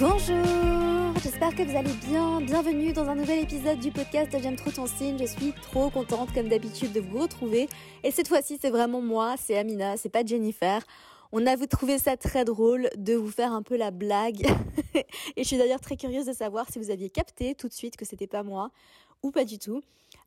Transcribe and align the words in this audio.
Bonjour, 0.00 1.14
j'espère 1.24 1.56
que 1.56 1.62
vous 1.64 1.76
allez 1.76 1.92
bien. 2.08 2.40
Bienvenue 2.40 2.92
dans 2.92 3.08
un 3.08 3.16
nouvel 3.16 3.40
épisode 3.40 3.80
du 3.80 3.90
podcast 3.90 4.30
J'aime 4.40 4.54
trop 4.54 4.70
ton 4.70 4.86
signe. 4.86 5.18
Je 5.18 5.24
suis 5.24 5.52
trop 5.60 5.90
contente 5.90 6.32
comme 6.32 6.48
d'habitude 6.48 6.92
de 6.92 7.00
vous 7.00 7.18
retrouver. 7.18 7.68
Et 8.04 8.12
cette 8.12 8.28
fois-ci, 8.28 8.58
c'est 8.60 8.70
vraiment 8.70 9.00
moi, 9.00 9.34
c'est 9.36 9.58
Amina, 9.58 9.96
c'est 9.96 10.08
pas 10.08 10.24
Jennifer. 10.24 10.82
On 11.32 11.46
a 11.46 11.56
trouvé 11.66 11.98
ça 11.98 12.16
très 12.16 12.44
drôle 12.44 12.88
de 12.96 13.14
vous 13.14 13.30
faire 13.30 13.52
un 13.52 13.62
peu 13.62 13.76
la 13.76 13.90
blague. 13.90 14.46
Et 15.36 15.42
je 15.42 15.44
suis 15.44 15.58
d'ailleurs 15.58 15.80
très 15.80 15.96
curieuse 15.96 16.26
de 16.26 16.32
savoir 16.32 16.66
si 16.70 16.78
vous 16.78 16.90
aviez 16.90 17.10
capté 17.10 17.56
tout 17.56 17.66
de 17.66 17.74
suite 17.74 17.96
que 17.96 18.04
c'était 18.04 18.28
pas 18.28 18.44
moi 18.44 18.70
ou 19.22 19.30
pas 19.30 19.44
du 19.44 19.58
tout. 19.58 19.82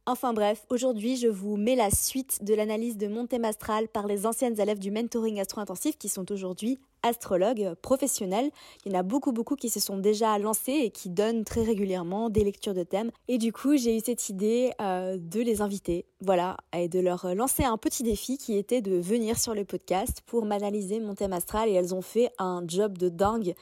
Enfin 0.08 0.34
bref, 0.34 0.66
aujourd'hui 0.70 1.16
je 1.16 1.28
vous 1.28 1.58
mets 1.58 1.76
la 1.76 1.92
suite 1.92 2.44
de 2.44 2.56
l'analyse 2.56 2.98
de 2.98 3.08
mon 3.08 3.28
thème 3.28 3.46
astral 3.46 3.88
par 3.88 4.08
les 4.08 4.26
anciennes 4.26 4.60
élèves 4.60 4.80
du 4.80 4.90
mentoring 4.90 5.40
astro-intensif 5.40 5.96
qui 6.00 6.10
sont 6.10 6.32
aujourd'hui 6.32 6.80
astrologues 7.04 7.76
professionnels. 7.84 8.50
Il 8.84 8.92
y 8.92 8.96
en 8.96 9.00
a 9.00 9.04
beaucoup 9.04 9.32
beaucoup 9.32 9.56
qui 9.56 9.70
se 9.70 9.80
sont 9.80 9.98
déjà 9.98 10.40
lancés 10.40 10.72
et 10.72 10.90
qui 10.90 11.10
donnent 11.10 11.44
très 11.44 11.62
régulièrement 11.62 12.32
des 12.32 12.44
lectures 12.44 12.74
de 12.74 12.82
thèmes. 12.82 13.12
Et 13.28 13.38
du 13.38 13.54
coup 13.54 13.78
j'ai 13.78 13.96
eu 13.96 14.00
cette 14.00 14.28
idée 14.28 14.72
euh, 14.82 15.18
de 15.20 15.40
les 15.40 15.62
inviter, 15.62 16.06
voilà, 16.20 16.58
et 16.76 16.90
de 16.90 17.00
leur 17.00 17.36
lancer 17.36 17.64
un 17.64 17.78
petit 17.78 18.02
défi 18.02 18.40
qui 18.40 18.58
était 18.58 18.82
de 18.82 18.96
venir 18.96 19.38
sur 19.38 19.54
le 19.54 19.66
podcast 19.66 20.24
pour 20.26 20.46
m'analyser 20.46 21.00
mon 21.00 21.14
thème 21.14 21.34
astral 21.34 21.70
et 21.70 21.74
elles 21.74 21.94
ont 21.94 22.02
fait 22.02 22.32
un 22.40 22.64
job 22.68 22.98
de 22.98 23.10
dingue. 23.10 23.54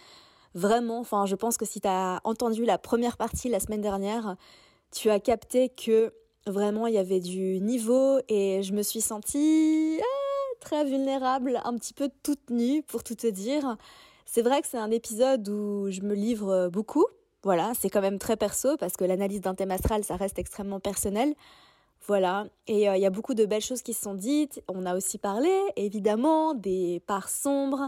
Vraiment, 0.53 0.99
enfin 0.99 1.25
je 1.25 1.35
pense 1.35 1.57
que 1.57 1.65
si 1.65 1.81
tu 1.81 1.87
as 1.89 2.21
entendu 2.23 2.63
la 2.63 2.77
première 2.77 3.17
partie 3.17 3.49
la 3.49 3.59
semaine 3.59 3.81
dernière, 3.81 4.37
tu 4.91 5.09
as 5.09 5.19
capté 5.19 5.69
que 5.69 6.13
Vraiment, 6.49 6.87
il 6.87 6.95
y 6.95 6.97
avait 6.97 7.19
du 7.19 7.59
niveau 7.59 8.19
et 8.27 8.63
je 8.63 8.73
me 8.73 8.81
suis 8.81 9.01
sentie 9.01 9.99
ah, 10.01 10.55
très 10.59 10.83
vulnérable, 10.83 11.61
un 11.63 11.75
petit 11.75 11.93
peu 11.93 12.09
toute 12.23 12.49
nue 12.49 12.81
pour 12.81 13.03
tout 13.03 13.13
te 13.13 13.27
dire. 13.27 13.77
C'est 14.25 14.41
vrai 14.41 14.61
que 14.61 14.67
c'est 14.67 14.79
un 14.79 14.89
épisode 14.89 15.47
où 15.47 15.91
je 15.91 16.01
me 16.01 16.15
livre 16.15 16.69
beaucoup. 16.69 17.05
Voilà, 17.43 17.73
c'est 17.79 17.89
quand 17.89 18.01
même 18.01 18.17
très 18.17 18.35
perso 18.35 18.77
parce 18.77 18.93
que 18.93 19.05
l'analyse 19.05 19.41
d'un 19.41 19.53
thème 19.53 19.71
astral, 19.71 20.03
ça 20.03 20.15
reste 20.15 20.39
extrêmement 20.39 20.79
personnel. 20.79 21.35
Voilà, 22.07 22.47
et 22.65 22.89
euh, 22.89 22.95
il 22.95 23.01
y 23.01 23.05
a 23.05 23.11
beaucoup 23.11 23.35
de 23.35 23.45
belles 23.45 23.61
choses 23.61 23.83
qui 23.83 23.93
se 23.93 24.01
sont 24.01 24.15
dites. 24.15 24.63
On 24.67 24.87
a 24.87 24.95
aussi 24.95 25.19
parlé, 25.19 25.51
évidemment, 25.75 26.55
des 26.55 26.99
parts 27.05 27.29
sombres. 27.29 27.85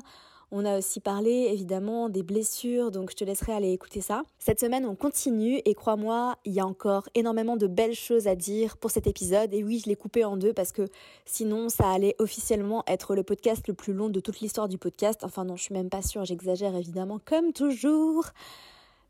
On 0.54 0.66
a 0.66 0.78
aussi 0.78 1.00
parlé 1.00 1.48
évidemment 1.50 2.10
des 2.10 2.24
blessures, 2.24 2.92
donc 2.92 3.12
je 3.12 3.16
te 3.16 3.24
laisserai 3.24 3.54
aller 3.54 3.72
écouter 3.72 4.02
ça. 4.02 4.24
Cette 4.38 4.60
semaine, 4.60 4.86
on 4.86 4.96
continue 4.96 5.62
et 5.64 5.74
crois-moi, 5.74 6.36
il 6.44 6.52
y 6.52 6.60
a 6.60 6.66
encore 6.66 7.08
énormément 7.16 7.56
de 7.56 7.68
belles 7.68 7.96
choses 7.96 8.28
à 8.28 8.36
dire 8.36 8.76
pour 8.76 8.92
cet 8.92 9.08
épisode. 9.08 9.54
Et 9.54 9.64
oui, 9.64 9.80
je 9.82 9.88
l'ai 9.90 9.96
coupé 9.96 10.26
en 10.26 10.36
deux 10.36 10.52
parce 10.52 10.74
que 10.74 10.90
sinon, 11.26 11.70
ça 11.70 11.90
allait 11.90 12.16
officiellement 12.20 12.84
être 12.86 13.16
le 13.16 13.24
podcast 13.24 13.66
le 13.70 13.74
plus 13.74 13.94
long 13.94 14.10
de 14.10 14.20
toute 14.20 14.42
l'histoire 14.42 14.68
du 14.68 14.78
podcast. 14.78 15.24
Enfin 15.24 15.46
non, 15.46 15.56
je 15.56 15.64
suis 15.64 15.74
même 15.74 15.90
pas 15.90 16.02
sûre, 16.02 16.26
j'exagère 16.26 16.76
évidemment 16.76 17.20
comme 17.24 17.54
toujours. 17.54 18.26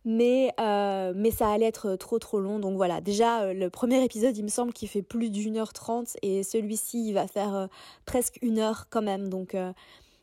Mais, 0.06 0.52
euh, 0.59 1.14
mais 1.16 1.30
ça 1.31 1.50
allait 1.50 1.66
être 1.66 1.95
trop 1.95 2.19
trop 2.19 2.39
long. 2.39 2.59
Donc 2.59 2.75
voilà, 2.75 3.02
déjà 3.02 3.44
euh, 3.44 3.53
le 3.53 3.69
premier 3.69 4.03
épisode, 4.03 4.36
il 4.38 4.44
me 4.44 4.50
semble 4.50 4.73
qu'il 4.73 4.89
fait 4.89 5.03
plus 5.03 5.30
d'une 5.30 5.58
heure 5.58 5.73
trente 5.73 6.17
et 6.22 6.44
celui-ci, 6.44 7.08
il 7.08 7.14
va 7.14 7.28
faire 7.28 7.56
euh, 7.56 7.67
presque 8.06 8.38
une 8.42 8.59
heure 8.59 8.88
quand 8.89 9.03
même. 9.03 9.30
Donc 9.30 9.56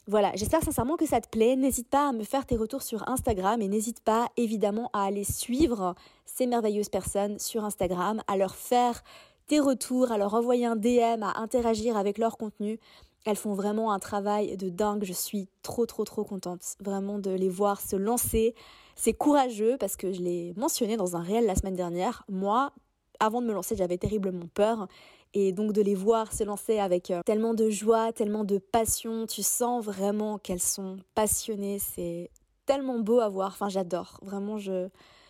voilà, 0.09 0.33
j'espère 0.35 0.63
sincèrement 0.63 0.97
que 0.97 1.05
ça 1.05 1.21
te 1.21 1.29
plaît. 1.29 1.55
N'hésite 1.55 1.91
pas 1.91 2.09
à 2.09 2.13
me 2.13 2.25
faire 2.25 2.47
tes 2.47 2.57
retours 2.57 2.83
sur 2.83 3.07
Instagram 3.11 3.61
et 3.61 3.69
n'hésite 3.69 4.01
pas 4.01 4.29
évidemment 4.39 4.89
à 4.95 5.05
aller 5.05 5.23
suivre 5.23 5.95
ces 6.25 6.47
merveilleuses 6.47 6.89
personnes 6.89 7.39
sur 7.39 7.63
Instagram, 7.63 8.23
à 8.27 8.39
leur 8.39 8.55
faire 8.55 9.03
tes 9.49 9.61
retours, 9.61 10.11
à 10.11 10.17
leur 10.17 10.33
envoyer 10.33 10.65
un 10.65 10.77
DM, 10.77 11.23
à 11.23 11.39
interagir 11.39 11.99
avec 11.99 12.17
leur 12.17 12.39
contenu. 12.39 12.81
Elles 13.27 13.37
font 13.37 13.53
vraiment 13.53 13.93
un 13.93 13.99
travail 13.99 14.57
de 14.57 14.71
dingue. 14.71 15.05
Je 15.05 15.13
suis 15.13 15.47
trop, 15.63 15.85
trop, 15.85 16.05
trop 16.05 16.25
contente 16.25 16.63
vraiment 16.81 17.19
de 17.19 17.31
les 17.31 17.51
voir 17.51 17.79
se 17.79 17.97
lancer. 17.97 18.55
C'est 18.97 19.13
courageux 19.13 19.77
parce 19.79 19.97
que 19.97 20.11
je 20.15 20.23
l'ai 20.23 20.55
mentionné 20.57 20.97
dans 20.97 21.17
un 21.17 21.21
réel 21.21 21.45
la 21.45 21.55
semaine 21.55 21.77
dernière. 21.77 22.25
Moi, 22.31 22.73
avant 23.21 23.43
de 23.43 23.47
me 23.47 23.53
lancer, 23.53 23.77
j'avais 23.77 23.99
terriblement 23.99 24.47
peur. 24.55 24.89
Et 25.35 25.53
donc 25.53 25.73
de 25.73 25.83
les 25.83 25.95
voir 25.95 26.33
se 26.33 26.45
lancer 26.45 26.79
avec 26.79 27.11
euh, 27.11 27.23
tellement 27.25 27.55
de 27.55 27.69
joie, 27.69 28.13
tellement 28.13 28.45
de 28.45 28.59
passion, 28.59 29.27
tu 29.27 29.43
sens 29.43 29.85
vraiment 29.85 30.39
qu'elles 30.39 30.61
sont 30.61 30.97
passionnées. 31.15 31.79
C'est 31.79 32.31
tellement 32.67 32.99
beau 32.99 33.21
à 33.21 33.29
voir. 33.29 33.51
Enfin, 33.53 33.69
j'adore. 33.69 34.19
Vraiment, 34.23 34.59
je, 34.59 34.89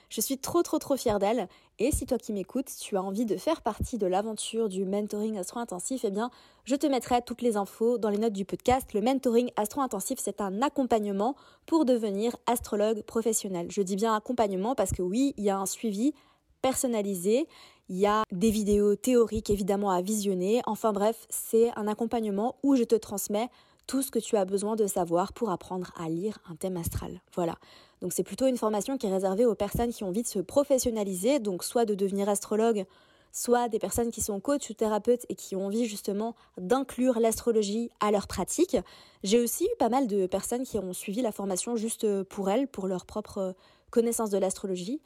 je 0.09 0.21
suis 0.21 0.39
trop, 0.39 0.63
trop, 0.63 0.79
trop 0.79 0.97
fière 0.97 1.19
d'elles. 1.19 1.49
Et 1.79 1.93
si 1.93 2.07
toi 2.07 2.19
qui 2.19 2.33
m'écoutes, 2.33 2.71
tu 2.81 2.97
as 2.97 3.03
envie 3.03 3.27
de 3.27 3.37
faire 3.37 3.63
partie 3.63 3.99
de 3.99 4.07
l'aventure 4.07 4.69
du 4.69 4.85
mentoring 4.85 5.39
astro-intensif, 5.39 6.05
eh 6.05 6.11
bien, 6.11 6.31
je 6.65 6.75
te 6.75 6.87
mettrai 6.87 7.23
toutes 7.23 7.43
les 7.43 7.57
infos 7.57 7.99
dans 7.99 8.09
les 8.09 8.19
notes 8.19 8.33
du 8.33 8.45
podcast. 8.45 8.93
Le 8.95 9.01
mentoring 9.01 9.51
astro-intensif, 9.57 10.19
c'est 10.21 10.41
un 10.41 10.63
accompagnement 10.63 11.37
pour 11.67 11.85
devenir 11.85 12.37
astrologue 12.47 13.03
professionnel. 13.03 13.69
Je 13.71 13.83
dis 13.83 13.97
bien 13.97 14.15
accompagnement 14.15 14.75
parce 14.75 14.91
que 14.91 15.03
oui, 15.03 15.35
il 15.37 15.45
y 15.45 15.51
a 15.51 15.59
un 15.59 15.67
suivi 15.67 16.15
personnalisé. 16.63 17.47
Il 17.91 17.97
y 17.97 18.07
a 18.07 18.23
des 18.33 18.51
vidéos 18.51 18.97
théoriques 18.97 19.49
évidemment 19.49 19.91
à 19.91 20.03
visionner. 20.03 20.61
Enfin 20.67 20.93
bref, 20.93 21.27
c'est 21.31 21.71
un 21.75 21.89
accompagnement 21.89 22.57
où 22.63 22.77
je 22.77 22.85
te 22.85 22.95
transmets 22.95 23.49
tout 23.87 24.03
ce 24.03 24.11
que 24.11 24.19
tu 24.19 24.37
as 24.37 24.45
besoin 24.45 24.77
de 24.77 24.87
savoir 24.87 25.33
pour 25.33 25.51
apprendre 25.51 25.91
à 25.97 26.11
lire 26.11 26.39
un 26.51 26.55
thème 26.55 26.77
astral. 26.77 27.23
Voilà. 27.35 27.55
Donc 28.03 28.13
c'est 28.13 28.23
plutôt 28.23 28.47
une 28.47 28.59
formation 28.59 28.99
qui 28.99 29.07
est 29.07 29.13
réservée 29.13 29.47
aux 29.47 29.55
personnes 29.55 29.91
qui 29.91 30.05
ont 30.05 30.09
envie 30.09 30.23
de 30.23 30.29
se 30.29 30.39
professionnaliser, 30.39 31.39
donc 31.39 31.65
soit 31.65 31.87
de 31.87 31.95
devenir 31.95 32.29
astrologue, 32.29 32.85
soit 33.33 33.71
des 33.71 33.79
personnes 33.79 34.11
qui 34.11 34.21
sont 34.21 34.39
coach 34.39 34.69
ou 34.69 34.75
thérapeutes 34.75 35.25
et 35.31 35.35
qui 35.35 35.57
ont 35.57 35.65
envie 35.65 35.87
justement 35.87 36.35
d'inclure 36.59 37.19
l'astrologie 37.19 37.91
à 38.01 38.11
leur 38.11 38.27
pratique. 38.27 38.77
J'ai 39.23 39.41
aussi 39.41 39.65
eu 39.65 39.77
pas 39.79 39.89
mal 39.89 40.07
de 40.07 40.27
personnes 40.27 40.65
qui 40.65 40.79
ont 40.79 40.93
suivi 40.93 41.23
la 41.23 41.33
formation 41.33 41.75
juste 41.77 42.23
pour 42.25 42.51
elles, 42.51 42.69
pour 42.69 42.87
leur 42.87 43.07
propre 43.07 43.55
connaissance 43.91 44.29
de 44.29 44.37
l'astrologie. 44.37 45.01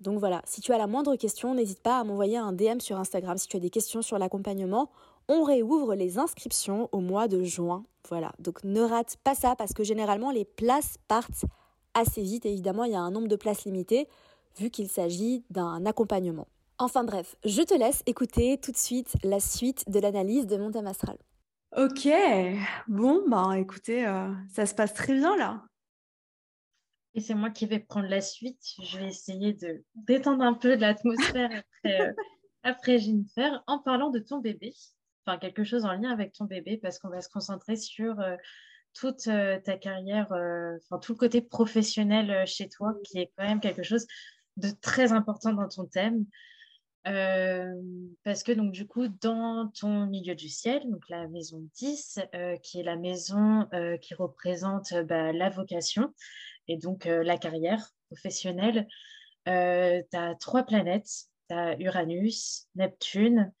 Donc 0.00 0.18
voilà, 0.18 0.42
si 0.44 0.60
tu 0.60 0.72
as 0.72 0.78
la 0.78 0.86
moindre 0.86 1.16
question, 1.16 1.54
n'hésite 1.54 1.80
pas 1.80 1.98
à 1.98 2.04
m'envoyer 2.04 2.36
un 2.36 2.52
DM 2.52 2.80
sur 2.80 2.98
Instagram 2.98 3.38
si 3.38 3.48
tu 3.48 3.56
as 3.56 3.60
des 3.60 3.70
questions 3.70 4.02
sur 4.02 4.18
l'accompagnement. 4.18 4.90
On 5.28 5.42
réouvre 5.42 5.94
les 5.94 6.18
inscriptions 6.18 6.88
au 6.92 7.00
mois 7.00 7.28
de 7.28 7.42
juin. 7.42 7.84
Voilà, 8.08 8.32
donc 8.38 8.62
ne 8.64 8.82
rate 8.82 9.16
pas 9.24 9.34
ça 9.34 9.56
parce 9.56 9.72
que 9.72 9.82
généralement 9.82 10.30
les 10.30 10.44
places 10.44 10.96
partent 11.08 11.46
assez 11.94 12.22
vite. 12.22 12.44
Évidemment, 12.44 12.84
il 12.84 12.92
y 12.92 12.96
a 12.96 13.00
un 13.00 13.10
nombre 13.10 13.28
de 13.28 13.36
places 13.36 13.64
limité 13.64 14.08
vu 14.58 14.70
qu'il 14.70 14.88
s'agit 14.88 15.44
d'un 15.50 15.86
accompagnement. 15.86 16.46
Enfin 16.78 17.04
bref, 17.04 17.36
je 17.44 17.62
te 17.62 17.74
laisse 17.74 18.02
écouter 18.06 18.58
tout 18.58 18.72
de 18.72 18.76
suite 18.76 19.14
la 19.22 19.40
suite 19.40 19.88
de 19.88 20.00
l'analyse 20.00 20.46
de 20.46 20.56
mon 20.56 20.70
thème 20.70 20.86
astral. 20.86 21.16
Ok, 21.76 22.08
bon, 22.86 23.22
bah 23.28 23.58
écoutez, 23.58 24.06
euh, 24.06 24.28
ça 24.52 24.66
se 24.66 24.74
passe 24.74 24.94
très 24.94 25.14
bien 25.14 25.36
là. 25.36 25.62
Et 27.14 27.20
c'est 27.20 27.34
moi 27.34 27.50
qui 27.50 27.66
vais 27.66 27.78
prendre 27.78 28.08
la 28.08 28.20
suite. 28.20 28.60
Je 28.82 28.98
vais 28.98 29.08
essayer 29.08 29.52
de 29.52 29.84
détendre 29.94 30.42
un 30.42 30.54
peu 30.54 30.74
l'atmosphère 30.74 31.50
après, 31.52 32.00
euh, 32.00 32.12
après 32.64 32.98
Jennifer 32.98 33.62
en 33.66 33.78
parlant 33.78 34.10
de 34.10 34.18
ton 34.18 34.38
bébé. 34.38 34.74
Enfin, 35.24 35.38
quelque 35.38 35.64
chose 35.64 35.84
en 35.84 35.92
lien 35.92 36.10
avec 36.10 36.32
ton 36.32 36.44
bébé 36.44 36.76
parce 36.76 36.98
qu'on 36.98 37.08
va 37.08 37.20
se 37.20 37.28
concentrer 37.28 37.76
sur 37.76 38.20
euh, 38.20 38.36
toute 38.94 39.28
euh, 39.28 39.60
ta 39.60 39.76
carrière, 39.76 40.26
enfin, 40.32 40.98
tout 40.98 41.12
le 41.12 41.18
côté 41.18 41.40
professionnel 41.40 42.46
chez 42.46 42.68
toi 42.68 42.94
qui 43.04 43.18
est 43.18 43.32
quand 43.36 43.46
même 43.46 43.60
quelque 43.60 43.82
chose 43.82 44.06
de 44.56 44.70
très 44.70 45.12
important 45.12 45.52
dans 45.52 45.68
ton 45.68 45.84
thème. 45.86 46.26
parce 47.04 48.42
que 48.42 48.52
donc 48.52 48.72
du 48.72 48.86
coup 48.86 49.08
dans 49.08 49.68
ton 49.68 50.06
milieu 50.06 50.34
du 50.34 50.48
ciel, 50.48 50.82
donc 50.90 51.08
la 51.08 51.26
maison 51.28 51.64
10, 51.74 52.20
qui 52.62 52.80
est 52.80 52.84
la 52.84 52.96
maison 52.96 53.68
qui 54.00 54.14
représente 54.14 54.94
bah, 55.06 55.32
la 55.32 55.48
vocation, 55.48 56.12
et 56.68 56.76
donc 56.76 57.06
euh, 57.06 57.22
la 57.22 57.38
carrière 57.38 57.90
professionnelle, 58.08 58.86
euh, 59.48 60.02
tu 60.10 60.16
as 60.16 60.34
trois 60.36 60.64
planètes. 60.64 61.10
Tu 61.50 61.54
as 61.54 61.78
Uranus, 61.78 62.68
Neptune 62.74 63.52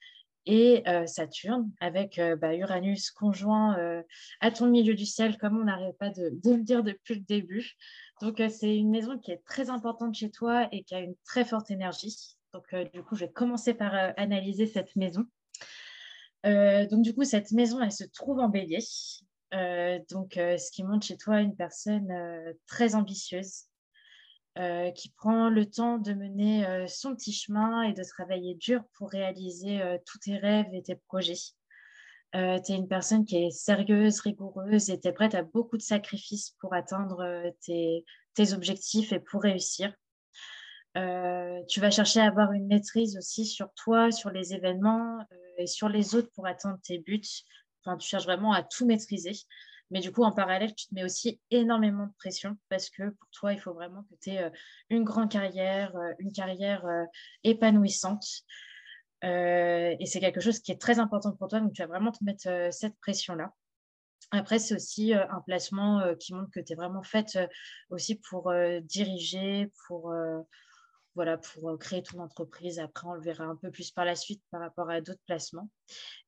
et 0.46 0.82
euh, 0.88 1.06
Saturne, 1.06 1.70
avec 1.80 2.18
bah, 2.40 2.54
Uranus 2.54 3.10
conjoint 3.10 4.02
à 4.40 4.50
ton 4.50 4.66
milieu 4.68 4.94
du 4.94 5.04
ciel, 5.04 5.36
comme 5.36 5.58
on 5.58 5.64
n'arrête 5.64 5.98
pas 5.98 6.10
de, 6.10 6.30
de, 6.32 6.54
le 6.54 6.62
dire 6.62 6.82
depuis 6.82 7.16
le 7.16 7.20
début. 7.20 7.72
Donc, 8.22 8.40
c'est 8.50 8.74
une 8.74 8.90
maison 8.90 9.18
qui 9.18 9.32
est 9.32 9.44
très 9.44 9.68
importante 9.68 10.14
chez 10.14 10.30
toi 10.30 10.68
et 10.72 10.82
qui 10.82 10.94
a 10.94 11.00
une 11.00 11.14
très 11.26 11.44
forte 11.44 11.70
énergie. 11.70 12.36
Donc, 12.54 12.74
du 12.92 13.02
coup, 13.02 13.16
je 13.16 13.26
vais 13.26 13.32
commencer 13.32 13.74
par 13.74 13.92
analyser 14.16 14.66
cette 14.66 14.96
maison. 14.96 15.26
donc, 16.44 17.02
du 17.02 17.14
coup, 17.14 17.24
cette 17.24 17.52
maison, 17.52 17.82
elle 17.82 17.92
se 17.92 18.04
trouve 18.04 18.38
en 18.38 18.48
bélier. 18.48 18.80
Euh, 19.54 19.98
donc, 20.10 20.36
euh, 20.36 20.58
ce 20.58 20.70
qui 20.70 20.82
montre 20.82 21.06
chez 21.06 21.16
toi 21.16 21.40
une 21.40 21.54
personne 21.54 22.10
euh, 22.10 22.52
très 22.66 22.94
ambitieuse, 22.94 23.64
qui 24.94 25.08
prend 25.16 25.48
le 25.50 25.68
temps 25.68 25.98
de 25.98 26.12
mener 26.12 26.86
son 26.86 27.16
petit 27.16 27.32
chemin 27.32 27.82
et 27.82 27.92
de 27.92 28.04
travailler 28.04 28.54
dur 28.54 28.84
pour 28.96 29.10
réaliser 29.10 29.82
tous 30.06 30.18
tes 30.20 30.36
rêves 30.36 30.72
et 30.72 30.80
tes 30.80 30.94
projets. 30.94 31.40
tu 32.32 32.38
es 32.38 32.76
une 32.76 32.86
personne 32.86 33.24
qui 33.24 33.36
est 33.36 33.50
sérieuse, 33.50 34.20
rigoureuse 34.20 34.90
et 34.90 35.00
tu 35.00 35.08
es 35.08 35.12
prête 35.12 35.34
à 35.34 35.42
beaucoup 35.42 35.76
de 35.76 35.82
sacrifices 35.82 36.54
pour 36.60 36.72
atteindre 36.72 37.52
tes, 37.66 38.04
tes 38.34 38.52
objectifs 38.52 39.12
et 39.12 39.18
pour 39.18 39.42
réussir. 39.42 39.92
tu 40.94 41.80
vas 41.80 41.90
chercher 41.90 42.20
à 42.20 42.28
avoir 42.28 42.52
une 42.52 42.68
maîtrise 42.68 43.16
aussi 43.16 43.46
sur 43.46 43.74
toi, 43.74 44.12
sur 44.12 44.30
les 44.30 44.54
événements 44.54 45.18
et 45.58 45.66
sur 45.66 45.88
les 45.88 46.14
autres 46.14 46.30
pour 46.32 46.46
atteindre 46.46 46.78
tes 46.84 47.00
buts, 47.00 47.44
tu 47.98 48.08
cherches 48.08 48.24
vraiment 48.24 48.52
à 48.52 48.62
tout 48.62 48.86
maîtriser. 48.86 49.32
Mais 49.90 50.00
du 50.00 50.10
coup, 50.12 50.24
en 50.24 50.32
parallèle, 50.32 50.74
tu 50.74 50.86
te 50.88 50.94
mets 50.94 51.04
aussi 51.04 51.40
énormément 51.50 52.06
de 52.06 52.12
pression 52.18 52.56
parce 52.68 52.90
que 52.90 53.10
pour 53.10 53.28
toi, 53.30 53.52
il 53.52 53.60
faut 53.60 53.74
vraiment 53.74 54.02
que 54.04 54.14
tu 54.20 54.30
aies 54.30 54.50
une 54.90 55.04
grande 55.04 55.30
carrière, 55.30 55.94
une 56.18 56.32
carrière 56.32 56.84
épanouissante. 57.44 58.24
et 59.22 60.06
c'est 60.06 60.20
quelque 60.20 60.40
chose 60.40 60.60
qui 60.60 60.72
est 60.72 60.80
très 60.80 60.98
important 60.98 61.32
pour 61.32 61.48
toi. 61.48 61.60
Donc, 61.60 61.74
tu 61.74 61.82
vas 61.82 61.88
vraiment 61.88 62.12
te 62.12 62.24
mettre 62.24 62.48
cette 62.72 62.98
pression-là. 63.00 63.52
Après, 64.30 64.58
c'est 64.58 64.74
aussi 64.74 65.12
un 65.12 65.40
placement 65.46 66.02
qui 66.18 66.34
montre 66.34 66.50
que 66.50 66.60
tu 66.60 66.72
es 66.72 66.76
vraiment 66.76 67.02
faite 67.02 67.38
aussi 67.90 68.16
pour 68.16 68.52
diriger, 68.82 69.70
pour 69.86 70.12
voilà, 71.14 71.38
pour 71.38 71.70
euh, 71.70 71.76
créer 71.76 72.02
ton 72.02 72.18
entreprise. 72.20 72.78
Après, 72.78 73.06
on 73.06 73.14
le 73.14 73.20
verra 73.20 73.44
un 73.44 73.56
peu 73.56 73.70
plus 73.70 73.90
par 73.90 74.04
la 74.04 74.16
suite 74.16 74.42
par 74.50 74.60
rapport 74.60 74.90
à 74.90 75.00
d'autres 75.00 75.22
placements. 75.26 75.70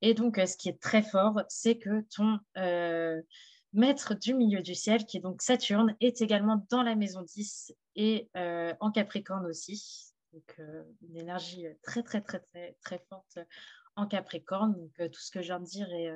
Et 0.01 0.15
donc, 0.15 0.39
euh, 0.39 0.47
ce 0.47 0.57
qui 0.57 0.69
est 0.69 0.81
très 0.81 1.03
fort, 1.03 1.43
c'est 1.49 1.79
que 1.79 2.03
ton 2.15 2.39
euh, 2.57 3.21
maître 3.73 4.15
du 4.15 4.35
milieu 4.35 4.63
du 4.63 4.75
ciel, 4.75 5.05
qui 5.07 5.17
est 5.17 5.21
donc 5.21 5.43
Saturne, 5.43 5.97
est 6.01 6.23
également 6.23 6.65
dans 6.71 6.83
la 6.83 6.95
maison 6.95 7.23
10 7.23 7.75
et 7.97 8.29
en 8.35 8.91
Capricorne 8.91 9.47
aussi. 9.47 10.13
Donc, 10.33 10.61
une 11.03 11.17
énergie 11.17 11.67
très, 11.83 12.03
très, 12.03 12.21
très, 12.21 12.41
très, 12.41 12.77
très 12.83 12.99
forte 13.09 13.39
en 13.97 14.07
Capricorne. 14.07 14.75
Donc, 14.77 15.11
tout 15.11 15.21
ce 15.21 15.31
que 15.31 15.41
je 15.41 15.47
viens 15.47 15.61
de 15.61 15.65
dire 15.65 15.91
est 15.93 16.11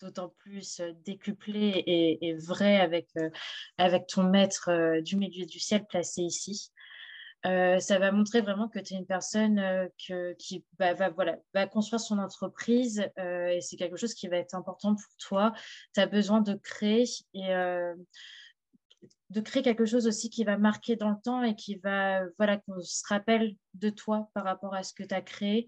d'autant 0.00 0.30
plus 0.38 0.80
décuplé 1.04 1.84
et, 1.86 2.34
vrai 2.34 2.80
avec, 2.80 3.08
avec 3.78 4.08
ton 4.08 4.24
maître 4.24 5.00
du 5.00 5.16
milieu 5.16 5.46
du 5.46 5.60
ciel 5.60 5.86
placé 5.86 6.22
ici. 6.22 6.72
Euh, 7.44 7.80
ça 7.80 7.98
va 7.98 8.12
montrer 8.12 8.40
vraiment 8.40 8.68
que 8.68 8.78
tu 8.78 8.94
es 8.94 8.96
une 8.96 9.06
personne 9.06 9.58
euh, 9.58 9.88
qui 10.38 10.64
va, 10.78 11.66
construire 11.66 12.00
son 12.00 12.18
entreprise 12.18 13.04
euh, 13.18 13.48
et 13.48 13.60
c'est 13.60 13.76
quelque 13.76 13.96
chose 13.96 14.14
qui 14.14 14.28
va 14.28 14.36
être 14.36 14.54
important 14.54 14.94
pour 14.94 15.16
toi. 15.18 15.52
Tu 15.94 16.00
as 16.00 16.06
besoin 16.06 16.40
de 16.40 16.54
créer 16.54 17.04
et 17.34 17.48
de 19.30 19.40
quelque 19.40 19.86
chose 19.86 20.06
aussi 20.06 20.30
qui 20.30 20.44
va 20.44 20.56
marquer 20.56 20.94
dans 20.94 21.10
le 21.10 21.16
temps 21.22 21.42
et 21.42 21.56
qui 21.56 21.76
va, 21.76 22.22
voilà, 22.38 22.58
qu'on 22.58 22.80
se 22.80 23.02
rappelle 23.08 23.56
de 23.74 23.90
toi 23.90 24.30
par 24.34 24.44
rapport 24.44 24.74
à 24.74 24.82
ce 24.82 24.92
que 24.92 25.02
tu 25.02 25.14
as 25.14 25.22
créé. 25.22 25.66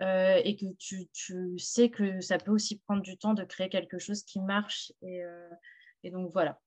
et 0.00 0.56
que 0.56 0.66
tu, 0.78 1.58
sais 1.58 1.90
que 1.90 2.20
ça 2.20 2.38
peut 2.38 2.50
aussi 2.50 2.80
prendre 2.80 3.02
du 3.02 3.16
temps 3.16 3.34
de 3.34 3.44
créer 3.44 3.68
quelque 3.68 3.98
chose 3.98 4.24
qui 4.24 4.40
marche. 4.40 4.92
Et 5.02 6.10
donc 6.10 6.32
voilà, 6.32 6.58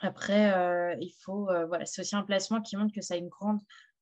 après, 0.00 0.52
euh, 0.52 0.94
il 1.00 1.12
faut, 1.22 1.48
euh, 1.50 1.66
voilà, 1.66 1.86
c'est 1.86 2.02
aussi 2.02 2.16
un 2.16 2.22
placement 2.22 2.60
qui 2.60 2.76
montre 2.76 2.94
que 2.94 3.00
ça 3.00 3.14
a 3.14 3.16
une 3.16 3.28
grande 3.28 3.60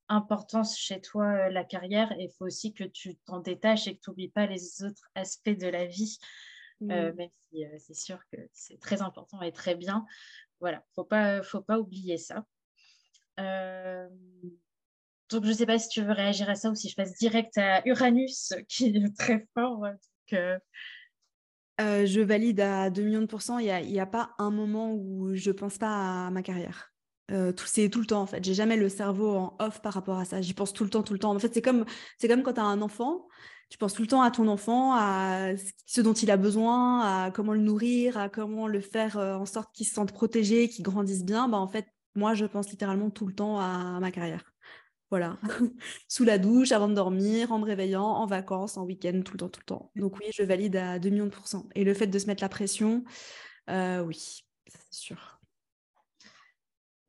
importance 0.08 0.78
chez 0.78 1.00
toi, 1.00 1.24
euh, 1.24 1.50
la 1.50 1.64
carrière. 1.64 2.12
Et 2.18 2.24
il 2.24 2.30
faut 2.36 2.46
aussi 2.46 2.74
que 2.74 2.84
tu 2.84 3.16
t'en 3.26 3.38
détaches 3.38 3.86
et 3.86 3.96
que 3.96 4.00
tu 4.02 4.10
n'oublies 4.10 4.30
pas 4.30 4.46
les 4.46 4.82
autres 4.82 5.08
aspects 5.14 5.50
de 5.50 5.68
la 5.68 5.86
vie, 5.86 6.18
mmh. 6.80 6.86
même 6.86 7.30
si 7.50 7.64
c'est 7.78 7.94
sûr 7.94 8.18
que 8.32 8.38
c'est 8.52 8.80
très 8.80 9.02
important 9.02 9.40
et 9.40 9.52
très 9.52 9.76
bien. 9.76 10.04
Voilà, 10.60 10.84
il 10.96 11.00
ne 11.00 11.04
pas, 11.04 11.42
faut 11.42 11.62
pas 11.62 11.78
oublier 11.78 12.18
ça. 12.18 12.44
donc, 13.36 15.44
je 15.44 15.48
ne 15.48 15.52
sais 15.52 15.66
pas 15.66 15.78
si 15.78 15.88
tu 15.88 16.02
veux 16.02 16.12
réagir 16.12 16.50
à 16.50 16.56
ça 16.56 16.70
ou 16.70 16.74
si 16.74 16.88
je 16.88 16.96
passe 16.96 17.14
direct 17.14 17.56
à 17.56 17.86
Uranus, 17.86 18.52
qui 18.68 18.86
est 18.86 19.16
très 19.16 19.46
fort. 19.54 19.80
Donc, 19.80 20.34
euh, 21.80 22.06
je 22.06 22.20
valide 22.20 22.60
à 22.60 22.90
2 22.90 23.02
millions 23.02 23.20
de 23.20 23.26
pourcents. 23.26 23.58
Il 23.58 23.66
n'y 23.66 24.00
a, 24.00 24.06
pas 24.06 24.30
un 24.38 24.50
moment 24.50 24.92
où 24.94 25.34
je 25.34 25.50
pense 25.50 25.78
pas 25.78 26.26
à 26.26 26.30
ma 26.30 26.42
carrière. 26.42 26.92
Euh, 27.30 27.52
c'est 27.66 27.88
tout 27.88 28.00
le 28.00 28.06
temps 28.06 28.20
en 28.20 28.26
fait. 28.26 28.44
J'ai 28.44 28.54
jamais 28.54 28.76
le 28.76 28.88
cerveau 28.88 29.34
en 29.34 29.56
off 29.58 29.80
par 29.80 29.94
rapport 29.94 30.18
à 30.18 30.24
ça. 30.24 30.40
J'y 30.40 30.54
pense 30.54 30.72
tout 30.72 30.84
le 30.84 30.90
temps, 30.90 31.02
tout 31.02 31.14
le 31.14 31.18
temps. 31.18 31.34
En 31.34 31.38
fait, 31.38 31.52
c'est 31.52 31.62
comme, 31.62 31.84
c'est 32.18 32.28
comme 32.28 32.42
quand 32.42 32.54
tu 32.54 32.60
as 32.60 32.64
un 32.64 32.82
enfant. 32.82 33.26
Tu 33.70 33.78
penses 33.78 33.94
tout 33.94 34.02
le 34.02 34.08
temps 34.08 34.22
à 34.22 34.30
ton 34.30 34.46
enfant, 34.46 34.92
à 34.94 35.48
ce 35.86 36.00
dont 36.00 36.12
il 36.12 36.30
a 36.30 36.36
besoin, 36.36 37.00
à 37.00 37.30
comment 37.30 37.54
le 37.54 37.60
nourrir, 37.60 38.18
à 38.18 38.28
comment 38.28 38.68
le 38.68 38.80
faire 38.80 39.16
euh, 39.16 39.34
en 39.34 39.46
sorte 39.46 39.74
qu'il 39.74 39.86
se 39.86 39.94
sente 39.94 40.12
protégé, 40.12 40.68
qu'il 40.68 40.84
grandisse 40.84 41.24
bien. 41.24 41.48
Bah, 41.48 41.58
en 41.58 41.66
fait, 41.66 41.86
moi, 42.14 42.34
je 42.34 42.44
pense 42.44 42.70
littéralement 42.70 43.10
tout 43.10 43.26
le 43.26 43.34
temps 43.34 43.58
à 43.58 43.98
ma 44.00 44.10
carrière. 44.12 44.53
Voilà, 45.10 45.38
sous 46.08 46.24
la 46.24 46.38
douche, 46.38 46.72
avant 46.72 46.88
de 46.88 46.94
dormir, 46.94 47.52
en 47.52 47.58
me 47.58 47.64
réveillant, 47.64 48.04
en 48.04 48.26
vacances, 48.26 48.76
en 48.76 48.84
week-end, 48.84 49.20
tout 49.24 49.34
le 49.34 49.38
temps, 49.38 49.48
tout 49.48 49.60
le 49.60 49.66
temps. 49.66 49.90
Donc 49.96 50.18
oui, 50.18 50.26
je 50.34 50.42
valide 50.42 50.76
à 50.76 50.98
2 50.98 51.10
millions 51.10 51.26
de 51.26 51.30
pourcents. 51.30 51.68
Et 51.74 51.84
le 51.84 51.94
fait 51.94 52.06
de 52.06 52.18
se 52.18 52.26
mettre 52.26 52.42
la 52.42 52.48
pression, 52.48 53.04
euh, 53.70 54.00
oui, 54.00 54.44
c'est 54.66 54.94
sûr. 54.94 55.40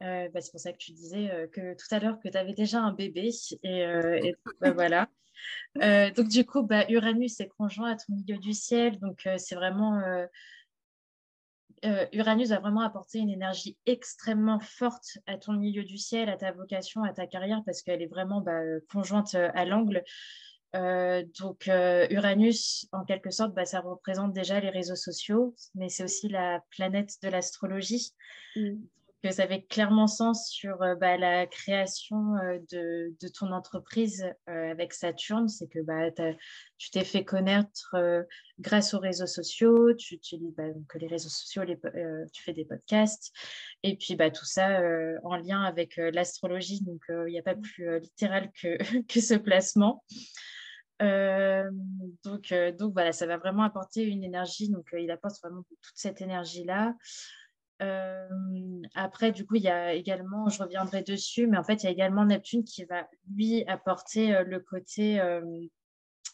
Euh, 0.04 0.30
bah, 0.30 0.42
c'est 0.42 0.52
pour 0.52 0.60
ça 0.60 0.74
que 0.74 0.78
tu 0.78 0.92
disais 0.92 1.32
euh, 1.32 1.48
que 1.48 1.74
tout 1.74 1.88
à 1.96 2.00
l'heure 2.00 2.20
que 2.20 2.28
tu 2.28 2.38
avais 2.38 2.54
déjà 2.54 2.80
un 2.80 2.94
bébé. 2.94 3.32
Et, 3.64 4.34
bah, 4.62 4.72
voilà. 4.72 5.10
donc 6.12 6.28
du 6.28 6.46
coup, 6.46 6.64
bah, 6.64 6.86
Uranus 6.90 7.40
est 7.40 7.48
conjoint 7.48 7.92
à 7.92 7.96
ton 7.96 8.14
milieu 8.14 8.38
du 8.38 8.54
ciel. 8.54 9.00
Donc 9.00 9.28
c'est 9.38 9.56
vraiment 9.56 10.02
euh, 11.86 12.06
Uranus 12.14 12.50
va 12.50 12.60
vraiment 12.60 12.82
apporter 12.82 13.20
une 13.20 13.30
énergie 13.30 13.78
extrêmement 13.86 14.60
forte 14.60 15.18
à 15.28 15.38
ton 15.38 15.54
milieu 15.54 15.84
du 15.84 15.98
ciel, 15.98 16.30
à 16.30 16.38
ta 16.38 16.52
vocation, 16.52 17.04
à 17.04 17.14
ta 17.14 17.28
carrière, 17.28 17.62
parce 17.66 17.82
qu'elle 17.82 18.02
est 18.02 18.08
vraiment 18.08 18.42
bah, 18.42 18.62
conjointe 18.92 19.36
euh, 19.36 19.50
à 19.54 19.66
l'angle. 19.66 20.04
Euh, 20.76 21.24
donc 21.40 21.68
Uranus, 21.68 22.88
en 22.92 23.06
quelque 23.06 23.30
sorte, 23.30 23.54
bah, 23.54 23.66
ça 23.66 23.80
représente 23.80 24.34
déjà 24.34 24.60
les 24.60 24.70
réseaux 24.70 24.96
sociaux, 24.96 25.56
mais 25.74 25.88
c'est 25.88 26.04
aussi 26.04 26.28
la 26.28 26.62
planète 26.70 27.14
de 27.22 27.30
l'astrologie. 27.30 28.14
Mm 28.56 28.76
que 29.26 29.32
ça 29.32 29.44
avait 29.44 29.64
clairement 29.64 30.06
sens 30.06 30.52
sur 30.52 30.84
euh, 30.84 30.94
bah, 30.94 31.18
la 31.18 31.48
création 31.48 32.36
euh, 32.36 32.60
de, 32.72 33.16
de, 33.20 33.28
ton 33.28 33.52
entreprise 33.52 34.24
euh, 34.48 34.70
avec 34.70 34.94
Saturne. 34.94 35.48
C'est 35.48 35.66
que 35.66 35.80
bah, 35.80 36.12
tu 36.78 36.92
t'es 36.92 37.04
fait 37.04 37.24
connaître 37.24 37.96
grâce 38.60 38.94
aux 38.94 39.00
réseaux 39.00 39.26
sociaux, 39.26 39.96
tu 39.96 40.14
utilises 40.14 40.54
bah, 40.56 40.66
les 40.94 41.08
réseaux 41.08 41.30
sociaux, 41.30 41.64
les, 41.64 41.80
tu 42.32 42.44
fais 42.44 42.54
des 42.54 42.66
podcasts, 42.66 43.32
et 43.82 43.96
puis 43.96 44.16
bah, 44.16 44.30
tout 44.30 44.46
ça 44.46 44.80
en 45.24 45.38
lien 45.38 45.64
avec 45.64 45.96
l'astrologie. 45.98 46.82
Donc, 46.82 47.02
il 47.10 47.32
n'y 47.32 47.40
a 47.40 47.44
pas 47.44 47.56
plus 47.56 48.00
littéral 48.00 48.52
que, 48.62 48.78
que 49.08 49.22
ce 49.22 49.34
placement. 49.34 50.04
donc, 51.00 52.54
donc 52.78 52.94
voilà, 52.94 53.12
ça 53.12 53.26
va 53.26 53.38
vraiment 53.38 53.64
apporter 53.64 54.04
une 54.04 54.24
énergie. 54.24 54.70
Donc, 54.70 54.88
il 54.94 55.10
apporte 55.10 55.42
vraiment 55.42 55.64
toute 55.64 55.96
cette 55.96 56.22
énergie-là. 56.22 56.94
Après, 57.80 59.32
du 59.32 59.46
coup, 59.46 59.56
il 59.56 59.64
y 59.64 59.70
a 59.70 59.94
également, 59.94 60.50
je 60.50 60.62
reviendrai 60.62 61.02
dessus, 61.02 61.48
mais 61.48 61.58
en 61.58 61.64
fait, 61.64 61.84
il 61.84 61.86
y 61.86 61.90
a 61.90 61.92
également 61.92 62.26
Neptune 62.26 62.64
qui 62.64 62.86
va 62.86 63.08
lui 63.34 63.66
apporter 63.68 64.44
le 64.44 64.60
côté, 64.60 65.22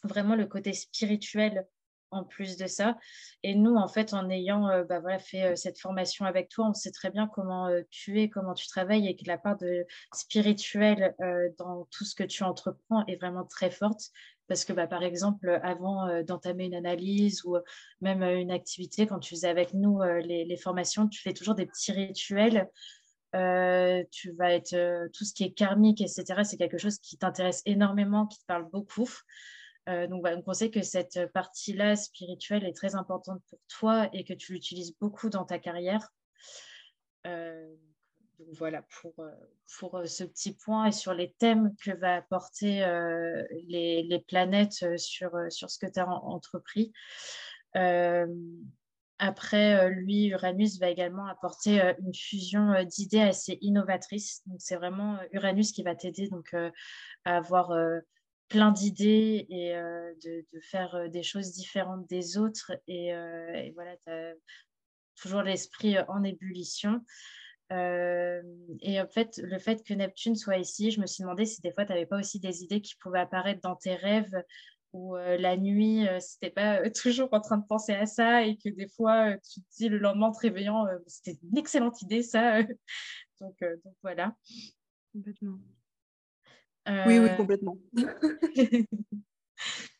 vraiment 0.03 0.35
le 0.35 0.45
côté 0.45 0.73
spirituel 0.73 1.67
en 2.11 2.25
plus 2.25 2.57
de 2.57 2.67
ça. 2.67 2.97
Et 3.41 3.55
nous, 3.55 3.75
en 3.75 3.87
fait, 3.87 4.13
en 4.13 4.29
ayant 4.29 4.83
bah, 4.83 5.19
fait 5.19 5.55
cette 5.55 5.79
formation 5.79 6.25
avec 6.25 6.49
toi, 6.49 6.67
on 6.67 6.73
sait 6.73 6.91
très 6.91 7.09
bien 7.09 7.27
comment 7.27 7.69
tu 7.89 8.21
es, 8.21 8.29
comment 8.29 8.53
tu 8.53 8.67
travailles 8.67 9.07
et 9.07 9.15
que 9.15 9.25
la 9.25 9.37
part 9.37 9.57
de 9.57 9.85
spirituel 10.13 11.15
dans 11.57 11.87
tout 11.89 12.05
ce 12.05 12.15
que 12.15 12.23
tu 12.23 12.43
entreprends 12.43 13.05
est 13.07 13.15
vraiment 13.15 13.45
très 13.45 13.71
forte. 13.71 14.11
Parce 14.51 14.65
que, 14.65 14.73
bah, 14.73 14.85
par 14.85 15.01
exemple, 15.01 15.61
avant 15.63 16.09
euh, 16.09 16.23
d'entamer 16.23 16.65
une 16.65 16.75
analyse 16.75 17.45
ou 17.45 17.55
même 18.01 18.21
euh, 18.21 18.37
une 18.37 18.51
activité, 18.51 19.07
quand 19.07 19.19
tu 19.19 19.33
faisais 19.33 19.47
avec 19.47 19.73
nous 19.73 20.01
euh, 20.01 20.19
les, 20.19 20.57
formations, 20.57 21.07
tu 21.07 21.21
fais 21.21 21.31
toujours 21.31 21.55
des 21.55 21.65
petits 21.65 21.93
rituels. 21.93 22.69
tu 24.11 24.31
vas 24.33 24.51
être 24.51 25.07
tout 25.13 25.23
ce 25.23 25.33
qui 25.33 25.45
est 25.45 25.53
karmique, 25.53 26.01
etc. 26.01 26.43
C'est 26.43 26.57
quelque 26.57 26.77
chose 26.77 26.99
qui 26.99 27.17
t'intéresse 27.17 27.61
énormément, 27.65 28.27
qui 28.27 28.39
te 28.39 28.45
parle 28.45 28.69
beaucoup. 28.69 29.09
donc, 29.87 30.21
bah, 30.21 30.31
on 30.45 30.53
sait 30.53 30.69
que 30.69 30.81
cette 30.81 31.31
partie-là 31.33 31.95
spirituelle 31.95 32.65
est 32.65 32.75
très 32.75 32.95
importante 32.95 33.41
pour 33.49 33.59
toi 33.69 34.09
et 34.11 34.25
que 34.25 34.33
tu 34.33 34.51
l'utilises 34.51 34.97
beaucoup 34.99 35.29
dans 35.29 35.45
ta 35.45 35.59
carrière 35.59 36.09
voilà 38.53 38.83
pour, 39.01 39.13
euh, 39.19 39.31
pour 39.79 39.95
euh, 39.95 40.05
ce 40.05 40.23
petit 40.23 40.53
point 40.53 40.87
et 40.87 40.91
sur 40.91 41.13
les 41.13 41.33
thèmes 41.33 41.73
que 41.83 41.91
va 41.91 42.15
apporter 42.15 42.83
euh, 42.83 43.43
les, 43.67 44.03
les, 44.03 44.19
planètes 44.19 44.97
sur, 44.97 45.31
sur 45.49 45.69
ce 45.69 45.79
que 45.79 45.91
tu 45.91 45.99
as 45.99 46.07
entrepris. 46.07 46.91
après, 49.19 49.89
lui, 49.91 50.27
Uranus 50.27 50.79
va 50.79 50.89
également 50.89 51.27
apporter 51.27 51.79
une 51.99 52.13
fusion 52.13 52.83
d'idées 52.83 53.21
assez 53.21 53.59
innovatrices. 53.61 54.41
Donc, 54.47 54.59
c'est 54.59 54.75
vraiment 54.75 55.19
Uranus 55.31 55.71
qui 55.71 55.83
va 55.83 55.95
t'aider 55.95 56.27
donc 56.27 56.53
à 56.53 57.37
avoir 57.37 57.71
plein 58.47 58.71
d'idées 58.71 59.45
et 59.47 59.73
de, 59.73 60.59
faire 60.61 61.07
des 61.09 61.21
choses 61.21 61.51
différentes 61.51 62.07
des 62.07 62.37
autres. 62.39 62.71
Et, 62.87 63.09
et 63.09 63.71
voilà, 63.75 63.95
tu 63.97 64.09
as 64.11 64.33
toujours 65.15 65.43
l'esprit 65.43 65.99
en 66.07 66.23
ébullition. 66.23 67.01
Euh, 67.71 68.41
et 68.81 68.99
en 68.99 69.07
fait, 69.07 69.39
le 69.43 69.57
fait 69.57 69.83
que 69.83 69.93
Neptune 69.93 70.35
soit 70.35 70.57
ici, 70.57 70.91
je 70.91 70.99
me 70.99 71.07
suis 71.07 71.21
demandé 71.23 71.45
si 71.45 71.61
des 71.61 71.71
fois, 71.71 71.85
tu 71.85 71.93
n'avais 71.93 72.05
pas 72.05 72.19
aussi 72.19 72.39
des 72.39 72.63
idées 72.63 72.81
qui 72.81 72.95
pouvaient 72.97 73.19
apparaître 73.19 73.61
dans 73.61 73.75
tes 73.75 73.95
rêves 73.95 74.43
ou 74.93 75.15
euh, 75.15 75.37
la 75.37 75.55
nuit, 75.55 76.05
euh, 76.07 76.19
si 76.19 76.37
tu 76.39 76.45
n'es 76.45 76.51
pas 76.51 76.81
toujours 76.91 77.29
en 77.31 77.39
train 77.39 77.57
de 77.57 77.65
penser 77.65 77.93
à 77.93 78.05
ça 78.05 78.43
et 78.43 78.57
que 78.57 78.69
des 78.69 78.87
fois, 78.89 79.37
tu 79.37 79.61
te 79.61 79.65
dis 79.77 79.89
le 79.89 79.99
lendemain 79.99 80.27
en 80.27 80.31
te 80.31 80.39
réveillant, 80.39 80.85
c'était 81.07 81.39
une 81.43 81.57
excellente 81.57 82.01
idée, 82.01 82.23
ça. 82.23 82.61
donc, 83.39 83.57
donc, 83.61 83.95
voilà. 84.03 84.35
Complètement. 85.13 85.59
Oui, 86.87 87.19
oui, 87.19 87.29
complètement. 87.37 87.77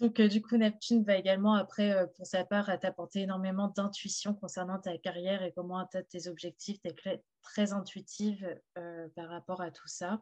Donc, 0.00 0.20
du 0.20 0.42
coup, 0.42 0.56
Neptune 0.56 1.04
va 1.04 1.16
également, 1.16 1.54
après, 1.54 2.06
pour 2.16 2.26
sa 2.26 2.44
part, 2.44 2.78
t'apporter 2.80 3.20
énormément 3.20 3.68
d'intuition 3.68 4.34
concernant 4.34 4.78
ta 4.78 4.98
carrière 4.98 5.42
et 5.42 5.52
comment 5.52 5.78
atteindre 5.78 6.06
tes 6.08 6.28
objectifs. 6.28 6.80
Tu 6.82 7.08
es 7.08 7.22
très 7.42 7.72
intuitive 7.72 8.46
par 9.14 9.28
rapport 9.28 9.60
à 9.60 9.70
tout 9.70 9.86
ça. 9.86 10.20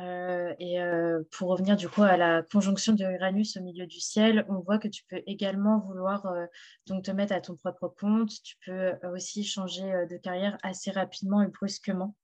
Euh, 0.00 0.54
et 0.58 0.80
euh, 0.80 1.22
pour 1.32 1.50
revenir 1.50 1.76
du 1.76 1.88
coup 1.88 2.02
à 2.02 2.16
la 2.16 2.42
conjonction 2.42 2.94
de 2.94 3.04
Uranus 3.04 3.56
au 3.56 3.60
milieu 3.60 3.86
du 3.86 4.00
ciel, 4.00 4.46
on 4.48 4.60
voit 4.60 4.78
que 4.78 4.88
tu 4.88 5.02
peux 5.08 5.20
également 5.26 5.80
vouloir 5.80 6.24
euh, 6.26 6.46
donc 6.86 7.04
te 7.04 7.10
mettre 7.10 7.34
à 7.34 7.40
ton 7.40 7.56
propre 7.56 7.88
compte. 7.88 8.30
Tu 8.42 8.56
peux 8.64 8.92
aussi 9.12 9.44
changer 9.44 10.06
de 10.08 10.16
carrière 10.16 10.56
assez 10.62 10.90
rapidement 10.90 11.42
et 11.42 11.48
brusquement. 11.48 12.14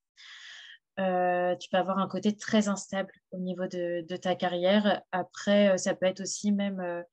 Tu 0.97 1.69
peux 1.71 1.77
avoir 1.77 1.99
un 1.99 2.09
côté 2.09 2.37
très 2.37 2.69
instable 2.69 3.13
au 3.31 3.39
niveau 3.39 3.67
de, 3.67 4.05
de 4.09 4.17
ta 4.17 4.35
carrière. 4.35 5.03
Après, 5.13 5.77
ça 5.79 5.95
peut 5.95 6.07
être 6.07 6.23
aussi 6.23 6.53
même 6.53 7.05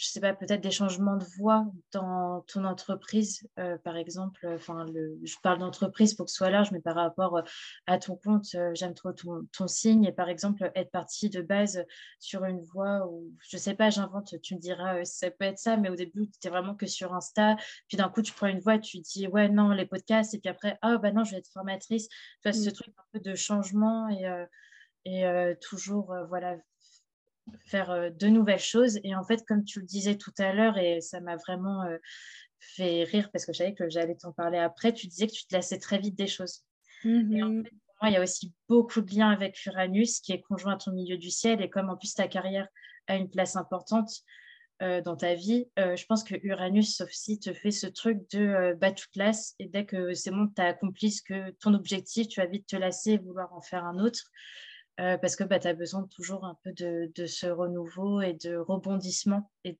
je 0.00 0.06
sais 0.06 0.20
pas, 0.20 0.32
peut-être 0.32 0.62
des 0.62 0.70
changements 0.70 1.18
de 1.18 1.26
voix 1.36 1.66
dans 1.92 2.40
ton 2.48 2.64
entreprise, 2.64 3.46
euh, 3.58 3.76
par 3.76 3.98
exemple. 3.98 4.48
Enfin, 4.54 4.86
je 4.86 5.34
parle 5.42 5.58
d'entreprise 5.58 6.14
pour 6.14 6.24
que 6.24 6.30
ce 6.32 6.38
soit 6.38 6.48
large, 6.48 6.72
mais 6.72 6.80
par 6.80 6.94
rapport 6.94 7.36
euh, 7.36 7.42
à 7.86 7.98
ton 7.98 8.16
compte, 8.16 8.46
euh, 8.54 8.70
j'aime 8.72 8.94
trop 8.94 9.12
ton, 9.12 9.68
signe. 9.68 10.06
Et 10.06 10.12
par 10.12 10.30
exemple, 10.30 10.72
être 10.74 10.90
parti 10.90 11.28
de 11.28 11.42
base 11.42 11.84
sur 12.18 12.46
une 12.46 12.62
voix 12.62 13.06
où, 13.08 13.30
je 13.46 13.58
sais 13.58 13.74
pas, 13.74 13.90
j'invente, 13.90 14.40
tu 14.40 14.54
me 14.54 14.58
diras, 14.60 15.04
ça 15.04 15.30
peut 15.30 15.44
être 15.44 15.58
ça, 15.58 15.76
mais 15.76 15.90
au 15.90 15.96
début, 15.96 16.30
tu 16.30 16.36
étais 16.36 16.48
vraiment 16.48 16.74
que 16.74 16.86
sur 16.86 17.12
Insta. 17.12 17.56
Puis 17.86 17.98
d'un 17.98 18.08
coup, 18.08 18.22
tu 18.22 18.32
prends 18.32 18.46
une 18.46 18.60
voix, 18.60 18.78
tu 18.78 19.00
dis, 19.00 19.26
ouais, 19.26 19.50
non, 19.50 19.68
les 19.68 19.84
podcasts. 19.84 20.32
Et 20.32 20.38
puis 20.38 20.48
après, 20.48 20.78
ah, 20.80 20.96
bah 20.96 21.12
non, 21.12 21.24
je 21.24 21.32
vais 21.32 21.38
être 21.38 21.52
formatrice. 21.52 22.08
Tu 22.08 22.16
vois, 22.44 22.54
ce 22.54 22.70
mmh. 22.70 22.72
truc 22.72 22.94
un 22.96 23.04
peu 23.12 23.20
de 23.20 23.34
changement 23.34 24.08
et. 24.08 24.46
et 25.04 25.56
toujours 25.60 26.14
voilà 26.28 26.56
faire 27.64 27.90
euh, 27.90 28.10
de 28.10 28.28
nouvelles 28.28 28.58
choses. 28.58 28.98
Et 29.04 29.14
en 29.14 29.24
fait, 29.24 29.44
comme 29.46 29.64
tu 29.64 29.80
le 29.80 29.86
disais 29.86 30.16
tout 30.16 30.32
à 30.38 30.52
l'heure, 30.52 30.78
et 30.78 31.00
ça 31.00 31.20
m'a 31.20 31.36
vraiment 31.36 31.82
euh, 31.84 31.96
fait 32.58 33.04
rire 33.04 33.30
parce 33.32 33.44
que 33.46 33.52
je 33.52 33.58
savais 33.58 33.74
que 33.74 33.88
j'allais 33.88 34.16
t'en 34.16 34.32
parler 34.32 34.58
après, 34.58 34.92
tu 34.92 35.06
disais 35.06 35.26
que 35.26 35.32
tu 35.32 35.46
te 35.46 35.54
lassais 35.54 35.78
très 35.78 35.98
vite 35.98 36.16
des 36.16 36.26
choses. 36.26 36.64
Et 37.04 37.08
en 37.42 37.48
mmh 37.48 37.64
fait, 37.64 37.70
pour 37.70 37.94
moi, 38.02 38.10
il 38.10 38.12
y 38.12 38.16
a 38.16 38.22
aussi 38.22 38.52
beaucoup 38.68 39.00
de 39.00 39.14
liens 39.14 39.30
avec 39.30 39.64
Uranus 39.64 40.20
qui 40.20 40.32
est 40.32 40.42
conjoint 40.42 40.74
à 40.74 40.76
ton 40.76 40.92
milieu 40.92 41.16
du 41.16 41.30
ciel. 41.30 41.62
Et 41.62 41.70
comme 41.70 41.88
en 41.88 41.96
plus 41.96 42.14
ta 42.14 42.28
carrière 42.28 42.68
a 43.06 43.16
une 43.16 43.30
place 43.30 43.56
importante 43.56 44.10
euh, 44.82 45.00
dans 45.00 45.16
ta 45.16 45.34
vie, 45.34 45.66
je 45.78 46.04
pense 46.06 46.22
que 46.22 46.34
Uranus, 46.42 46.94
sauf 46.96 47.10
si 47.10 47.38
te 47.38 47.54
fait 47.54 47.70
ce 47.70 47.86
truc 47.86 48.18
de 48.32 48.74
bas 48.78 48.92
toute 48.92 49.10
classe 49.12 49.54
et 49.58 49.66
dès 49.66 49.86
que 49.86 50.12
c'est 50.12 50.30
bon, 50.30 50.46
tu 50.54 50.60
as 50.60 50.66
accompli 50.66 51.10
ce 51.10 51.22
que 51.22 51.50
ton 51.52 51.72
objectif, 51.72 52.28
tu 52.28 52.40
vas 52.40 52.46
vite 52.46 52.66
te 52.66 52.76
lasser 52.76 53.12
et 53.12 53.18
vouloir 53.18 53.50
en 53.54 53.62
faire 53.62 53.84
un 53.84 53.98
autre. 53.98 54.30
Euh, 55.00 55.16
parce 55.16 55.34
que 55.34 55.44
bah, 55.44 55.58
tu 55.58 55.66
as 55.66 55.74
besoin 55.74 56.06
toujours 56.08 56.44
un 56.44 56.58
peu 56.62 56.72
de, 56.72 57.26
ce 57.26 57.46
renouveau 57.46 58.20
et 58.20 58.34
de 58.34 58.56
rebondissement. 58.56 59.50
Et 59.64 59.78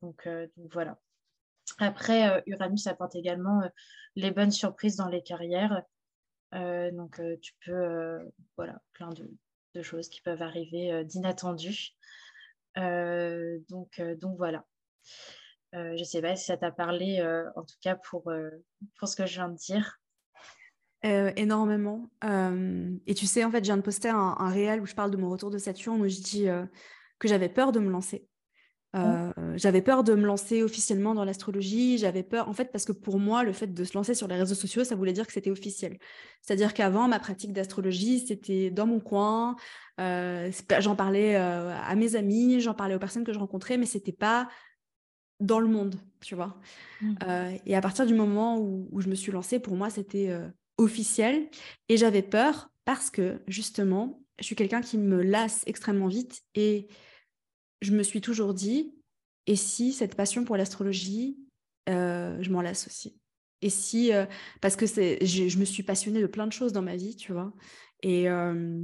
donc, 0.00 0.26
euh, 0.26 0.46
voilà. 0.72 0.98
Après, 1.78 2.30
euh, 2.30 2.40
Uranus 2.46 2.86
apporte 2.86 3.16
également 3.16 3.62
les 4.14 4.30
bonnes 4.30 4.52
surprises 4.52 4.96
dans 4.96 5.08
les 5.08 5.22
carrières. 5.22 5.82
donc, 6.52 7.20
tu 7.40 7.52
peux, 7.64 8.18
voilà, 8.56 8.80
plein 8.92 9.10
de, 9.10 9.82
choses 9.82 10.08
qui 10.08 10.20
peuvent 10.20 10.42
arriver 10.42 11.04
d'inattendues. 11.04 11.90
donc, 12.76 14.00
donc, 14.00 14.36
voilà. 14.36 14.64
je 15.72 15.98
ne 15.98 16.04
sais 16.04 16.22
pas 16.22 16.36
si 16.36 16.44
ça 16.44 16.56
t'a 16.56 16.70
parlé, 16.70 17.22
en 17.56 17.64
tout 17.64 17.78
cas 17.80 17.96
pour, 17.96 18.32
pour 18.98 19.08
ce 19.08 19.16
que 19.16 19.26
je 19.26 19.34
viens 19.34 19.48
de 19.48 19.56
dire. 19.56 19.99
Euh, 21.06 21.32
énormément. 21.36 22.10
Euh, 22.24 22.90
et 23.06 23.14
tu 23.14 23.24
sais, 23.24 23.42
en 23.44 23.50
fait, 23.50 23.60
je 23.60 23.70
viens 23.70 23.78
de 23.78 23.82
poster 23.82 24.10
un, 24.10 24.48
réel 24.50 24.82
où 24.82 24.86
je 24.86 24.94
parle 24.94 25.10
de 25.10 25.16
mon 25.16 25.30
retour 25.30 25.50
de 25.50 25.56
Saturne, 25.56 26.02
où 26.02 26.08
je 26.08 26.20
dis 26.20 26.46
euh, 26.46 26.66
que 27.18 27.26
j'avais 27.26 27.48
peur 27.48 27.72
de 27.72 27.80
me 27.80 27.90
lancer. 27.90 28.26
Mmh. 28.92 29.30
J'avais 29.54 29.82
peur 29.82 30.02
de 30.02 30.14
me 30.14 30.26
lancer 30.26 30.64
officiellement 30.64 31.14
dans 31.14 31.24
l'astrologie. 31.24 31.96
J'avais 31.96 32.24
peur, 32.24 32.48
en 32.48 32.52
fait, 32.52 32.72
parce 32.72 32.84
que 32.84 32.92
pour 32.92 33.20
moi, 33.20 33.44
le 33.44 33.52
fait 33.52 33.68
de 33.68 33.84
se 33.84 33.94
lancer 33.94 34.14
sur 34.14 34.26
les 34.26 34.34
réseaux 34.34 34.56
sociaux, 34.56 34.82
ça 34.82 34.96
voulait 34.96 35.12
dire 35.12 35.28
que 35.28 35.32
c'était 35.32 35.52
officiel. 35.52 35.96
C'est-à-dire 36.42 36.74
qu'avant, 36.74 37.06
ma 37.06 37.20
pratique 37.20 37.52
d'astrologie, 37.52 38.26
c'était 38.26 38.70
dans 38.70 38.86
mon 38.86 38.98
coin. 38.98 39.54
j'en 39.96 40.96
parlais 40.96 41.36
à 41.36 41.94
mes 41.94 42.16
amis, 42.16 42.60
j'en 42.60 42.74
parlais 42.74 42.96
aux 42.96 42.98
personnes 42.98 43.24
que 43.24 43.32
je 43.32 43.38
rencontrais, 43.38 43.78
mais 43.78 43.86
c'était 43.86 44.10
pas 44.10 44.48
dans 45.38 45.60
le 45.60 45.68
monde, 45.68 45.94
tu 46.20 46.34
vois. 46.34 46.58
Mmh. 47.00 47.14
et 47.66 47.76
à 47.76 47.80
partir 47.80 48.06
du 48.06 48.14
moment 48.14 48.58
où, 48.58 48.88
où, 48.90 49.00
je 49.00 49.08
me 49.08 49.14
suis 49.14 49.30
lancée, 49.30 49.60
pour 49.60 49.76
moi, 49.76 49.88
c'était 49.88 50.36
officielle 50.80 51.48
et 51.88 51.96
j'avais 51.96 52.22
peur 52.22 52.70
parce 52.84 53.10
que 53.10 53.40
justement, 53.46 54.22
je 54.38 54.46
suis 54.46 54.56
quelqu'un 54.56 54.80
qui 54.80 54.98
me 54.98 55.22
lasse 55.22 55.62
extrêmement 55.66 56.08
vite 56.08 56.42
et 56.54 56.88
je 57.82 57.92
me 57.92 58.02
suis 58.02 58.20
toujours 58.20 58.54
dit, 58.54 58.94
et 59.46 59.56
si 59.56 59.92
cette 59.92 60.14
passion 60.14 60.44
pour 60.44 60.56
l'astrologie, 60.56 61.38
euh, 61.88 62.36
je 62.42 62.50
m'en 62.50 62.62
lasse 62.62 62.86
aussi? 62.86 63.18
Et 63.62 63.70
si, 63.70 64.12
euh, 64.12 64.26
parce 64.60 64.76
que 64.76 64.86
c'est, 64.86 65.24
je, 65.24 65.58
me 65.58 65.64
suis 65.64 65.82
passionnée 65.82 66.20
de 66.22 66.26
plein 66.26 66.46
de 66.46 66.52
choses 66.52 66.72
dans 66.72 66.82
ma 66.82 66.96
vie, 66.96 67.16
tu 67.16 67.32
vois, 67.32 67.52
et, 68.02 68.28
euh, 68.28 68.82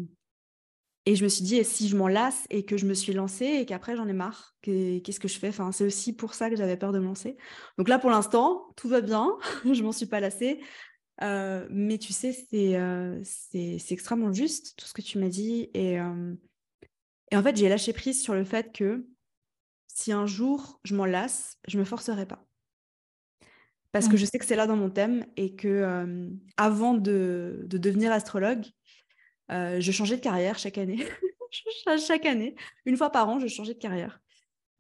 et 1.06 1.14
je 1.14 1.24
me 1.24 1.28
suis 1.28 1.44
dit, 1.44 1.56
et 1.56 1.64
si 1.64 1.88
je 1.88 1.96
m'en 1.96 2.08
lasse 2.08 2.44
et 2.50 2.64
que 2.64 2.76
je 2.76 2.84
me 2.84 2.92
suis 2.92 3.12
lancée 3.12 3.46
et 3.46 3.64
qu'après 3.64 3.96
j'en 3.96 4.08
ai 4.08 4.12
marre, 4.12 4.56
qu'est-ce 4.62 5.20
que 5.20 5.28
je 5.28 5.38
fais? 5.38 5.48
Enfin, 5.48 5.70
C'est 5.72 5.84
aussi 5.84 6.14
pour 6.14 6.34
ça 6.34 6.50
que 6.50 6.56
j'avais 6.56 6.76
peur 6.76 6.92
de 6.92 6.98
me 6.98 7.04
lancer. 7.04 7.36
Donc 7.78 7.88
là, 7.88 7.98
pour 7.98 8.10
l'instant, 8.10 8.66
tout 8.76 8.88
va 8.88 9.00
bien, 9.00 9.36
je 9.72 9.82
m'en 9.82 9.92
suis 9.92 10.06
pas 10.06 10.20
lassée. 10.20 10.60
Euh, 11.23 11.66
mais 11.70 11.99
tu 11.99 12.12
sais, 12.12 12.37
euh, 12.54 13.20
c'est 13.23 13.80
extrêmement 13.90 14.32
juste 14.32 14.75
tout 14.76 14.87
ce 14.87 14.92
que 14.92 15.02
tu 15.02 15.18
m'as 15.18 15.28
dit. 15.28 15.70
Et, 15.75 15.99
euh, 15.99 16.35
et 17.30 17.37
en 17.37 17.42
fait, 17.42 17.56
j'ai 17.56 17.68
lâché 17.68 17.92
prise 17.92 18.23
sur 18.23 18.35
le 18.35 18.44
fait 18.44 18.73
que 18.73 19.06
si 19.87 20.12
un 20.12 20.26
jour 20.26 20.80
je 20.85 20.94
m'en 20.94 21.06
lasse, 21.06 21.58
je 21.66 21.78
me 21.78 21.85
forcerai 21.85 22.26
pas. 22.26 22.44
Parce 23.92 24.08
que 24.08 24.18
je 24.18 24.26
sais 24.26 24.38
que 24.38 24.44
c'est 24.44 24.56
là 24.56 24.66
dans 24.66 24.76
mon 24.76 24.90
thème 24.90 25.25
et 25.38 25.56
que 25.56 26.28
avant 26.58 26.92
de, 26.92 27.64
de, 27.66 27.78
devenir 27.78 28.12
astrologue, 28.12 28.66
je 29.49 29.90
changeais 29.90 30.16
de 30.16 30.20
carrière 30.20 30.58
chaque 30.58 30.76
année. 30.76 31.06
chaque 32.06 32.26
année, 32.26 32.56
une 32.85 32.99
fois 32.99 33.08
par 33.08 33.26
an, 33.30 33.38
je 33.38 33.46
changeais 33.46 33.73
de 33.73 33.78
carrière. 33.78 34.20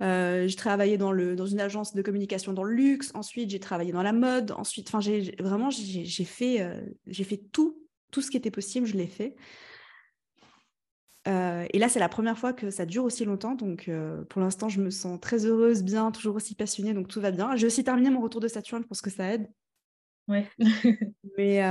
Euh, 0.02 0.46
j'ai 0.46 0.56
travaillé 0.56 0.98
dans, 0.98 1.10
le, 1.10 1.36
dans 1.36 1.46
une 1.46 1.60
agence 1.60 1.94
de 1.94 2.02
communication 2.02 2.52
dans 2.52 2.64
le 2.64 2.74
luxe. 2.74 3.10
Ensuite, 3.14 3.50
j'ai 3.50 3.60
travaillé 3.60 3.92
dans 3.92 4.02
la 4.02 4.12
mode. 4.12 4.52
Ensuite, 4.52 4.88
enfin, 4.88 5.00
j'ai 5.00 5.34
vraiment, 5.40 5.70
j'ai 5.70 6.24
fait, 6.24 6.60
euh, 6.60 6.80
j'ai 7.06 7.24
fait 7.24 7.38
tout, 7.38 7.78
tout 8.10 8.20
ce 8.20 8.30
qui 8.30 8.36
était 8.36 8.50
possible, 8.50 8.86
je 8.86 8.96
l'ai 8.96 9.06
fait. 9.06 9.34
Euh, 11.28 11.66
et 11.72 11.78
là, 11.78 11.88
c'est 11.88 11.98
la 11.98 12.08
première 12.08 12.38
fois 12.38 12.52
que 12.52 12.70
ça 12.70 12.86
dure 12.86 13.04
aussi 13.04 13.24
longtemps. 13.24 13.54
Donc, 13.54 13.90
pour 14.28 14.40
l'instant, 14.40 14.68
je 14.68 14.80
me 14.80 14.90
sens 14.90 15.18
très 15.20 15.46
heureuse, 15.46 15.82
bien, 15.82 16.10
toujours 16.12 16.36
aussi 16.36 16.54
passionnée. 16.54 16.92
Donc, 16.92 17.08
tout 17.08 17.20
va 17.20 17.30
bien. 17.30 17.56
J'ai 17.56 17.66
aussi 17.66 17.82
terminé 17.82 18.10
mon 18.10 18.20
retour 18.20 18.40
de 18.40 18.48
Saturne. 18.48 18.82
Je 18.82 18.88
pense 18.88 19.00
que 19.00 19.10
ça 19.10 19.32
aide. 19.32 19.48
Ouais. 20.28 20.46
mais, 21.38 21.62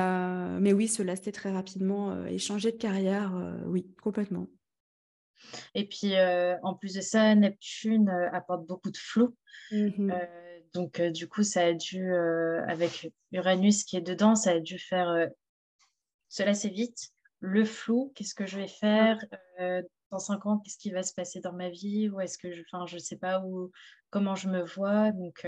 mais 0.60 0.74
oui, 0.74 0.88
se 0.88 1.03
lasser 1.03 1.32
très 1.32 1.51
rapidement 1.51 2.25
et 2.25 2.38
changer 2.38 2.72
de 2.72 2.77
carrière, 2.77 3.34
oui, 3.67 3.88
complètement. 4.01 4.48
Et 5.73 5.87
puis, 5.87 6.15
euh, 6.15 6.57
en 6.63 6.73
plus 6.73 6.93
de 6.93 7.01
ça, 7.01 7.35
Neptune 7.35 8.09
euh, 8.09 8.29
apporte 8.31 8.65
beaucoup 8.65 8.91
de 8.91 8.97
flou. 8.97 9.35
Mmh 9.71 10.11
euh, 10.11 10.25
donc, 10.73 11.01
du 11.01 11.29
coup, 11.29 11.43
ça 11.43 11.67
a 11.67 11.73
dû, 11.73 12.13
avec 12.67 13.13
Uranus 13.31 13.85
qui 13.85 13.95
est 13.95 14.01
dedans, 14.01 14.35
ça 14.35 14.51
a 14.51 14.59
dû 14.59 14.77
faire 14.77 15.29
cela 16.27 16.53
c'est 16.53 16.67
vite. 16.67 17.11
Le 17.39 17.63
flou, 17.63 18.11
qu'est-ce 18.13 18.35
que 18.35 18.45
je 18.45 18.57
vais 18.57 18.67
faire? 18.67 19.23
Dans 20.11 20.19
cinq 20.19 20.45
ans 20.45 20.57
Qu'est-ce 20.57 20.77
qui 20.77 20.91
va 20.91 21.01
se 21.01 21.13
passer 21.13 21.39
dans 21.39 21.53
ma 21.53 21.69
vie? 21.69 22.09
Ou 22.09 22.19
est-ce 22.19 22.37
que 22.37 22.51
je, 22.51 22.61
enfin, 22.63 22.85
je 22.87 22.97
sais 22.97 23.15
pas 23.15 23.39
où, 23.39 23.71
comment 24.09 24.35
je 24.35 24.49
me 24.49 24.65
vois. 24.65 25.13
Donc, 25.13 25.47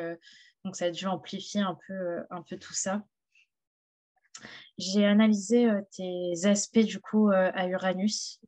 donc, 0.63 0.77
ça 0.77 0.85
a 0.85 0.91
dû 0.91 1.07
amplifier 1.07 1.59
un 1.59 1.77
peu, 1.85 2.23
un 2.29 2.41
peu 2.41 2.57
tout 2.57 2.73
ça. 2.73 3.03
J'ai 4.77 5.05
analysé 5.05 5.69
tes 5.91 6.45
aspects 6.45 6.79
du 6.79 7.01
coup 7.01 7.31
à 7.31 7.67
Uranus. 7.67 8.39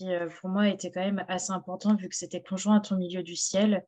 Mmh. 0.00 0.08
Euh, 0.08 0.28
pour 0.40 0.50
moi 0.50 0.68
était 0.68 0.90
quand 0.90 1.04
même 1.04 1.24
assez 1.28 1.52
important 1.52 1.94
vu 1.96 2.08
que 2.08 2.16
c'était 2.16 2.42
conjoint 2.42 2.76
à 2.76 2.80
ton 2.80 2.96
milieu 2.96 3.22
du 3.22 3.36
ciel. 3.36 3.84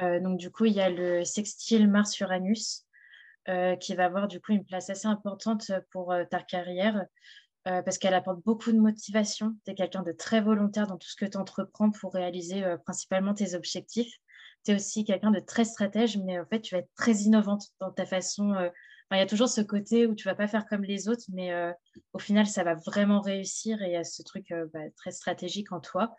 Euh, 0.00 0.20
donc 0.20 0.38
du 0.38 0.50
coup, 0.50 0.64
il 0.64 0.72
y 0.72 0.80
a 0.80 0.90
le 0.90 1.24
sextile 1.24 1.88
Mars-Uranus 1.88 2.86
euh, 3.48 3.76
qui 3.76 3.94
va 3.94 4.06
avoir 4.06 4.28
du 4.28 4.40
coup 4.40 4.52
une 4.52 4.64
place 4.64 4.90
assez 4.90 5.06
importante 5.06 5.70
pour 5.90 6.14
ta 6.30 6.40
carrière 6.40 7.04
parce 7.66 7.96
qu'elle 7.96 8.12
apporte 8.12 8.44
beaucoup 8.44 8.72
de 8.72 8.78
motivation. 8.78 9.56
Tu 9.64 9.70
es 9.70 9.74
quelqu'un 9.74 10.02
de 10.02 10.12
très 10.12 10.42
volontaire 10.42 10.86
dans 10.86 10.98
tout 10.98 11.08
ce 11.08 11.16
que 11.16 11.24
tu 11.24 11.38
entreprends 11.38 11.90
pour 11.90 12.12
réaliser 12.12 12.62
principalement 12.84 13.32
tes 13.32 13.54
objectifs. 13.54 14.14
Tu 14.66 14.72
es 14.72 14.74
aussi 14.74 15.06
quelqu'un 15.06 15.30
de 15.30 15.40
très 15.40 15.64
stratège, 15.64 16.18
mais 16.18 16.38
en 16.38 16.44
fait, 16.44 16.60
tu 16.60 16.74
vas 16.74 16.80
être 16.80 16.94
très 16.94 17.12
innovante 17.12 17.68
dans 17.80 17.90
ta 17.90 18.04
façon 18.04 18.54
il 19.14 19.18
y 19.18 19.22
a 19.22 19.26
toujours 19.26 19.48
ce 19.48 19.60
côté 19.60 20.06
où 20.06 20.14
tu 20.14 20.24
vas 20.24 20.34
pas 20.34 20.48
faire 20.48 20.66
comme 20.66 20.82
les 20.82 21.08
autres, 21.08 21.24
mais 21.32 21.52
euh, 21.52 21.72
au 22.12 22.18
final, 22.18 22.46
ça 22.46 22.64
va 22.64 22.74
vraiment 22.74 23.20
réussir 23.20 23.82
et 23.82 23.86
il 23.86 23.92
y 23.92 23.96
a 23.96 24.04
ce 24.04 24.22
truc 24.22 24.50
euh, 24.52 24.66
bah, 24.72 24.90
très 24.96 25.10
stratégique 25.10 25.72
en 25.72 25.80
toi. 25.80 26.14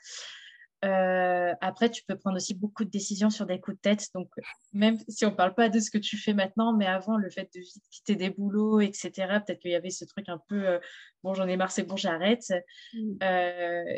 Euh, 0.83 1.53
après, 1.61 1.89
tu 1.89 2.03
peux 2.07 2.15
prendre 2.15 2.35
aussi 2.35 2.53
beaucoup 2.53 2.83
de 2.83 2.89
décisions 2.89 3.29
sur 3.29 3.45
des 3.45 3.59
coups 3.59 3.77
de 3.77 3.81
tête. 3.81 4.07
Donc, 4.13 4.29
même 4.73 4.99
si 5.07 5.25
on 5.25 5.31
ne 5.31 5.35
parle 5.35 5.55
pas 5.55 5.69
de 5.69 5.79
ce 5.79 5.89
que 5.89 5.97
tu 5.97 6.17
fais 6.17 6.33
maintenant, 6.33 6.75
mais 6.75 6.85
avant, 6.85 7.17
le 7.17 7.29
fait 7.29 7.49
de 7.55 7.61
quitter 7.89 8.15
des 8.15 8.29
boulots, 8.29 8.79
etc., 8.81 9.11
peut-être 9.45 9.59
qu'il 9.59 9.71
y 9.71 9.75
avait 9.75 9.89
ce 9.89 10.05
truc 10.05 10.29
un 10.29 10.39
peu 10.47 10.79
bon, 11.23 11.33
j'en 11.33 11.47
ai 11.47 11.57
marre, 11.57 11.71
c'est 11.71 11.83
bon, 11.83 11.95
j'arrête. 11.95 12.53
Mmh. 12.93 13.17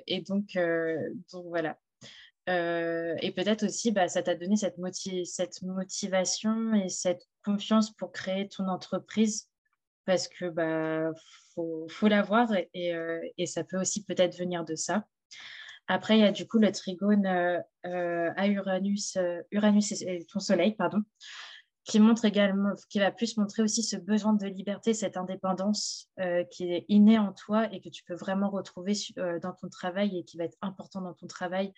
et 0.07 0.21
donc, 0.21 0.57
donc, 1.33 1.45
voilà. 1.47 1.77
et 2.47 3.33
peut-être 3.35 3.65
aussi, 3.65 3.91
bah, 3.91 4.07
ça 4.07 4.23
t'a 4.23 4.35
donné 4.35 4.55
cette, 4.55 4.77
cette 5.25 5.61
motivation 5.63 6.73
et 6.73 6.87
cette 6.87 7.27
confiance 7.47 7.91
pour 7.95 8.11
créer 8.11 8.47
ton 8.47 8.67
entreprise 8.67 9.49
parce 10.05 10.27
que 10.27 10.49
bah 10.49 11.11
faut, 11.55 12.07
l'avoir 12.07 12.49
et, 12.55 12.93
et, 13.37 13.45
ça 13.45 13.63
peut 13.63 13.79
aussi 13.79 14.05
peut-être 14.05 14.37
venir 14.37 14.63
de 14.63 14.75
ça. 14.75 15.05
Après, 15.87 16.17
il 16.17 16.21
y 16.21 16.25
a 16.25 16.31
du 16.31 16.47
coup 16.47 16.59
le 16.59 16.71
trigone 16.71 17.25
à 17.25 18.47
Uranus, 18.47 19.17
Uranus 19.51 19.91
et 20.03 20.25
ton 20.31 20.39
Soleil, 20.39 20.75
pardon, 20.75 21.01
qui 21.87 22.01
montre 22.01 22.25
également, 22.25 22.73
qui 22.89 22.99
va 22.99 23.11
plus 23.11 23.37
montrer 23.37 23.63
aussi 23.63 23.81
ce 23.81 23.95
besoin 23.95 24.33
de 24.33 24.45
liberté, 24.45 24.93
cette 24.93 25.15
indépendance 25.15 26.09
euh, 26.19 26.43
qui 26.43 26.69
est 26.73 26.85
innée 26.89 27.17
en 27.17 27.31
toi 27.31 27.73
et 27.73 27.79
que 27.79 27.87
tu 27.87 28.03
peux 28.03 28.13
vraiment 28.13 28.49
retrouver 28.49 28.91
euh, 29.17 29.39
dans 29.39 29.53
ton 29.53 29.69
travail 29.69 30.17
et 30.17 30.25
qui 30.25 30.37
va 30.37 30.43
être 30.43 30.57
important 30.61 31.01
dans 31.01 31.13
ton 31.13 31.27
travail. 31.27 31.73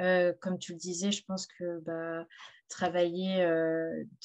Euh, 0.00 0.32
comme 0.40 0.58
tu 0.58 0.72
le 0.72 0.78
disais, 0.78 1.10
je 1.10 1.24
pense 1.24 1.46
que 1.46 1.80
bah, 1.80 2.26
travailler 2.68 3.46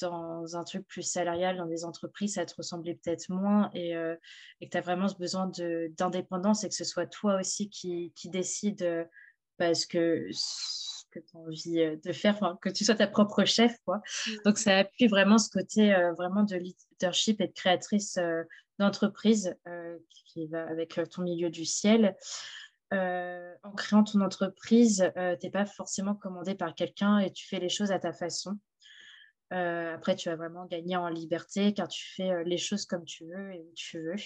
dans 0.00 0.56
un 0.56 0.64
truc 0.64 0.86
plus 0.86 1.02
salarial, 1.02 1.56
dans 1.56 1.66
des 1.66 1.84
entreprises, 1.84 2.34
ça 2.34 2.44
te 2.44 2.54
ressemblait 2.54 2.94
peut-être 2.94 3.30
moins 3.30 3.70
et, 3.72 3.92
et 3.92 4.66
que 4.66 4.70
tu 4.70 4.76
as 4.76 4.82
vraiment 4.82 5.08
ce 5.08 5.16
besoin 5.16 5.50
d'indépendance 5.96 6.62
et 6.62 6.68
que 6.68 6.74
ce 6.74 6.84
soit 6.84 7.06
toi 7.06 7.40
aussi 7.40 7.70
qui, 7.70 8.12
qui 8.14 8.28
décide 8.28 9.08
parce 9.56 9.86
que 9.86 10.28
que 11.14 11.20
tu 11.20 11.36
as 11.36 11.40
envie 11.40 11.80
euh, 11.80 11.96
de 12.04 12.12
faire, 12.12 12.56
que 12.60 12.68
tu 12.68 12.84
sois 12.84 12.96
ta 12.96 13.06
propre 13.06 13.44
chef. 13.44 13.76
Quoi. 13.84 13.98
Mm. 13.98 14.30
Donc, 14.44 14.58
ça 14.58 14.78
appuie 14.78 15.06
vraiment 15.06 15.38
ce 15.38 15.50
côté 15.50 15.94
euh, 15.94 16.12
vraiment 16.12 16.42
de 16.42 16.56
leadership 16.56 17.40
et 17.40 17.48
de 17.48 17.52
créatrice 17.52 18.16
euh, 18.18 18.42
d'entreprise 18.78 19.56
qui 20.10 20.48
va 20.48 20.66
avec 20.66 20.98
ton 21.08 21.22
milieu 21.22 21.48
du 21.48 21.64
ciel. 21.64 22.16
En 22.92 23.72
créant 23.76 24.04
ton 24.04 24.20
entreprise, 24.20 25.10
tu 25.14 25.46
n'es 25.46 25.50
pas 25.50 25.66
forcément 25.66 26.14
commandé 26.14 26.54
par 26.54 26.74
quelqu'un 26.74 27.18
et 27.18 27.32
tu 27.32 27.46
fais 27.46 27.58
les 27.58 27.68
choses 27.68 27.92
à 27.92 27.98
ta 27.98 28.12
façon. 28.12 28.58
après, 29.50 30.16
tu 30.16 30.28
vas 30.28 30.36
vraiment 30.36 30.66
gagner 30.66 30.96
en 30.96 31.08
liberté 31.08 31.74
car 31.74 31.88
tu 31.88 32.04
fais 32.14 32.44
les 32.44 32.58
choses 32.58 32.86
comme 32.86 33.04
tu 33.04 33.24
veux 33.26 33.52
et 33.52 33.60
où 33.60 33.72
tu 33.74 34.00
veux. 34.00 34.16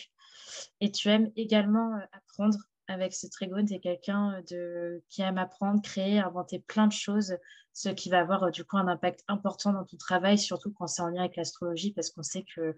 Et 0.80 0.90
tu 0.90 1.08
aimes 1.08 1.30
également 1.36 1.98
apprendre 2.12 2.58
avec 2.88 3.14
ce 3.14 3.26
trigone, 3.26 3.66
tu 3.66 3.74
es 3.74 3.80
quelqu'un 3.80 4.42
de, 4.50 5.02
qui 5.10 5.22
aime 5.22 5.38
apprendre, 5.38 5.80
créer, 5.82 6.18
inventer 6.18 6.58
plein 6.58 6.86
de 6.86 6.92
choses, 6.92 7.36
ce 7.74 7.90
qui 7.90 8.08
va 8.08 8.20
avoir 8.20 8.50
du 8.50 8.64
coup 8.64 8.78
un 8.78 8.88
impact 8.88 9.22
important 9.28 9.72
dans 9.72 9.84
ton 9.84 9.98
travail, 9.98 10.38
surtout 10.38 10.72
quand 10.72 10.86
c'est 10.86 11.02
en 11.02 11.08
lien 11.08 11.20
avec 11.20 11.36
l'astrologie, 11.36 11.92
parce 11.92 12.10
qu'on 12.10 12.22
sait 12.22 12.44
que 12.54 12.74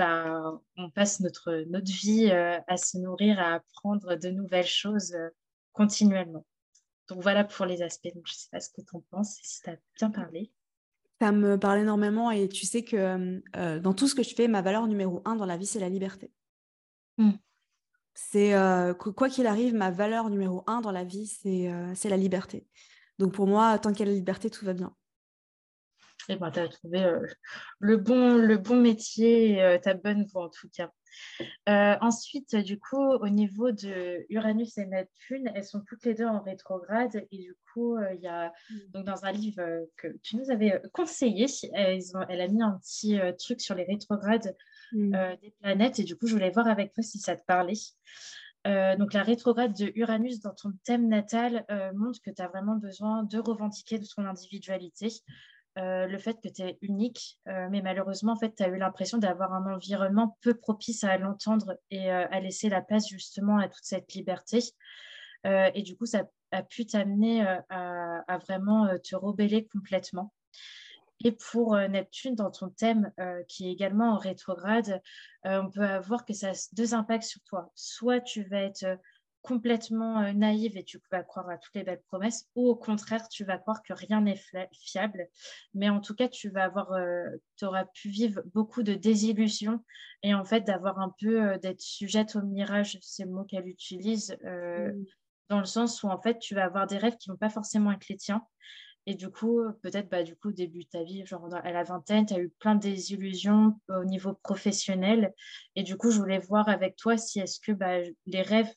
bah, 0.00 0.58
on 0.78 0.88
passe 0.88 1.20
notre, 1.20 1.64
notre 1.68 1.92
vie 1.92 2.30
euh, 2.30 2.58
à 2.66 2.78
se 2.78 2.96
nourrir, 2.96 3.38
à 3.38 3.56
apprendre 3.56 4.14
de 4.16 4.30
nouvelles 4.30 4.66
choses 4.66 5.12
euh, 5.12 5.28
continuellement. 5.72 6.46
Donc 7.08 7.22
voilà 7.22 7.44
pour 7.44 7.66
les 7.66 7.82
aspects. 7.82 8.08
Donc, 8.14 8.26
je 8.26 8.32
ne 8.32 8.38
sais 8.38 8.48
pas 8.50 8.60
ce 8.60 8.70
que 8.70 8.80
tu 8.80 8.96
en 8.96 9.02
penses 9.10 9.38
et 9.38 9.42
si 9.42 9.60
tu 9.60 9.68
as 9.68 9.76
bien 9.98 10.10
parlé. 10.10 10.50
Ça 11.20 11.32
me 11.32 11.58
parle 11.58 11.80
énormément 11.80 12.30
et 12.30 12.48
tu 12.48 12.64
sais 12.64 12.82
que 12.82 13.42
euh, 13.56 13.78
dans 13.78 13.92
tout 13.92 14.08
ce 14.08 14.14
que 14.14 14.22
je 14.22 14.34
fais, 14.34 14.48
ma 14.48 14.62
valeur 14.62 14.86
numéro 14.86 15.20
un 15.26 15.36
dans 15.36 15.44
la 15.44 15.58
vie, 15.58 15.66
c'est 15.66 15.80
la 15.80 15.90
liberté. 15.90 16.32
Mmh. 17.18 17.32
C'est 18.14 18.54
euh, 18.54 18.94
quoi 18.94 19.28
qu'il 19.28 19.46
arrive, 19.46 19.74
ma 19.74 19.90
valeur 19.90 20.30
numéro 20.30 20.64
un 20.66 20.80
dans 20.80 20.92
la 20.92 21.04
vie, 21.04 21.26
c'est 21.26 21.70
euh, 21.70 21.94
la 22.04 22.16
liberté. 22.16 22.66
Donc 23.18 23.34
pour 23.34 23.46
moi, 23.46 23.78
tant 23.78 23.92
qu'il 23.92 24.06
y 24.06 24.08
a 24.08 24.12
la 24.12 24.16
liberté, 24.16 24.48
tout 24.48 24.64
va 24.64 24.72
bien. 24.72 24.96
Et 26.28 26.36
ben, 26.36 26.50
tu 26.50 26.60
as 26.60 26.68
trouvé 26.68 27.02
euh, 27.02 27.26
le, 27.78 27.96
bon, 27.96 28.34
le 28.34 28.58
bon 28.58 28.76
métier, 28.76 29.78
ta 29.82 29.94
bonne 29.94 30.24
voie 30.26 30.44
en 30.44 30.48
tout 30.48 30.68
cas. 30.74 30.90
ensuite, 32.00 32.56
du 32.56 32.78
coup, 32.78 33.02
au 33.02 33.28
niveau 33.28 33.72
de 33.72 34.26
Uranus 34.28 34.78
et 34.78 34.86
Neptune, 34.86 35.50
elles 35.54 35.64
sont 35.64 35.82
toutes 35.86 36.04
les 36.04 36.14
deux 36.14 36.26
en 36.26 36.40
rétrograde. 36.42 37.26
Et 37.30 37.38
du 37.38 37.56
coup, 37.72 37.98
il 37.98 38.20
y 38.20 38.28
a 38.28 38.48
mmh. 38.48 38.76
donc 38.92 39.04
dans 39.04 39.24
un 39.24 39.32
livre 39.32 39.86
que 39.96 40.08
tu 40.22 40.36
nous 40.36 40.50
avais 40.50 40.80
conseillé, 40.92 41.46
elle 41.72 42.40
a 42.40 42.48
mis 42.48 42.62
un 42.62 42.78
petit 42.78 43.18
truc 43.38 43.60
sur 43.60 43.74
les 43.74 43.84
rétrogrades. 43.84 44.54
Euh, 44.94 45.36
des 45.40 45.52
planètes. 45.60 45.98
Et 45.98 46.04
du 46.04 46.16
coup, 46.16 46.26
je 46.26 46.32
voulais 46.32 46.50
voir 46.50 46.66
avec 46.66 46.92
toi 46.92 47.02
si 47.02 47.18
ça 47.18 47.36
te 47.36 47.44
parlait. 47.44 47.74
Euh, 48.66 48.96
donc 48.96 49.14
la 49.14 49.22
rétrograde 49.22 49.72
de 49.72 49.90
Uranus 49.94 50.40
dans 50.40 50.52
ton 50.52 50.72
thème 50.84 51.08
natal 51.08 51.64
euh, 51.70 51.92
montre 51.94 52.20
que 52.20 52.30
tu 52.30 52.42
as 52.42 52.48
vraiment 52.48 52.76
besoin 52.76 53.22
de 53.22 53.38
revendiquer 53.38 53.98
de 53.98 54.04
ton 54.04 54.26
individualité. 54.26 55.08
Le 55.82 56.18
fait 56.18 56.40
que 56.42 56.48
tu 56.48 56.62
es 56.62 56.78
unique, 56.82 57.38
mais 57.46 57.82
malheureusement, 57.82 58.32
en 58.32 58.36
fait, 58.36 58.54
tu 58.56 58.62
as 58.62 58.68
eu 58.68 58.76
l'impression 58.76 59.18
d'avoir 59.18 59.52
un 59.52 59.72
environnement 59.72 60.36
peu 60.42 60.54
propice 60.54 61.04
à 61.04 61.16
l'entendre 61.16 61.78
et 61.90 62.10
à 62.10 62.40
laisser 62.40 62.68
la 62.68 62.80
place 62.80 63.08
justement 63.08 63.58
à 63.58 63.68
toute 63.68 63.84
cette 63.84 64.12
liberté. 64.12 64.60
et 65.44 65.82
du 65.82 65.96
coup, 65.96 66.06
ça 66.06 66.24
a 66.52 66.62
pu 66.62 66.86
t'amener 66.86 67.46
à, 67.68 68.38
vraiment 68.46 68.88
te 69.02 69.16
rebeller 69.16 69.68
complètement. 69.68 70.32
Et 71.22 71.32
pour 71.32 71.74
euh, 71.74 71.86
Neptune, 71.88 72.34
dans 72.34 72.50
ton 72.50 72.70
thème 72.70 73.12
euh, 73.20 73.42
qui 73.46 73.68
est 73.68 73.72
également 73.72 74.14
en 74.14 74.16
rétrograde, 74.16 75.02
euh, 75.46 75.62
on 75.62 75.70
peut 75.70 75.84
avoir 75.84 76.24
que 76.24 76.32
ça 76.32 76.50
a 76.50 76.68
deux 76.72 76.94
impacts 76.94 77.24
sur 77.24 77.42
toi. 77.42 77.70
Soit 77.74 78.20
tu 78.20 78.44
vas 78.44 78.62
être 78.62 78.98
complètement 79.42 80.32
naïve 80.32 80.76
et 80.76 80.84
tu 80.84 81.00
vas 81.10 81.22
croire 81.22 81.48
à 81.48 81.58
toutes 81.58 81.74
les 81.74 81.82
belles 81.82 82.02
promesses, 82.08 82.48
ou 82.54 82.68
au 82.68 82.76
contraire, 82.76 83.28
tu 83.28 83.44
vas 83.44 83.58
croire 83.58 83.82
que 83.82 83.92
rien 83.92 84.20
n'est 84.20 84.40
fiable. 84.72 85.28
Mais 85.74 85.88
en 85.88 86.00
tout 86.00 86.14
cas, 86.14 86.28
tu 86.28 86.50
vas 86.50 86.64
avoir, 86.64 86.92
tu 87.56 87.64
auras 87.64 87.84
pu 87.84 88.08
vivre 88.08 88.42
beaucoup 88.54 88.82
de 88.82 88.94
désillusions 88.94 89.84
et 90.22 90.34
en 90.34 90.44
fait 90.44 90.62
d'avoir 90.62 90.98
un 90.98 91.14
peu 91.20 91.58
d'être 91.58 91.80
sujette 91.80 92.36
au 92.36 92.42
mirage, 92.42 92.98
c'est 93.00 93.24
le 93.24 93.30
mot 93.30 93.44
qu'elle 93.44 93.68
utilise, 93.68 94.36
mmh. 94.44 95.04
dans 95.48 95.58
le 95.58 95.64
sens 95.64 96.02
où 96.02 96.08
en 96.08 96.20
fait 96.20 96.38
tu 96.38 96.54
vas 96.54 96.64
avoir 96.64 96.86
des 96.86 96.98
rêves 96.98 97.16
qui 97.16 97.30
vont 97.30 97.36
pas 97.36 97.50
forcément 97.50 97.92
être 97.92 98.08
les 98.08 98.16
tiens. 98.16 98.44
Et 99.06 99.14
du 99.14 99.30
coup, 99.30 99.60
peut-être, 99.82 100.08
bah, 100.08 100.22
du 100.22 100.36
coup, 100.36 100.48
au 100.48 100.52
début 100.52 100.84
de 100.84 100.88
ta 100.88 101.02
vie, 101.02 101.24
genre 101.24 101.52
à 101.54 101.72
la 101.72 101.82
vingtaine, 101.82 102.26
tu 102.26 102.34
as 102.34 102.38
eu 102.38 102.50
plein 102.58 102.74
de 102.74 102.80
désillusions 102.80 103.74
au 103.88 104.04
niveau 104.04 104.34
professionnel. 104.34 105.32
Et 105.74 105.82
du 105.82 105.96
coup, 105.96 106.10
je 106.10 106.18
voulais 106.18 106.38
voir 106.38 106.68
avec 106.68 106.96
toi 106.96 107.16
si 107.16 107.40
est-ce 107.40 107.60
que 107.60 107.72
bah, 107.72 107.98
les 108.26 108.42
rêves 108.42 108.72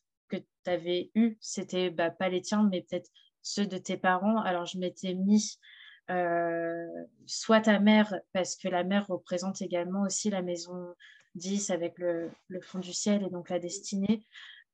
tu 0.64 0.70
avais 0.70 1.12
eus, 1.16 1.38
c'était 1.42 1.90
bah, 1.90 2.10
pas 2.10 2.30
les 2.30 2.42
tiens, 2.42 2.68
mais 2.72 2.82
peut-être 2.82 3.10
ceux 3.42 3.68
de 3.68 3.78
tes 3.78 3.98
parents. 3.98 4.40
Alors, 4.42 4.66
je 4.66 4.78
m'étais 4.78 5.14
mis 5.14 5.60
euh, 6.10 7.06
soit 7.26 7.62
ta 7.62 7.80
mère, 7.80 8.14
parce 8.34 8.56
que 8.56 8.68
la 8.68 8.84
mère 8.84 9.08
représente 9.08 9.62
également 9.62 10.04
aussi 10.04 10.30
la 10.30 10.42
maison 10.42 10.94
10 11.36 11.70
avec 11.70 11.98
le, 11.98 12.30
le 12.48 12.62
fond 12.62 12.80
du 12.80 12.94
ciel 12.94 13.24
et 13.24 13.30
donc 13.30 13.50
la 13.50 13.60
destinée. 13.60 14.26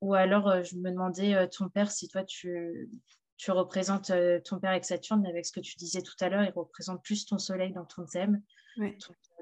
Ou 0.02 0.14
alors, 0.14 0.48
euh, 0.48 0.64
je 0.64 0.76
me 0.76 0.90
demandais, 0.90 1.36
euh, 1.36 1.48
ton 1.48 1.70
père, 1.70 1.92
si 1.92 2.08
toi, 2.08 2.24
tu, 2.24 2.90
tu 3.38 3.52
représentes 3.52 4.12
ton 4.44 4.60
père 4.60 4.72
avec 4.72 4.86
Saturne, 4.86 5.22
mais 5.22 5.30
avec 5.30 5.46
ce 5.46 5.52
que 5.52 5.60
tu 5.60 5.76
disais 5.78 6.02
tout 6.02 6.16
à 6.20 6.30
l'heure, 6.30 6.44
il 6.44 6.52
représente 6.52 7.04
plus 7.04 7.26
ton 7.26 7.38
soleil 7.38 7.72
dans 7.74 7.86
ton 7.86 8.06
thème. 8.06 8.42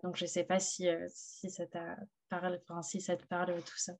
Donc, 0.04 0.18
je 0.18 0.26
ne 0.26 0.30
sais 0.30 0.44
pas 0.44 0.60
si, 0.60 0.88
si, 1.10 1.50
ça 1.50 1.64
parle, 2.30 2.60
si 2.84 3.02
ça 3.02 3.16
te 3.16 3.26
parle 3.26 3.54
tout 3.64 3.78
ça. 3.78 3.94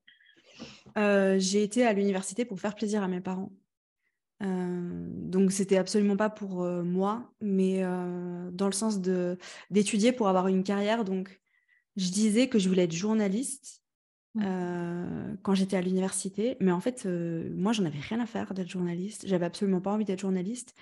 Euh, 0.96 1.38
j'ai 1.38 1.62
été 1.62 1.86
à 1.86 1.92
l'université 1.92 2.44
pour 2.44 2.60
faire 2.60 2.74
plaisir 2.74 3.02
à 3.02 3.08
mes 3.08 3.20
parents. 3.20 3.52
donc 4.40 5.52
c'était 5.52 5.78
absolument 5.78 6.16
pas 6.16 6.30
pour 6.30 6.64
moi, 6.84 7.32
mais 7.40 7.82
dans 8.52 8.66
le 8.66 8.72
sens 8.72 9.00
de 9.00 9.36
d'étudier 9.70 10.12
pour 10.12 10.28
avoir 10.28 10.48
une 10.48 10.62
carrière. 10.62 11.04
Donc 11.04 11.40
je 11.96 12.10
disais 12.10 12.48
que 12.48 12.58
je 12.58 12.68
voulais 12.68 12.84
être 12.84 12.92
journaliste 12.92 13.82
euh, 14.40 15.34
quand 15.42 15.54
j'étais 15.54 15.76
à 15.76 15.80
l'université. 15.80 16.56
Mais 16.60 16.72
en 16.72 16.80
fait, 16.80 17.06
euh, 17.06 17.50
moi, 17.54 17.72
j'en 17.72 17.84
avais 17.84 17.98
rien 17.98 18.20
à 18.20 18.26
faire 18.26 18.54
d'être 18.54 18.68
journaliste. 18.68 19.26
J'avais 19.26 19.46
absolument 19.46 19.80
pas 19.80 19.92
envie 19.92 20.04
d'être 20.04 20.20
journaliste. 20.20 20.74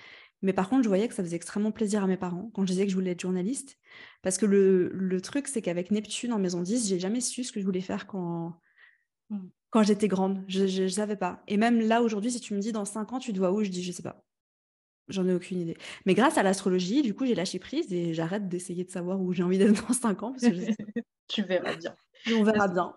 Mais 0.43 0.53
par 0.53 0.69
contre, 0.69 0.83
je 0.83 0.89
voyais 0.89 1.09
que 1.09 1.15
ça 1.15 1.23
faisait 1.23 1.37
extrêmement 1.37 1.73
plaisir 1.73 2.05
à 2.05 2.07
mes 2.07 2.19
parents 2.19 2.51
quand 2.53 2.63
je 2.63 2.73
disais 2.73 2.85
que 2.85 2.91
je 2.91 2.97
voulais 2.97 3.13
être 3.13 3.21
journaliste. 3.21 3.79
Parce 4.23 4.37
que 4.37 4.45
le, 4.45 4.91
le 4.93 5.21
truc, 5.23 5.49
c'est 5.49 5.63
qu'avec 5.63 5.91
Neptune 5.91 6.33
en 6.33 6.39
maison 6.39 6.61
10, 6.61 6.89
j'ai 6.89 6.99
jamais 6.99 7.23
su 7.23 7.45
ce 7.45 7.53
que 7.53 7.61
je 7.61 7.65
voulais 7.65 7.81
faire 7.81 8.07
quand, 8.07 8.55
mmh. 9.31 9.39
Quand 9.77 9.83
j'étais 9.83 10.09
grande. 10.09 10.43
Je 10.49 10.85
ne 10.85 10.89
savais 10.89 11.17
pas. 11.17 11.43
Et 11.49 11.59
même 11.59 11.81
là, 11.81 12.01
aujourd'hui, 12.01 12.31
si 12.31 12.41
tu 12.41 12.55
me 12.55 12.61
dis 12.61 12.73
dans 12.73 12.87
5 12.87 13.13
ans, 13.13 13.19
tu 13.19 13.35
te 13.35 13.39
vois 13.39 13.53
où? 13.53 13.63
Je 13.63 13.69
dis, 13.69 13.83
je 13.83 13.93
sais 13.93 14.03
pas. 14.03 14.25
J'en 15.09 15.29
ai 15.29 15.35
aucune 15.35 15.61
idée. 15.61 15.77
Mais 16.07 16.15
grâce 16.15 16.39
à 16.39 16.43
l'astrologie, 16.43 17.03
du 17.03 17.15
coup, 17.15 17.27
j'ai 17.27 17.35
lâché 17.35 17.59
prise 17.59 17.93
et 17.93 18.15
j'arrête 18.15 18.49
d'essayer 18.49 18.85
de 18.85 18.91
savoir 18.91 19.21
où 19.21 19.35
j'ai 19.35 19.43
envie 19.43 19.59
d'être 19.59 19.75
dans 19.87 19.93
5 19.93 20.23
ans. 20.23 20.33
Parce 20.33 20.45
que 20.45 20.49
tu 21.29 21.43
verras 21.43 21.75
bien. 21.77 21.95
on 22.33 22.43
verra 22.43 22.69
bien. 22.69 22.97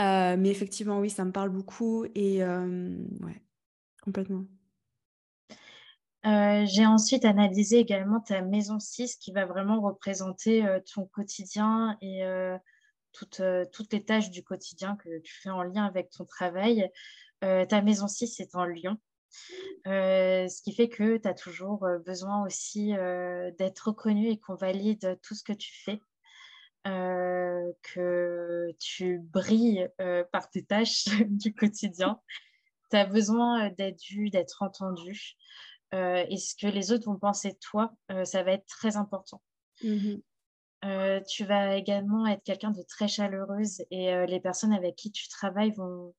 Euh, 0.00 0.36
mais 0.36 0.50
effectivement, 0.50 0.98
oui, 0.98 1.08
ça 1.08 1.24
me 1.24 1.30
parle 1.30 1.50
beaucoup 1.50 2.04
et 2.16 2.42
euh, 2.42 2.96
ouais, 3.20 3.40
complètement. 4.02 4.46
Euh, 6.26 6.66
j'ai 6.66 6.84
ensuite 6.84 7.24
analysé 7.24 7.78
également 7.78 8.18
ta 8.18 8.42
maison 8.42 8.80
6 8.80 9.18
qui 9.18 9.30
va 9.30 9.46
vraiment 9.46 9.80
représenter 9.80 10.66
ton 10.92 11.06
quotidien 11.06 11.96
et 12.00 12.24
toutes, 13.14 13.42
toutes 13.72 13.92
les 13.92 14.04
tâches 14.04 14.30
du 14.30 14.42
quotidien 14.42 14.96
que 14.96 15.20
tu 15.20 15.32
fais 15.40 15.50
en 15.50 15.62
lien 15.62 15.84
avec 15.84 16.10
ton 16.10 16.24
travail. 16.24 16.90
ta 17.40 17.82
maison 17.82 18.08
6 18.08 18.40
est 18.40 18.54
en 18.54 18.64
Lyon. 18.64 18.98
ce 19.86 20.62
qui 20.62 20.74
fait 20.74 20.88
que 20.88 21.16
tu 21.16 21.28
as 21.28 21.34
toujours 21.34 21.86
besoin 22.04 22.44
aussi 22.44 22.92
d'être 23.58 23.88
reconnu 23.88 24.28
et 24.28 24.38
qu'on 24.38 24.56
valide 24.56 25.18
tout 25.22 25.34
ce 25.34 25.42
que 25.42 25.52
tu 25.52 25.72
fais. 25.84 26.00
Euh, 26.86 27.72
que 27.94 28.70
tu 28.78 29.18
brilles 29.18 29.88
euh, 30.02 30.22
par 30.32 30.50
tes 30.50 30.62
tâches 30.62 31.06
du 31.30 31.54
quotidien. 31.54 32.20
Tu 32.90 32.96
as 32.98 33.06
besoin 33.06 33.66
euh, 33.68 33.74
d'être 33.74 34.02
vu, 34.02 34.28
d'être 34.28 34.62
entendu. 34.62 35.34
et 35.92 36.36
ce 36.36 36.54
que 36.54 36.66
les 36.66 36.92
autres 36.92 37.06
vont 37.06 37.18
penser 37.18 37.52
de 37.52 37.58
toi, 37.58 37.94
ça 38.24 38.42
va 38.42 38.52
être 38.52 38.66
très 38.66 38.96
important. 38.96 39.40
Mmh 40.84 41.22
tu 41.28 41.44
vas 41.44 41.76
également 41.76 42.26
être 42.26 42.42
quelqu'un 42.42 42.70
de 42.70 42.82
très 42.82 43.08
chaleureuse 43.08 43.82
et 43.90 44.26
les 44.26 44.40
personnes 44.40 44.72
avec 44.72 44.96
qui 44.96 45.10
tu 45.10 45.28
travailles 45.28 45.72
vont, 45.72 46.14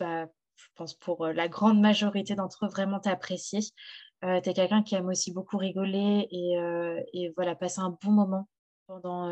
bah, 0.00 0.26
je 0.56 0.66
pense 0.74 0.94
pour 0.94 1.26
la 1.28 1.48
grande 1.48 1.80
majorité 1.80 2.34
d'entre 2.34 2.66
eux, 2.66 2.68
vraiment 2.68 2.98
t'apprécier. 2.98 3.60
tu 4.22 4.26
es 4.26 4.54
quelqu'un 4.54 4.82
qui 4.82 4.96
aime 4.96 5.08
aussi 5.08 5.32
beaucoup 5.32 5.56
rigoler 5.56 6.26
et, 6.30 6.56
et, 7.12 7.32
voilà, 7.36 7.54
passer 7.54 7.80
un 7.80 7.96
bon 8.02 8.10
moment 8.10 8.48
pendant, 8.88 9.30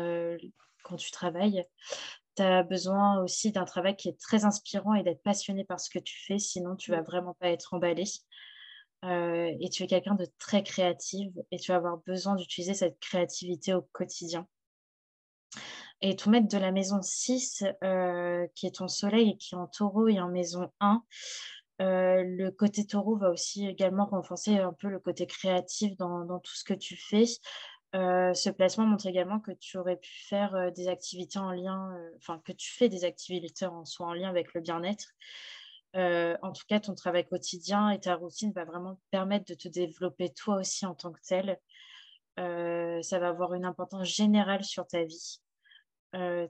quand 0.83 0.95
tu 0.95 1.11
travailles 1.11 1.65
tu 2.35 2.43
as 2.43 2.63
besoin 2.63 3.21
aussi 3.21 3.51
d'un 3.51 3.65
travail 3.65 3.95
qui 3.95 4.09
est 4.09 4.19
très 4.19 4.45
inspirant 4.45 4.93
et 4.93 5.03
d'être 5.03 5.23
passionné 5.23 5.63
par 5.63 5.79
ce 5.79 5.89
que 5.89 5.99
tu 5.99 6.17
fais, 6.25 6.39
sinon 6.39 6.75
tu 6.75 6.91
vas 6.91 7.01
mmh. 7.01 7.05
vraiment 7.05 7.33
pas 7.35 7.49
être 7.49 7.73
emballé. 7.73 8.03
Euh, 9.03 9.51
et 9.59 9.69
tu 9.69 9.83
es 9.83 9.87
quelqu'un 9.87 10.13
de 10.13 10.27
très 10.37 10.61
créative 10.61 11.33
et 11.49 11.57
tu 11.57 11.71
vas 11.71 11.77
avoir 11.77 11.97
besoin 12.05 12.35
d'utiliser 12.35 12.75
cette 12.75 12.99
créativité 12.99 13.73
au 13.73 13.81
quotidien. 13.93 14.47
Et 16.01 16.15
ton 16.15 16.31
maître 16.31 16.47
de 16.47 16.57
la 16.57 16.71
maison 16.71 17.01
6, 17.01 17.63
euh, 17.83 18.47
qui 18.55 18.65
est 18.65 18.75
ton 18.77 18.87
soleil 18.87 19.31
et 19.31 19.37
qui 19.37 19.53
est 19.53 19.57
en 19.57 19.67
taureau 19.67 20.07
et 20.07 20.19
en 20.19 20.29
maison 20.29 20.71
1, 20.79 21.03
euh, 21.81 22.23
le 22.25 22.49
côté 22.49 22.87
taureau 22.87 23.17
va 23.17 23.29
aussi 23.29 23.67
également 23.67 24.05
renforcer 24.07 24.57
un 24.57 24.73
peu 24.73 24.89
le 24.89 24.99
côté 24.99 25.27
créatif 25.27 25.95
dans, 25.97 26.39
tout 26.39 26.55
ce 26.55 26.63
que 26.63 26.73
tu 26.73 26.97
fais. 26.97 27.25
Euh, 27.93 28.33
ce 28.33 28.49
placement 28.49 28.85
montre 28.85 29.05
également 29.05 29.39
que 29.39 29.51
tu 29.51 29.77
aurais 29.77 29.97
pu 29.97 30.09
faire 30.27 30.71
des 30.71 30.87
activités 30.87 31.37
en 31.37 31.51
lien, 31.51 31.95
enfin 32.17 32.41
que 32.45 32.51
tu 32.51 32.71
fais 32.71 32.89
des 32.89 33.03
activités 33.05 33.65
en 33.67 33.85
soi 33.85 34.07
en 34.07 34.13
lien 34.13 34.29
avec 34.29 34.53
le 34.55 34.61
bien-être. 34.61 35.09
en 35.93 36.51
tout 36.51 36.63
cas, 36.67 36.79
ton 36.79 36.95
travail 36.95 37.27
quotidien 37.27 37.91
et 37.91 37.99
ta 37.99 38.15
routine 38.15 38.51
va 38.53 38.65
vraiment 38.65 38.99
permettre 39.11 39.45
de 39.45 39.53
te 39.53 39.67
développer 39.67 40.31
toi 40.33 40.55
aussi 40.55 40.85
en 40.87 40.95
tant 40.95 41.11
que 41.11 41.21
tel. 41.21 41.59
ça 42.37 43.19
va 43.19 43.27
avoir 43.27 43.53
une 43.53 43.65
importance 43.65 44.07
générale 44.07 44.63
sur 44.63 44.87
ta 44.87 45.03
vie. 45.03 45.41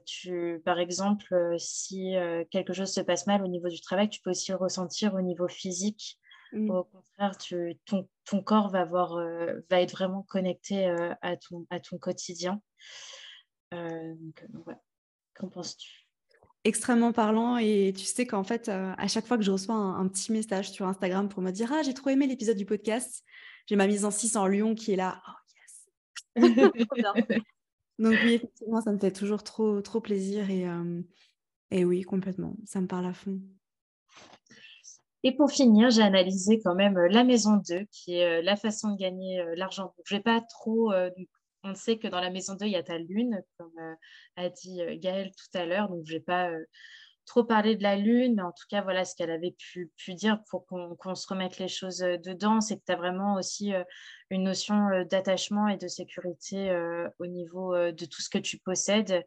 Tu, 0.04 0.60
par 0.64 0.78
exemple, 0.78 1.54
si 1.58 2.14
quelque 2.50 2.72
chose 2.72 2.92
se 2.92 3.00
passe 3.00 3.26
mal 3.26 3.42
au 3.42 3.48
niveau 3.48 3.68
du 3.68 3.80
travail, 3.80 4.08
tu 4.08 4.20
peux 4.20 4.30
aussi 4.30 4.50
le 4.50 4.56
ressentir 4.56 5.14
au 5.14 5.20
niveau 5.20 5.48
physique 5.48 6.18
Mmh. 6.52 6.70
Au 6.70 6.84
contraire, 6.84 7.36
tu, 7.38 7.78
ton, 7.86 8.08
ton, 8.26 8.42
corps 8.42 8.68
va, 8.70 8.80
avoir, 8.80 9.16
euh, 9.16 9.60
va 9.70 9.80
être 9.80 9.92
vraiment 9.92 10.22
connecté 10.28 10.86
euh, 10.86 11.14
à, 11.22 11.36
ton, 11.36 11.66
à 11.70 11.80
ton 11.80 11.98
quotidien. 11.98 12.60
Euh, 13.72 14.14
Qu'en 15.34 15.48
penses-tu? 15.48 16.06
Extrêmement 16.64 17.12
parlant 17.12 17.56
et 17.56 17.92
tu 17.96 18.04
sais 18.04 18.26
qu'en 18.26 18.44
fait, 18.44 18.68
à 18.68 19.08
chaque 19.08 19.26
fois 19.26 19.36
que 19.36 19.42
je 19.42 19.50
reçois 19.50 19.74
un, 19.74 20.06
petit 20.06 20.30
message 20.30 20.70
sur 20.70 20.86
Instagram 20.86 21.28
pour 21.28 21.42
me 21.42 21.50
dire 21.50 21.72
Ah, 21.72 21.82
j'ai 21.82 21.94
trop 21.94 22.10
aimé 22.10 22.28
l'épisode 22.28 22.56
du 22.56 22.66
podcast, 22.66 23.24
j'ai 23.66 23.74
ma 23.74 23.88
mise 23.88 24.04
en 24.04 24.12
6 24.12 24.36
en 24.36 24.46
Lyon 24.46 24.76
qui 24.76 24.92
est 24.92 24.96
là. 24.96 25.20
Oh 26.36 26.36
yes 26.36 26.70
Donc 28.02 28.14
oui, 28.24 28.34
effectivement, 28.34 28.80
ça 28.80 28.92
me 28.92 28.98
fait 28.98 29.12
toujours 29.12 29.42
trop, 29.42 29.80
trop 29.80 30.00
plaisir 30.00 30.50
et, 30.50 30.66
et 31.70 31.84
oui, 31.84 32.02
complètement, 32.02 32.56
ça 32.66 32.80
me 32.80 32.86
parle 32.86 33.06
à 33.06 33.12
fond. 33.12 33.40
Et 35.24 35.32
pour 35.32 35.50
finir, 35.50 35.90
j'ai 35.90 36.02
analysé 36.02 36.60
quand 36.60 36.74
même 36.74 36.96
euh, 36.96 37.08
la 37.08 37.22
maison 37.22 37.56
2, 37.68 37.84
qui 37.92 38.16
est 38.16 38.40
euh, 38.40 38.42
la 38.42 38.56
façon 38.56 38.90
de 38.90 38.96
gagner 38.96 39.40
euh, 39.40 39.54
l'argent. 39.56 39.94
Je 40.04 40.16
vais 40.16 40.22
pas 40.22 40.40
trop. 40.40 40.92
on 41.62 41.74
sait 41.74 41.98
que 41.98 42.08
dans 42.08 42.20
la 42.20 42.30
maison 42.30 42.54
2, 42.54 42.66
il 42.66 42.72
y 42.72 42.76
a 42.76 42.82
ta 42.82 42.98
lune, 42.98 43.40
comme 43.56 43.72
a 44.36 44.48
dit 44.48 44.80
Gaëlle 44.98 45.30
tout 45.30 45.58
à 45.58 45.64
l'heure. 45.64 45.88
Donc, 45.88 46.02
je 46.06 46.14
vais 46.14 46.20
pas 46.20 46.50
trop 47.26 47.44
parler 47.44 47.76
de 47.76 47.82
la 47.82 47.96
lune, 47.96 48.34
mais 48.36 48.42
en 48.42 48.52
tout 48.52 48.66
cas, 48.68 48.82
voilà 48.82 49.04
ce 49.04 49.14
qu'elle 49.14 49.30
avait 49.30 49.54
pu, 49.58 49.90
dire 50.14 50.42
pour 50.50 50.66
qu'on 50.66 51.14
se 51.14 51.26
remette 51.26 51.58
les 51.58 51.68
choses 51.68 51.98
dedans. 51.98 52.60
C'est 52.60 52.76
que 52.76 52.84
tu 52.86 52.92
as 52.92 52.96
vraiment 52.96 53.34
aussi 53.34 53.72
une 54.30 54.44
notion 54.44 55.04
d'attachement 55.10 55.68
et 55.68 55.76
de 55.76 55.88
sécurité 55.88 56.74
au 57.18 57.26
niveau 57.26 57.74
de 57.74 58.04
tout 58.04 58.20
ce 58.20 58.28
que 58.28 58.38
tu 58.38 58.58
possèdes. 58.58 59.24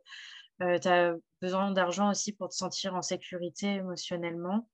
tu 0.59 0.87
as 0.87 1.13
besoin 1.41 1.71
d'argent 1.71 2.11
aussi 2.11 2.33
pour 2.33 2.49
te 2.49 2.55
sentir 2.55 2.95
en 2.95 3.01
sécurité 3.01 3.75
émotionnellement. 3.75 4.69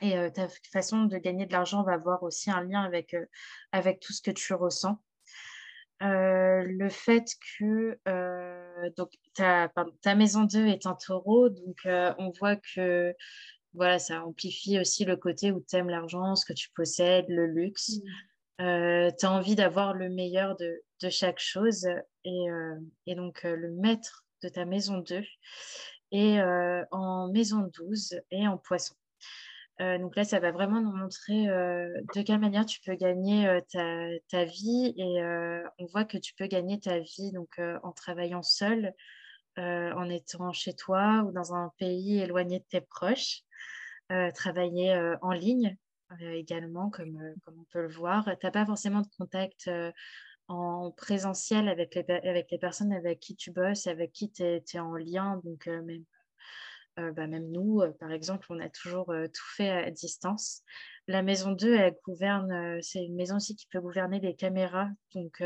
Et 0.00 0.14
ta 0.32 0.46
façon 0.72 1.04
de 1.04 1.18
gagner 1.18 1.46
de 1.46 1.52
l'argent 1.52 1.82
va 1.82 1.94
avoir 1.94 2.22
aussi 2.22 2.50
un 2.50 2.62
lien 2.62 2.90
avec 3.72 4.00
tout 4.00 4.12
ce 4.12 4.22
que 4.22 4.30
tu 4.30 4.54
ressens. 4.54 4.98
Le 6.00 6.88
fait 6.88 7.24
que 7.58 7.98
donc, 8.96 9.10
ta, 9.34 9.70
ta, 10.02 10.14
maison 10.14 10.44
2 10.44 10.66
est 10.66 10.86
un 10.86 10.94
taureau, 10.94 11.48
donc 11.48 11.76
on 11.84 12.30
voit 12.38 12.56
que 12.56 13.14
voilà, 13.74 13.98
ça 13.98 14.24
amplifie 14.24 14.78
aussi 14.78 15.04
le 15.04 15.16
côté 15.16 15.52
où 15.52 15.64
tu 15.68 15.76
aimes 15.76 15.90
l'argent, 15.90 16.34
ce 16.34 16.46
que 16.46 16.52
tu 16.52 16.70
possèdes, 16.70 17.28
le 17.28 17.46
luxe. 17.46 17.98
Mmh. 18.58 19.10
tu 19.18 19.26
as 19.26 19.32
envie 19.32 19.54
d'avoir 19.56 19.94
le 19.94 20.08
meilleur 20.08 20.56
de, 20.56 20.82
de 21.02 21.10
chaque 21.10 21.38
chose. 21.38 21.86
Et, 22.24 22.46
et 23.06 23.14
donc, 23.14 23.42
le 23.42 23.70
maître 23.72 24.24
de 24.42 24.48
ta 24.48 24.64
maison 24.64 24.98
2 24.98 25.22
est 26.12 26.40
en 26.90 27.28
maison 27.32 27.70
12 27.76 28.20
et 28.30 28.46
en 28.48 28.58
poisson. 28.58 28.94
Euh, 29.80 29.98
donc 29.98 30.16
là, 30.16 30.24
ça 30.24 30.40
va 30.40 30.50
vraiment 30.50 30.80
nous 30.80 30.92
montrer 30.92 31.48
euh, 31.48 31.88
de 32.14 32.22
quelle 32.22 32.40
manière 32.40 32.66
tu 32.66 32.80
peux 32.80 32.94
gagner 32.94 33.46
euh, 33.46 33.60
ta, 34.28 34.44
vie. 34.44 34.92
Et 34.96 35.22
on 35.78 35.86
voit 35.86 36.04
que 36.04 36.18
tu 36.18 36.34
peux 36.34 36.46
gagner 36.46 36.80
ta 36.80 36.98
vie 36.98 37.32
en 37.82 37.92
travaillant 37.92 38.42
seul, 38.42 38.92
en 39.56 40.08
étant 40.08 40.52
chez 40.52 40.74
toi 40.74 41.24
ou 41.26 41.32
dans 41.32 41.54
un 41.54 41.72
pays 41.78 42.18
éloigné 42.18 42.60
de 42.60 42.64
tes 42.68 42.80
proches. 42.80 43.42
travailler 44.34 44.94
en 45.22 45.32
ligne 45.32 45.76
également, 46.20 46.90
comme, 46.90 47.18
on 47.46 47.64
peut 47.72 47.82
le 47.82 47.88
voir. 47.88 48.24
Tu 48.24 48.46
n'as 48.46 48.50
pas 48.50 48.66
forcément 48.66 49.02
de 49.02 49.08
contact 49.16 49.70
en 50.48 50.90
présentiel 50.92 51.68
avec 51.68 51.94
les, 51.94 52.04
avec 52.08 52.50
les 52.50 52.58
personnes 52.58 52.92
avec 52.92 53.20
qui 53.20 53.36
tu 53.36 53.52
bosses, 53.52 53.86
avec 53.86 54.12
qui 54.12 54.30
tu 54.30 54.42
es, 54.42 54.78
en 54.78 54.96
lien. 54.96 55.40
Donc, 55.44 55.66
même 55.66 56.04
bah, 57.12 57.26
même 57.26 57.50
nous, 57.50 57.80
euh, 57.80 57.92
par 57.92 58.12
exemple, 58.12 58.46
on 58.50 58.58
a 58.60 58.68
toujours 58.68 59.10
euh, 59.10 59.26
tout 59.26 59.46
fait 59.56 59.70
à 59.70 59.90
distance. 59.90 60.62
La 61.06 61.22
maison 61.22 61.52
2, 61.52 61.74
elle 61.74 61.96
gouverne, 62.04 62.82
c'est 62.82 63.04
une 63.04 63.14
maison 63.14 63.36
aussi 63.36 63.56
qui 63.56 63.66
peut 63.70 63.80
gouverner 63.80 64.20
les 64.20 64.34
caméras. 64.34 64.88
Donc, 65.14 65.42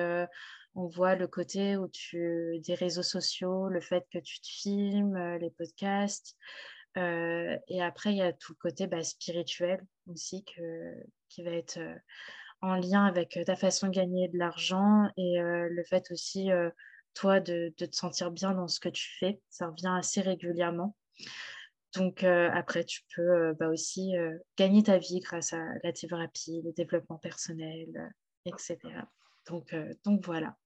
on 0.74 0.86
voit 0.88 1.14
le 1.14 1.28
côté 1.28 1.76
où 1.76 1.86
tu 1.88 2.58
des 2.64 2.74
réseaux 2.74 3.04
sociaux, 3.04 3.68
le 3.68 3.80
fait 3.80 4.04
que 4.12 4.18
tu 4.18 4.40
te 4.40 4.48
filmes, 4.48 5.36
les 5.36 5.50
podcasts. 5.50 6.36
et 6.96 7.80
après, 7.80 8.10
il 8.10 8.16
y 8.16 8.22
a 8.22 8.32
tout 8.32 8.54
le 8.54 8.58
côté 8.58 8.88
bah, 8.88 9.04
spirituel 9.04 9.86
aussi 10.08 10.44
que, 10.44 10.94
qui 11.28 11.44
va 11.44 11.52
être 11.52 11.78
en 12.60 12.74
lien 12.74 13.04
avec 13.04 13.38
ta 13.46 13.54
façon 13.54 13.86
de 13.86 13.92
gagner 13.92 14.26
de 14.26 14.38
l'argent 14.38 15.08
et 15.16 15.38
le 15.38 15.84
fait 15.84 16.10
aussi, 16.10 16.48
toi, 17.14 17.38
de, 17.38 17.72
de, 17.78 17.86
te 17.86 17.94
sentir 17.94 18.32
bien 18.32 18.52
dans 18.52 18.66
ce 18.66 18.80
que 18.80 18.88
tu 18.88 19.16
fais. 19.20 19.40
Ça 19.48 19.68
revient 19.68 19.94
assez 19.96 20.22
régulièrement. 20.22 20.96
Donc 21.94 22.24
euh, 22.24 22.48
après, 22.52 22.84
tu 22.84 23.02
peux 23.14 23.22
euh, 23.22 23.54
bah, 23.58 23.68
aussi 23.68 24.16
euh, 24.16 24.36
gagner 24.56 24.82
ta 24.82 24.98
vie 24.98 25.20
grâce 25.20 25.52
à 25.52 25.62
la 25.84 25.92
thérapie, 25.92 26.62
le 26.64 26.72
développement 26.72 27.18
personnel, 27.18 27.88
etc. 28.46 28.78
Donc, 29.46 29.74
donc 30.04 30.24
voilà. 30.24 30.56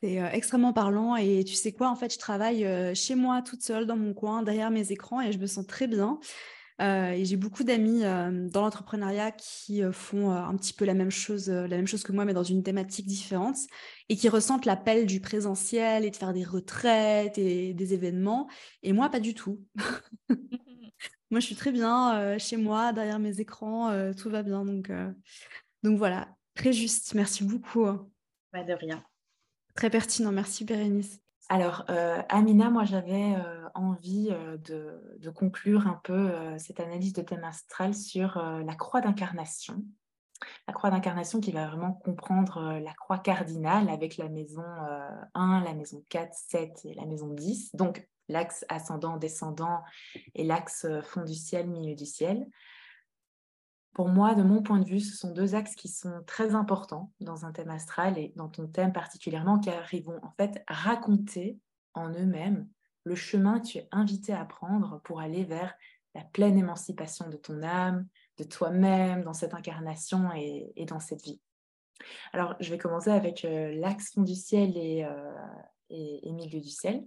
C'est 0.00 0.16
extrêmement 0.32 0.72
parlant 0.72 1.16
et 1.16 1.42
tu 1.44 1.54
sais 1.54 1.72
quoi, 1.72 1.90
en 1.90 1.96
fait, 1.96 2.12
je 2.12 2.18
travaille 2.18 2.94
chez 2.94 3.16
moi 3.16 3.42
toute 3.42 3.62
seule 3.62 3.84
dans 3.84 3.96
mon 3.96 4.14
coin, 4.14 4.44
derrière 4.44 4.70
mes 4.70 4.92
écrans 4.92 5.20
et 5.20 5.32
je 5.32 5.38
me 5.38 5.46
sens 5.46 5.66
très 5.66 5.88
bien. 5.88 6.20
Euh, 6.80 7.10
et 7.10 7.24
j'ai 7.24 7.36
beaucoup 7.36 7.64
d'amis 7.64 8.04
euh, 8.04 8.48
dans 8.48 8.62
l'entrepreneuriat 8.62 9.32
qui 9.32 9.82
euh, 9.82 9.90
font 9.90 10.30
un 10.30 10.56
petit 10.56 10.72
peu 10.72 10.84
la 10.84 10.94
même 10.94 11.10
chose, 11.10 11.48
la 11.48 11.68
même 11.68 11.88
chose 11.88 12.04
que 12.04 12.12
moi, 12.12 12.24
mais 12.24 12.34
dans 12.34 12.44
une 12.44 12.62
thématique 12.62 13.06
différente, 13.06 13.56
et 14.08 14.16
qui 14.16 14.28
ressentent 14.28 14.64
l'appel 14.64 15.06
du 15.06 15.20
présentiel 15.20 16.04
et 16.04 16.10
de 16.10 16.16
faire 16.16 16.32
des 16.32 16.44
retraites 16.44 17.36
et 17.38 17.74
des 17.74 17.94
événements. 17.94 18.48
Et 18.82 18.92
moi, 18.92 19.08
pas 19.10 19.20
du 19.20 19.34
tout. 19.34 19.60
moi, 21.30 21.40
je 21.40 21.46
suis 21.46 21.56
très 21.56 21.72
bien 21.72 22.38
chez 22.38 22.56
moi, 22.56 22.92
derrière 22.92 23.18
mes 23.18 23.40
écrans, 23.40 24.12
tout 24.14 24.30
va 24.30 24.42
bien. 24.42 24.64
Donc, 24.64 24.90
donc 25.82 25.98
voilà, 25.98 26.28
très 26.54 26.72
juste. 26.72 27.14
Merci 27.14 27.44
beaucoup. 27.44 27.86
Pas 28.52 28.62
de 28.62 28.72
rien. 28.72 29.02
Très 29.74 29.90
pertinent. 29.90 30.32
Merci, 30.32 30.64
Bérénice. 30.64 31.20
Alors, 31.50 31.84
euh, 31.88 32.20
Amina, 32.28 32.68
moi 32.68 32.84
j'avais 32.84 33.34
euh, 33.34 33.68
envie 33.74 34.28
euh, 34.30 34.58
de, 34.58 35.30
conclure 35.30 35.86
un 35.86 35.98
peu 36.04 36.30
cette 36.58 36.80
analyse 36.80 37.12
de 37.12 37.22
thème 37.22 37.44
astral 37.44 37.94
sur 37.94 38.36
la 38.36 38.74
croix 38.74 39.00
d'incarnation. 39.00 39.84
La 40.66 40.72
croix 40.72 40.90
d'incarnation 40.90 41.40
qui 41.40 41.52
va 41.52 41.66
vraiment 41.66 41.92
comprendre 41.92 42.78
la 42.82 42.92
croix 42.94 43.18
cardinale 43.18 43.88
avec 43.88 44.16
la 44.16 44.28
maison 44.28 44.64
1, 45.34 45.64
la 45.64 45.74
maison 45.74 46.02
4, 46.08 46.32
7 46.32 46.80
et 46.84 46.94
la 46.94 47.04
maison 47.04 47.28
10. 47.28 47.74
Donc, 47.74 48.08
l'axe 48.28 48.64
ascendant-descendant 48.68 49.82
et 50.34 50.44
l'axe 50.44 50.86
fond 51.02 51.22
du 51.22 51.34
ciel, 51.34 51.68
milieu 51.68 51.94
du 51.94 52.06
ciel. 52.06 52.46
Pour 53.98 54.10
moi, 54.10 54.36
de 54.36 54.44
mon 54.44 54.62
point 54.62 54.78
de 54.78 54.84
vue, 54.84 55.00
ce 55.00 55.16
sont 55.16 55.32
deux 55.32 55.56
axes 55.56 55.74
qui 55.74 55.88
sont 55.88 56.22
très 56.24 56.54
importants 56.54 57.10
dans 57.18 57.44
un 57.44 57.50
thème 57.50 57.70
astral 57.70 58.16
et 58.16 58.32
dans 58.36 58.48
ton 58.48 58.68
thème 58.68 58.92
particulièrement, 58.92 59.58
car 59.58 59.92
ils 59.92 60.04
vont 60.04 60.20
en 60.22 60.30
fait 60.36 60.62
raconter 60.68 61.58
en 61.94 62.08
eux-mêmes 62.10 62.68
le 63.02 63.16
chemin 63.16 63.58
que 63.58 63.66
tu 63.66 63.78
es 63.78 63.88
invité 63.90 64.32
à 64.32 64.44
prendre 64.44 65.00
pour 65.02 65.18
aller 65.18 65.42
vers 65.42 65.74
la 66.14 66.22
pleine 66.22 66.56
émancipation 66.56 67.28
de 67.28 67.36
ton 67.36 67.60
âme, 67.64 68.06
de 68.36 68.44
toi-même 68.44 69.24
dans 69.24 69.32
cette 69.32 69.52
incarnation 69.52 70.30
et, 70.32 70.84
dans 70.86 71.00
cette 71.00 71.24
vie. 71.24 71.40
Alors, 72.32 72.54
je 72.60 72.70
vais 72.70 72.78
commencer 72.78 73.10
avec 73.10 73.44
euh, 73.44 73.74
l'axe 73.80 74.12
fond 74.12 74.22
du 74.22 74.36
ciel 74.36 74.76
et, 74.76 75.04
et, 75.90 76.32
milieu 76.32 76.60
du 76.60 76.70
ciel. 76.70 77.04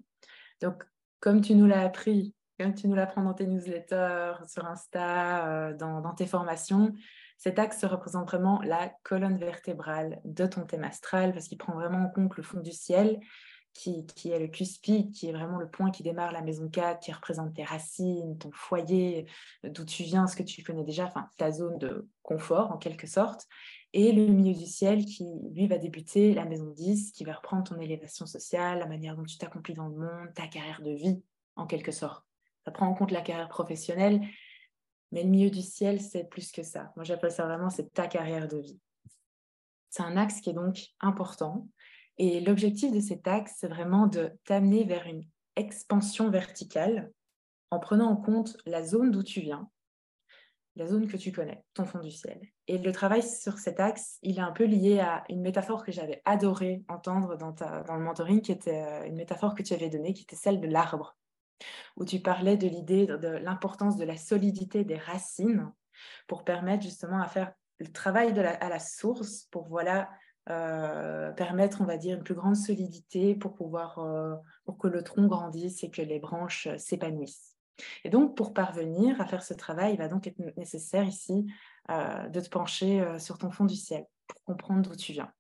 Donc, 0.60 0.84
comme 1.22 1.40
tu 1.40 1.56
nous 1.56 1.68
l'as 1.68 1.84
appris, 1.84 2.36
comme 2.62 2.76
tu 2.76 2.88
nous 2.88 2.96
l'apprends 2.96 3.24
dans 3.24 3.34
tes 3.34 3.48
newsletters, 3.48 4.34
sur 4.48 4.66
Insta, 4.66 5.74
dans, 5.74 6.14
tes 6.14 6.28
formations, 6.28 6.94
cet 7.38 7.58
axe 7.58 7.84
représente 7.86 8.28
vraiment 8.28 8.62
la 8.62 8.94
colonne 9.04 9.38
vertébrale 9.38 10.22
de 10.26 10.46
ton 10.46 10.66
thème 10.66 10.84
astral 10.84 11.34
parce 11.34 11.48
qu'il 11.48 11.58
prend 11.58 11.74
vraiment 11.74 12.06
en 12.06 12.10
compte 12.10 12.38
le 12.38 12.44
fond 12.44 12.60
du 12.60 12.72
ciel 12.72 13.20
qui, 13.74 14.06
est 14.26 14.40
le 14.40 14.48
cuspide, 14.48 15.12
qui 15.12 15.28
est 15.28 15.32
vraiment 15.32 15.58
le 15.58 15.70
point 15.70 15.92
qui 15.92 16.04
démarre 16.04 16.34
la 16.34 16.42
maison 16.42 16.70
4, 16.70 17.00
qui 17.00 17.12
représente 17.12 17.56
tes 17.56 17.64
racines, 17.64 18.38
ton 18.38 18.52
foyer, 18.54 19.26
d'où 19.64 19.86
tu 19.86 20.04
viens, 20.04 20.28
ce 20.28 20.36
que 20.36 20.44
tu 20.44 20.62
connais 20.62 20.84
déjà, 20.84 21.06
enfin 21.06 21.30
ta 21.38 21.52
zone 21.52 21.78
de 21.78 22.08
confort 22.22 22.72
en 22.72 22.78
quelque 22.78 23.08
sorte, 23.08 23.48
et 23.94 24.12
le 24.12 24.28
milieu 24.28 24.54
du 24.54 24.68
ciel 24.68 25.06
qui, 25.06 25.26
lui, 25.52 25.68
va 25.68 25.78
débuter 25.78 26.34
la 26.34 26.46
maison 26.46 26.70
10, 26.70 27.12
qui 27.12 27.24
va 27.24 27.34
reprendre 27.34 27.64
ton 27.64 27.80
élévation 27.80 28.26
sociale, 28.26 28.80
la 28.80 28.88
manière 28.88 29.16
dont 29.16 29.24
tu 29.24 29.38
t'accomplis 29.38 29.74
dans 29.74 29.88
le 29.88 29.96
monde, 29.96 30.34
ta 30.36 30.48
carrière 30.48 30.82
de 30.82 30.92
vie 30.92 31.24
en 31.56 31.66
quelque 31.66 31.92
sorte. 31.92 32.31
Ça 32.66 32.72
prend 32.72 32.88
en 32.88 32.94
compte 32.94 33.12
la 33.12 33.22
carrière 33.22 33.50
professionnelle, 33.50 34.22
mais 35.12 35.24
le 35.24 35.30
milieu 35.30 35.50
du 35.50 35.62
ciel, 35.62 36.00
c'est 36.00 36.26
plus 36.26 36.52
que 36.52 36.64
ça. 36.64 36.92
Moi, 36.96 37.04
j'appelle 37.04 37.32
ça 37.32 37.46
vraiment, 37.46 37.70
c'est 37.70 37.94
ta 37.94 38.08
carrière 38.08 38.48
de 38.48 38.58
vie. 38.58 38.80
C'est 39.90 40.04
un 40.04 40.16
axe 40.16 40.40
qui 40.40 40.50
est 40.50 40.54
donc 40.54 40.80
important 41.00 41.68
et 42.24 42.40
l'objectif 42.40 42.92
de 42.92 43.00
cet 43.00 43.28
axe, 43.28 43.56
c'est 43.58 43.68
vraiment 43.68 44.08
de 44.08 44.32
t'amener 44.46 44.84
vers 44.84 45.08
une 45.08 45.24
expansion 45.56 46.30
verticale 46.30 47.12
en 47.72 47.80
prenant 47.80 48.12
en 48.12 48.16
compte 48.16 48.58
la 48.68 48.84
zone 48.84 49.10
d'où 49.10 49.24
tu 49.24 49.42
viens, 49.42 49.70
la 50.76 50.88
zone 50.88 51.08
que 51.08 51.18
tu 51.18 51.32
connais, 51.32 51.64
ton 51.74 51.86
fond 51.86 52.00
du 52.00 52.12
ciel. 52.12 52.40
Et 52.68 52.78
le 52.78 52.92
travail 52.92 53.24
sur 53.24 53.58
cet 53.58 53.80
axe, 53.80 54.20
il 54.22 54.38
est 54.38 54.42
un 54.42 54.52
peu 54.52 54.66
lié 54.66 55.00
à 55.00 55.24
une 55.30 55.42
métaphore 55.42 55.84
que 55.84 55.92
j'avais 55.92 56.22
adoré 56.26 56.84
entendre 56.90 57.38
dans, 57.38 57.52
dans 57.52 57.96
le 57.96 58.04
mentoring, 58.04 58.42
qui 58.42 58.52
était 58.52 58.84
euh, 58.84 59.08
une 59.08 59.16
métaphore 59.16 59.56
que 59.56 59.64
tu 59.64 59.74
avais 59.74 59.90
donnée, 59.90 60.14
qui 60.14 60.24
était 60.24 60.36
celle 60.36 60.60
de 60.60 60.68
l'arbre, 60.68 61.18
où 61.98 62.06
tu 62.06 62.20
parlais 62.20 62.58
de 62.58 62.68
l'idée 62.68 63.06
de 63.06 63.28
l'importance 63.28 63.98
de 63.98 64.06
la 64.06 64.18
solidité 64.18 64.84
des 64.84 64.98
racines 64.98 65.72
pour 66.28 66.44
permettre 66.44 66.84
justement 66.84 67.22
à 67.22 67.28
faire 67.28 67.52
le 67.80 67.88
travail 67.92 68.38
à 68.40 68.70
la 68.70 68.80
source 68.80 69.48
pour 69.52 69.68
voilà 69.68 70.10
euh, 70.50 71.32
permettre, 71.34 71.82
on 71.82 71.86
va 71.86 71.98
dire, 71.98 72.18
une 72.18 72.24
plus 72.24 72.34
grande 72.34 72.56
solidité 72.56 73.36
pour 73.36 73.54
pouvoir, 73.54 74.00
euh, 74.00 74.36
pour 74.66 74.78
que 74.80 74.88
le 74.88 75.04
tronc 75.04 75.28
grandisse 75.28 75.84
et 75.84 75.92
que 75.92 76.02
les 76.02 76.20
branches 76.20 76.68
euh, 76.68 76.78
s'épanouissent. 76.78 77.56
Et 78.04 78.10
donc, 78.10 78.36
pour 78.36 78.54
parvenir 78.54 79.22
à 79.22 79.26
faire 79.26 79.44
ce 79.44 79.54
travail, 79.54 79.94
il 79.94 79.98
va 79.98 80.08
donc 80.08 80.26
être 80.28 80.40
nécessaire 80.58 81.04
ici 81.04 81.48
de 81.90 82.40
te 82.40 82.50
pencher 82.50 83.04
sur 83.18 83.40
ton 83.40 83.50
fond 83.50 83.66
du 83.66 83.76
ciel 83.76 84.06
pour 84.28 84.44
comprendre 84.44 84.82
d'où 84.82 84.96
tu 84.96 85.14
viens. 85.14 85.32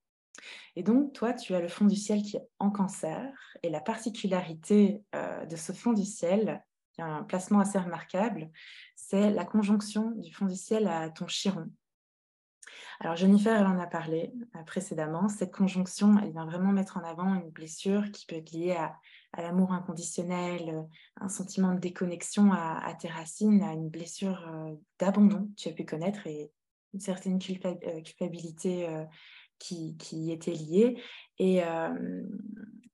Et 0.75 0.83
donc, 0.83 1.13
toi, 1.13 1.33
tu 1.33 1.53
as 1.53 1.59
le 1.59 1.67
fond 1.67 1.85
du 1.85 1.95
ciel 1.95 2.21
qui 2.21 2.37
est 2.37 2.47
en 2.59 2.71
cancer. 2.71 3.31
Et 3.63 3.69
la 3.69 3.81
particularité 3.81 5.01
de 5.13 5.55
ce 5.55 5.71
fond 5.71 5.93
du 5.93 6.05
ciel, 6.05 6.63
qui 6.93 7.01
a 7.01 7.05
un 7.05 7.23
placement 7.23 7.59
assez 7.59 7.77
remarquable, 7.77 8.49
c'est 8.95 9.29
la 9.29 9.45
conjonction 9.45 10.11
du 10.11 10.33
fond 10.33 10.45
du 10.45 10.55
ciel 10.55 10.87
à 10.87 11.09
ton 11.09 11.27
chiron. 11.27 11.69
Alors 12.99 13.15
Jennifer, 13.15 13.59
elle 13.59 13.65
en 13.65 13.79
a 13.79 13.87
parlé 13.87 14.31
euh, 14.55 14.63
précédemment. 14.63 15.27
Cette 15.27 15.51
conjonction, 15.51 16.17
elle 16.19 16.31
vient 16.31 16.45
vraiment 16.45 16.71
mettre 16.71 16.97
en 16.97 17.03
avant 17.03 17.33
une 17.33 17.49
blessure 17.49 18.11
qui 18.11 18.25
peut 18.25 18.35
être 18.35 18.51
liée 18.51 18.75
à, 18.75 18.95
l'amour 19.41 19.73
inconditionnel, 19.73 20.69
euh, 20.69 20.83
un 21.19 21.29
sentiment 21.29 21.73
de 21.73 21.79
déconnexion 21.79 22.51
à, 22.51 22.93
tes 22.99 23.07
racines, 23.07 23.63
à 23.63 23.73
une 23.73 23.89
blessure 23.89 24.47
euh, 24.47 24.75
d'abandon, 24.99 25.49
tu 25.57 25.69
as 25.69 25.71
pu 25.71 25.83
connaître, 25.83 26.27
et 26.27 26.51
une 26.93 26.99
certaine 26.99 27.39
culpabilité 27.39 28.85
qui, 29.61 29.95
qui, 29.97 30.31
était 30.31 30.51
liée. 30.51 31.01
Et, 31.39 31.61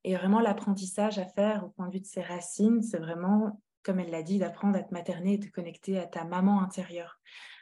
et 0.04 0.14
vraiment, 0.14 0.40
l'apprentissage 0.40 1.18
à 1.18 1.26
faire 1.26 1.64
au 1.64 1.68
point 1.70 1.88
de 1.88 1.94
vue 1.94 2.00
de 2.00 2.06
ses 2.06 2.22
racines, 2.22 2.82
c'est 2.82 2.98
vraiment, 2.98 3.60
comme 3.82 3.98
elle 4.00 4.10
l'a 4.10 4.22
dit, 4.22 4.38
d'apprendre 4.38 4.78
à 4.78 4.82
te 4.82 4.92
materner 4.92 5.34
et 5.34 5.40
te 5.40 5.50
connecter 5.50 5.98
à 5.98 6.06
ta 6.06 6.24
maman 6.24 6.60
intérieure 6.60 7.18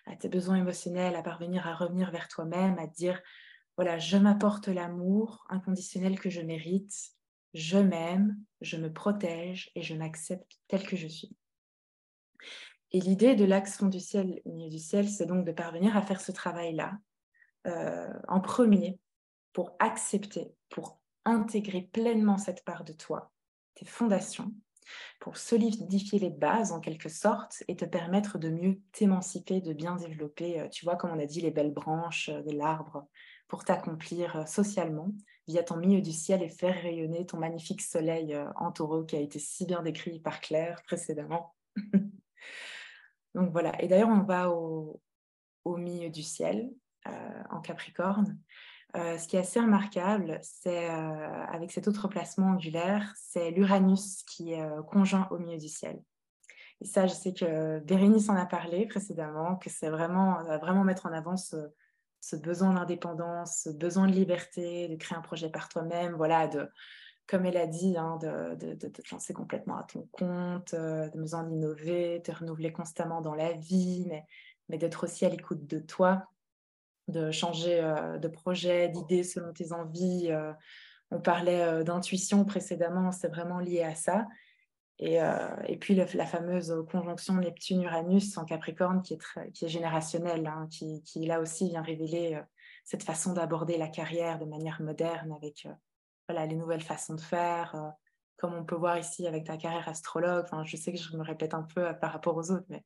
à 0.07 0.14
tes 0.14 0.29
besoins 0.29 0.57
émotionnels, 0.57 1.16
à 1.16 1.23
parvenir 1.23 1.66
à 1.66 1.75
revenir 1.75 2.11
vers 2.11 2.29
toi-même, 2.29 2.79
à 2.79 2.87
te 2.87 2.95
dire, 2.95 3.21
voilà, 3.77 3.99
je 3.99 4.16
m'apporte 4.16 4.69
l'amour 4.69 5.45
inconditionnel 5.51 6.19
que 6.19 6.31
je 6.31 6.40
mérite, 6.40 6.95
je 7.55 7.79
m'aime, 7.79 8.38
je 8.61 8.77
me 8.77 8.92
protège 8.92 9.71
et 9.75 9.83
je 9.83 9.95
m'accepte 9.95 10.59
tel 10.69 10.87
que 10.87 10.97
je 10.97 11.09
suis. 11.09 11.37
Et 12.92 13.01
l'idée 13.01 13.35
de 13.35 13.45
l'axe 13.45 13.77
fond 13.77 13.88
du 13.88 14.01
ciel, 14.01 14.40
du 14.45 14.79
ciel, 14.79 15.09
c'est 15.09 15.27
donc 15.27 15.45
de 15.45 15.53
parvenir 15.53 15.97
à 15.97 16.03
faire 16.03 16.21
ce 16.21 16.33
travail-là 16.33 16.92
euh, 17.67 18.13
en 18.29 18.41
premier 18.41 18.99
pour 19.53 19.77
accepter, 19.79 20.55
pour 20.69 21.01
intégrer 21.25 21.83
pleinement 21.83 22.39
cette 22.39 22.65
part 22.65 22.85
de 22.85 22.93
toi, 22.93 23.33
tes 23.75 23.87
fondations, 23.87 24.53
pour 25.21 25.37
solidifier 25.37 26.19
les 26.19 26.31
bases 26.31 26.73
en 26.73 26.81
quelque 26.81 27.09
sorte 27.09 27.63
et 27.69 27.77
te 27.77 27.85
permettre 27.85 28.39
de 28.39 28.49
mieux 28.49 28.81
t'émanciper, 28.93 29.61
de 29.61 29.73
bien 29.73 29.97
développer, 29.97 30.61
euh, 30.61 30.69
tu 30.69 30.85
vois, 30.85 30.97
comme 30.97 31.11
on 31.11 31.19
a 31.19 31.27
dit, 31.27 31.41
les 31.41 31.51
belles 31.51 31.73
branches 31.73 32.29
euh, 32.29 32.43
de 32.43 32.53
l'arbre 32.53 33.07
pour 33.49 33.65
t'accomplir 33.65 34.37
euh, 34.37 34.47
socialement 34.47 35.09
via 35.47 35.63
ton 35.63 35.77
milieu 35.77 36.01
du 36.01 36.13
ciel 36.13 36.43
et 36.43 36.49
faire 36.49 36.75
rayonner 36.75 37.27
ton 37.27 37.39
magnifique 37.39 37.83
soleil 37.83 38.37
en 38.57 38.73
taureau 38.73 39.05
qui 39.05 39.15
a 39.15 39.21
été 39.21 39.39
si 39.39 39.65
bien 39.65 39.81
décrit 39.81 40.19
par 40.19 40.41
Claire 40.41 40.83
précédemment. 40.85 41.55
Donc 43.35 43.53
voilà, 43.53 43.81
et 43.81 43.87
d'ailleurs 43.87 44.09
on 44.09 44.25
va 44.25 44.51
au, 44.51 45.01
milieu 45.65 46.11
du 46.11 46.25
ciel 46.25 46.69
en 47.51 47.61
Capricorne. 47.61 48.38
Euh, 48.97 49.19
ce 49.19 49.29
qui 49.29 49.37
est 49.37 49.40
assez 49.40 49.61
remarquable, 49.61 50.38
c'est 50.42 50.88
euh, 50.88 51.45
avec 51.49 51.71
cet 51.71 51.87
autre 51.87 52.09
placement 52.09 52.53
angulaire, 52.53 53.12
c'est 53.16 53.51
l'Uranus 53.51 54.23
qui 54.23 54.53
est 54.53 54.62
euh, 54.62 54.83
conjoint 54.83 55.29
au 55.31 55.38
milieu 55.38 55.59
du 55.59 55.69
ciel. 55.69 56.01
Et 56.81 56.87
ça, 56.87 57.07
je 57.07 57.12
sais 57.12 57.35
que 57.35 57.81
Bérénice 57.81 58.29
en 58.31 58.37
a 58.37 58.47
parlé 58.47 58.87
précédemment, 58.87 59.57
que 59.57 59.69
c'est 59.69 59.90
vraiment, 59.90 60.42
vraiment 60.61 60.85
mettre 60.85 61.07
en 61.07 61.12
avant 61.12 61.37
ce, 61.37 61.57
besoin 62.37 62.75
d'indépendance, 62.75 63.62
ce 63.64 63.71
besoin 63.71 64.07
de 64.07 64.12
liberté, 64.12 64.88
de 64.88 64.97
créer 64.97 65.16
un 65.16 65.23
projet 65.23 65.51
par 65.51 65.69
toi-même, 65.69 66.14
voilà, 66.14 66.49
de, 66.49 66.69
comme 67.27 67.47
elle 67.47 67.57
a 67.57 67.66
dit, 67.66 67.97
hein, 67.97 68.19
de, 68.21 68.75
te 68.75 69.03
lancer 69.11 69.33
complètement 69.33 69.79
à 69.79 69.85
ton 69.85 70.07
compte, 70.12 70.75
de 70.75 71.19
besoin 71.19 71.45
d'innover, 71.45 72.21
de 72.21 72.33
renouveler 72.33 72.73
constamment 72.73 73.23
dans 73.23 73.35
la 73.35 73.53
vie, 73.53 74.11
mais 74.69 74.77
d'être 74.77 75.05
aussi 75.05 75.25
à 75.25 75.31
l'écoute 75.31 75.66
de 75.66 75.79
toi, 75.79 76.29
de 77.09 77.31
changer 77.31 77.81
euh, 77.81 78.19
de 78.19 78.29
projet, 78.29 78.88
d'idée 78.88 79.23
selon 79.23 79.53
tes 79.53 79.73
envies. 79.73 80.29
Euh, 80.31 80.53
on 81.11 81.21
parlait 81.21 81.62
euh, 81.62 81.83
d'intuition 81.85 82.45
précédemment, 82.45 83.12
c'est 83.12 83.29
vraiment 83.29 83.61
lié 83.61 83.83
à 83.83 83.95
ça. 83.95 84.27
Et, 84.99 85.19
et 85.66 85.77
puis 85.77 85.95
la 85.95 86.25
fameuse 86.25 86.75
conjonction 86.90 87.35
Neptune-Uranus 87.35 88.38
en 88.38 88.47
Capricorne 88.47 89.03
qui 89.03 89.12
est, 89.12 89.53
qui 89.53 89.66
est 89.66 89.69
générationnelle, 89.69 90.47
hein, 90.47 90.69
qui, 90.71 91.03
qui, 91.03 91.27
là 91.27 91.38
aussi 91.42 91.69
vient 91.69 91.83
révéler 91.83 92.40
cette 92.83 93.03
façon 93.03 93.35
d'aborder 93.35 93.77
la 93.77 93.88
carrière 93.88 94.38
de 94.38 94.47
manière 94.47 94.81
moderne 94.81 95.33
avec 95.33 95.69
voilà, 96.27 96.47
les 96.47 96.57
nouvelles 96.57 96.81
façons 96.81 97.12
de 97.12 97.21
faire, 97.21 97.77
comme 98.38 98.55
on 98.55 98.64
peut 98.64 98.75
voir 98.75 98.97
ici 98.97 99.27
avec 99.27 99.45
ta 99.45 99.59
carrière 99.59 99.87
astrologue. 99.87 100.45
Enfin, 100.45 100.64
je 100.64 100.79
sais 100.79 100.95
que 100.95 100.99
je 100.99 101.14
me 101.14 101.23
répète 101.23 101.53
un 101.53 101.64
peu 101.64 101.95
par 102.01 102.12
rapport 102.12 102.35
aux 102.35 102.51
autres, 102.51 102.64
mais 102.71 102.83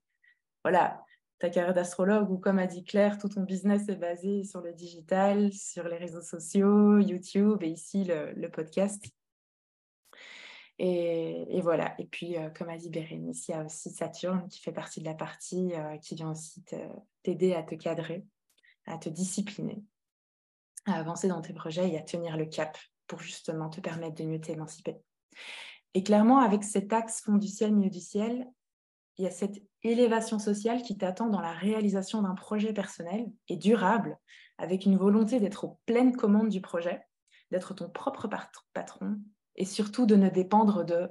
voilà, 0.64 1.04
ta 1.40 1.48
carrière 1.48 1.74
d'astrologue 1.74 2.30
ou 2.30 2.38
comme 2.38 2.58
a 2.58 2.66
dit 2.66 2.84
Claire, 2.84 3.18
tout 3.18 3.30
ton 3.30 3.42
business 3.42 3.88
est 3.88 3.96
basé 3.96 4.44
sur 4.44 4.60
le 4.60 4.74
digital, 4.74 5.52
sur 5.52 5.88
les 5.88 5.96
réseaux 5.96 6.20
sociaux, 6.20 6.98
YouTube 6.98 7.62
et 7.62 7.68
ici 7.68 8.04
le, 8.04 8.48
podcast. 8.48 9.02
Et, 10.78 11.60
voilà. 11.62 11.94
Et 11.98 12.06
puis, 12.06 12.36
euh, 12.36 12.50
comme 12.50 12.68
a 12.68 12.76
dit 12.76 12.90
Bérénice, 12.90 13.48
il 13.48 13.52
y 13.52 13.54
a 13.54 13.64
aussi 13.64 13.90
Saturne 13.90 14.48
qui 14.48 14.60
fait 14.60 14.72
partie 14.72 15.00
de 15.00 15.06
la 15.06 15.14
partie 15.14 15.74
euh, 15.74 15.96
qui 15.96 16.14
vient 16.14 16.30
aussi 16.30 16.62
t'aider 17.22 17.54
à 17.54 17.62
te 17.62 17.74
cadrer, 17.74 18.26
à 18.84 18.98
te 18.98 19.08
discipliner, 19.08 19.82
à 20.84 20.98
avancer 20.98 21.28
dans 21.28 21.40
tes 21.40 21.54
projets 21.54 21.88
et 21.88 21.98
à 21.98 22.02
tenir 22.02 22.36
le 22.36 22.46
cap 22.46 22.76
pour 23.06 23.20
justement 23.20 23.70
te 23.70 23.80
permettre 23.80 24.14
de 24.14 24.24
mieux 24.24 24.40
t'émanciper. 24.40 24.98
Et 25.94 26.02
clairement, 26.02 26.38
avec 26.38 26.64
cet 26.64 26.92
axe 26.92 27.22
fond 27.22 27.36
du 27.36 27.48
ciel, 27.48 27.74
milieu 27.74 27.90
du 27.90 28.00
ciel, 28.00 28.46
il 29.20 29.24
y 29.24 29.26
a 29.26 29.30
cette 29.30 29.62
élévation 29.82 30.38
sociale 30.38 30.80
qui 30.80 30.96
t'attend 30.96 31.28
dans 31.28 31.42
la 31.42 31.52
réalisation 31.52 32.22
d'un 32.22 32.34
projet 32.34 32.72
personnel 32.72 33.30
et 33.48 33.58
durable, 33.58 34.18
avec 34.56 34.86
une 34.86 34.96
volonté 34.96 35.40
d'être 35.40 35.64
aux 35.64 35.78
pleines 35.84 36.16
commandes 36.16 36.48
du 36.48 36.62
projet, 36.62 37.04
d'être 37.50 37.74
ton 37.74 37.90
propre 37.90 38.30
patron 38.72 39.18
et 39.56 39.66
surtout 39.66 40.06
de 40.06 40.16
ne 40.16 40.30
dépendre 40.30 40.86
de 40.86 41.10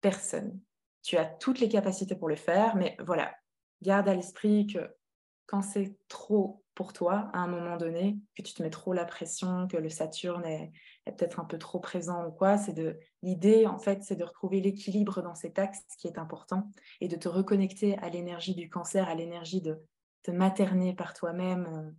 personne. 0.00 0.58
Tu 1.02 1.18
as 1.18 1.26
toutes 1.26 1.60
les 1.60 1.68
capacités 1.68 2.16
pour 2.16 2.30
le 2.30 2.36
faire, 2.36 2.74
mais 2.74 2.96
voilà, 3.04 3.34
garde 3.82 4.08
à 4.08 4.14
l'esprit 4.14 4.66
que 4.66 4.96
quand 5.44 5.60
c'est 5.60 5.94
trop 6.08 6.64
pour 6.76 6.92
toi 6.92 7.30
à 7.32 7.38
un 7.38 7.48
moment 7.48 7.76
donné, 7.76 8.18
que 8.36 8.42
tu 8.42 8.54
te 8.54 8.62
mets 8.62 8.70
trop 8.70 8.92
la 8.92 9.04
pression, 9.04 9.66
que 9.66 9.78
le 9.78 9.88
Saturne 9.88 10.44
est, 10.44 10.70
peut-être 11.06 11.40
un 11.40 11.44
peu 11.44 11.58
trop 11.58 11.80
présent 11.80 12.26
ou 12.26 12.30
quoi, 12.30 12.58
c'est 12.58 12.74
de 12.74 13.00
l'idée 13.22 13.66
en 13.66 13.78
fait, 13.78 14.04
c'est 14.04 14.14
de 14.14 14.22
retrouver 14.22 14.60
l'équilibre 14.60 15.22
dans 15.22 15.34
cet 15.34 15.58
axe 15.58 15.80
qui 15.98 16.06
est 16.06 16.18
important 16.18 16.70
et 17.00 17.08
de 17.08 17.16
te 17.16 17.28
reconnecter 17.28 17.98
à 17.98 18.10
l'énergie 18.10 18.54
du 18.54 18.68
cancer, 18.68 19.08
à 19.08 19.14
l'énergie 19.14 19.62
de 19.62 19.82
te 20.22 20.30
materner 20.30 20.94
par 20.94 21.14
toi-même 21.14 21.94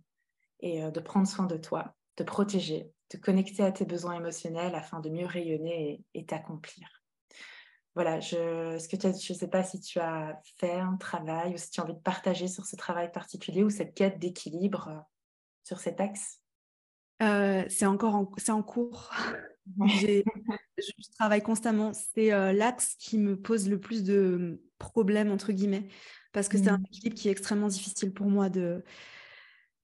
et 0.60 0.82
de 0.90 1.00
prendre 1.00 1.26
soin 1.26 1.46
de 1.46 1.56
toi, 1.56 1.94
te 2.14 2.22
protéger, 2.22 2.92
te 3.08 3.16
connecter 3.16 3.64
à 3.64 3.72
tes 3.72 3.84
besoins 3.84 4.14
émotionnels 4.14 4.74
afin 4.74 5.00
de 5.00 5.10
mieux 5.10 5.26
rayonner 5.26 6.04
et 6.14 6.24
t'accomplir 6.24 6.97
voilà, 7.98 8.20
je, 8.20 8.78
ce 8.78 8.86
que 8.86 8.96
je 8.96 9.32
ne 9.32 9.36
sais 9.36 9.48
pas 9.48 9.64
si 9.64 9.80
tu 9.80 9.98
as 9.98 10.40
fait 10.56 10.78
un 10.78 10.96
travail 10.98 11.54
ou 11.54 11.56
si 11.56 11.68
tu 11.68 11.80
as 11.80 11.82
envie 11.82 11.94
de 11.94 11.98
partager 11.98 12.46
sur 12.46 12.64
ce 12.64 12.76
travail 12.76 13.10
particulier 13.10 13.64
ou 13.64 13.70
cette 13.70 13.92
quête 13.92 14.20
d'équilibre 14.20 14.88
euh, 14.88 15.00
sur 15.64 15.80
cet 15.80 16.00
axe? 16.00 16.38
Euh, 17.22 17.64
c'est 17.68 17.86
encore 17.86 18.14
en, 18.14 18.30
c'est 18.36 18.52
en 18.52 18.62
cours. 18.62 19.10
je, 19.88 20.22
travaille 21.18 21.42
constamment. 21.42 21.90
C'est 21.92 22.32
euh, 22.32 22.52
l'axe 22.52 22.94
qui 23.00 23.18
me 23.18 23.36
pose 23.36 23.68
le 23.68 23.80
plus 23.80 24.04
de 24.04 24.62
problèmes, 24.78 25.32
entre 25.32 25.50
guillemets, 25.50 25.88
parce 26.32 26.46
que 26.46 26.56
c'est 26.56 26.68
un 26.68 26.78
mmh. 26.78 26.86
équilibre 26.92 27.16
qui 27.16 27.26
est 27.26 27.32
extrêmement 27.32 27.66
difficile 27.66 28.14
pour 28.14 28.28
moi 28.28 28.48
de, 28.48 28.84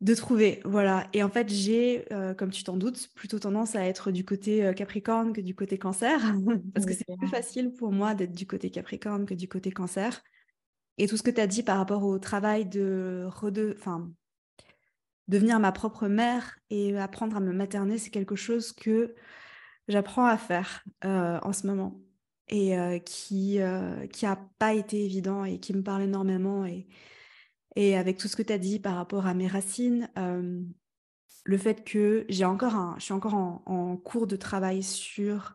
de 0.00 0.14
trouver, 0.14 0.60
voilà. 0.64 1.08
Et 1.12 1.22
en 1.22 1.28
fait, 1.28 1.48
j'ai, 1.48 2.12
euh, 2.12 2.34
comme 2.34 2.50
tu 2.50 2.64
t'en 2.64 2.76
doutes, 2.76 3.08
plutôt 3.14 3.38
tendance 3.38 3.74
à 3.74 3.86
être 3.86 4.10
du 4.10 4.24
côté 4.24 4.64
euh, 4.64 4.72
Capricorne 4.72 5.32
que 5.32 5.40
du 5.40 5.54
côté 5.54 5.78
Cancer, 5.78 6.20
parce 6.74 6.84
que 6.84 6.92
c'est 6.92 7.06
plus 7.16 7.28
facile 7.28 7.72
pour 7.72 7.92
moi 7.92 8.14
d'être 8.14 8.32
du 8.32 8.46
côté 8.46 8.70
Capricorne 8.70 9.24
que 9.24 9.34
du 9.34 9.48
côté 9.48 9.70
Cancer. 9.70 10.22
Et 10.98 11.08
tout 11.08 11.16
ce 11.16 11.22
que 11.22 11.30
tu 11.30 11.40
as 11.40 11.46
dit 11.46 11.62
par 11.62 11.78
rapport 11.78 12.04
au 12.04 12.18
travail 12.18 12.66
de 12.66 13.24
enfin, 13.78 14.10
devenir 15.26 15.58
ma 15.58 15.72
propre 15.72 16.06
mère 16.06 16.58
et 16.70 16.96
apprendre 16.98 17.36
à 17.36 17.40
me 17.40 17.52
materner, 17.52 17.98
c'est 17.98 18.10
quelque 18.10 18.36
chose 18.36 18.72
que 18.72 19.14
j'apprends 19.88 20.26
à 20.26 20.36
faire 20.36 20.84
euh, 21.04 21.38
en 21.42 21.52
ce 21.52 21.66
moment 21.66 22.00
et 22.48 23.02
qui 23.06 23.58
qui 24.12 24.26
a 24.26 24.36
pas 24.58 24.74
été 24.74 25.02
évident 25.02 25.44
et 25.46 25.58
qui 25.58 25.72
me 25.72 25.82
parle 25.82 26.02
énormément 26.02 26.66
et 26.66 26.86
et 27.76 27.96
avec 27.96 28.18
tout 28.18 28.28
ce 28.28 28.36
que 28.36 28.42
tu 28.42 28.52
as 28.52 28.58
dit 28.58 28.78
par 28.78 28.96
rapport 28.96 29.26
à 29.26 29.34
mes 29.34 29.48
racines, 29.48 30.08
euh, 30.18 30.62
le 31.44 31.58
fait 31.58 31.84
que 31.84 32.24
j'ai 32.28 32.44
encore 32.44 32.94
je 32.98 33.04
suis 33.04 33.12
encore 33.12 33.34
en, 33.34 33.96
cours 33.96 34.26
de 34.26 34.36
travail 34.36 34.82
sur 34.82 35.54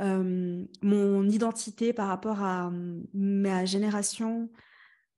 euh, 0.00 0.64
mon 0.82 1.28
identité 1.28 1.92
par 1.92 2.08
rapport 2.08 2.42
à 2.42 2.70
mm, 2.70 3.06
ma 3.14 3.64
génération, 3.64 4.50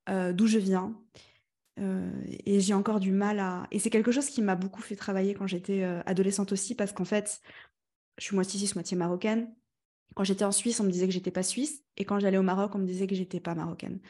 euh, 0.09 0.33
d'où 0.33 0.47
je 0.47 0.59
viens. 0.59 0.95
et 1.77 2.61
j'ai 2.61 2.75
encore 2.75 3.01
du 3.01 3.13
mal 3.13 3.41
à... 3.41 3.67
Et 3.71 3.79
c'est 3.79 3.91
quelque 3.91 4.13
chose 4.13 4.29
qui 4.29 4.43
m'a 4.43 4.55
beaucoup 4.55 4.83
fait 4.83 4.97
travailler 4.97 5.35
quand 5.35 5.47
j'étais 5.47 5.83
adolescente 6.07 6.53
aussi, 6.53 6.75
parce 6.75 6.93
qu'en 6.93 7.05
fait, 7.05 7.41
je 8.19 8.25
suis 8.25 8.35
moitié 8.37 8.59
suisse, 8.59 8.77
moitié 8.77 8.97
marocaine. 8.97 9.53
Quand 10.15 10.25
j'étais 10.25 10.45
en 10.45 10.53
Suisse, 10.53 10.79
on 10.79 10.85
me 10.85 10.91
disait 10.91 11.07
que 11.07 11.13
j'étais 11.13 11.33
pas 11.33 11.43
suisse, 11.43 11.83
et 11.97 12.05
quand 12.05 12.21
j'allais 12.21 12.39
au 12.39 12.43
Maroc, 12.43 12.73
on 12.75 12.79
me 12.79 12.87
disait 12.87 13.09
que 13.09 13.17
j'étais 13.17 13.41
pas 13.41 13.55
marocaine. 13.57 14.01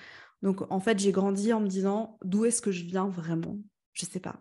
Donc 0.45 0.71
en 0.71 0.79
fait, 0.79 0.99
j'ai 0.99 1.11
grandi 1.11 1.53
en 1.55 1.61
me 1.61 1.67
disant 1.67 2.19
d'où 2.23 2.45
est-ce 2.45 2.61
que 2.61 2.71
je 2.71 2.85
viens 2.85 3.09
vraiment? 3.09 3.57
Je 3.95 4.05
sais 4.05 4.21
pas. 4.21 4.37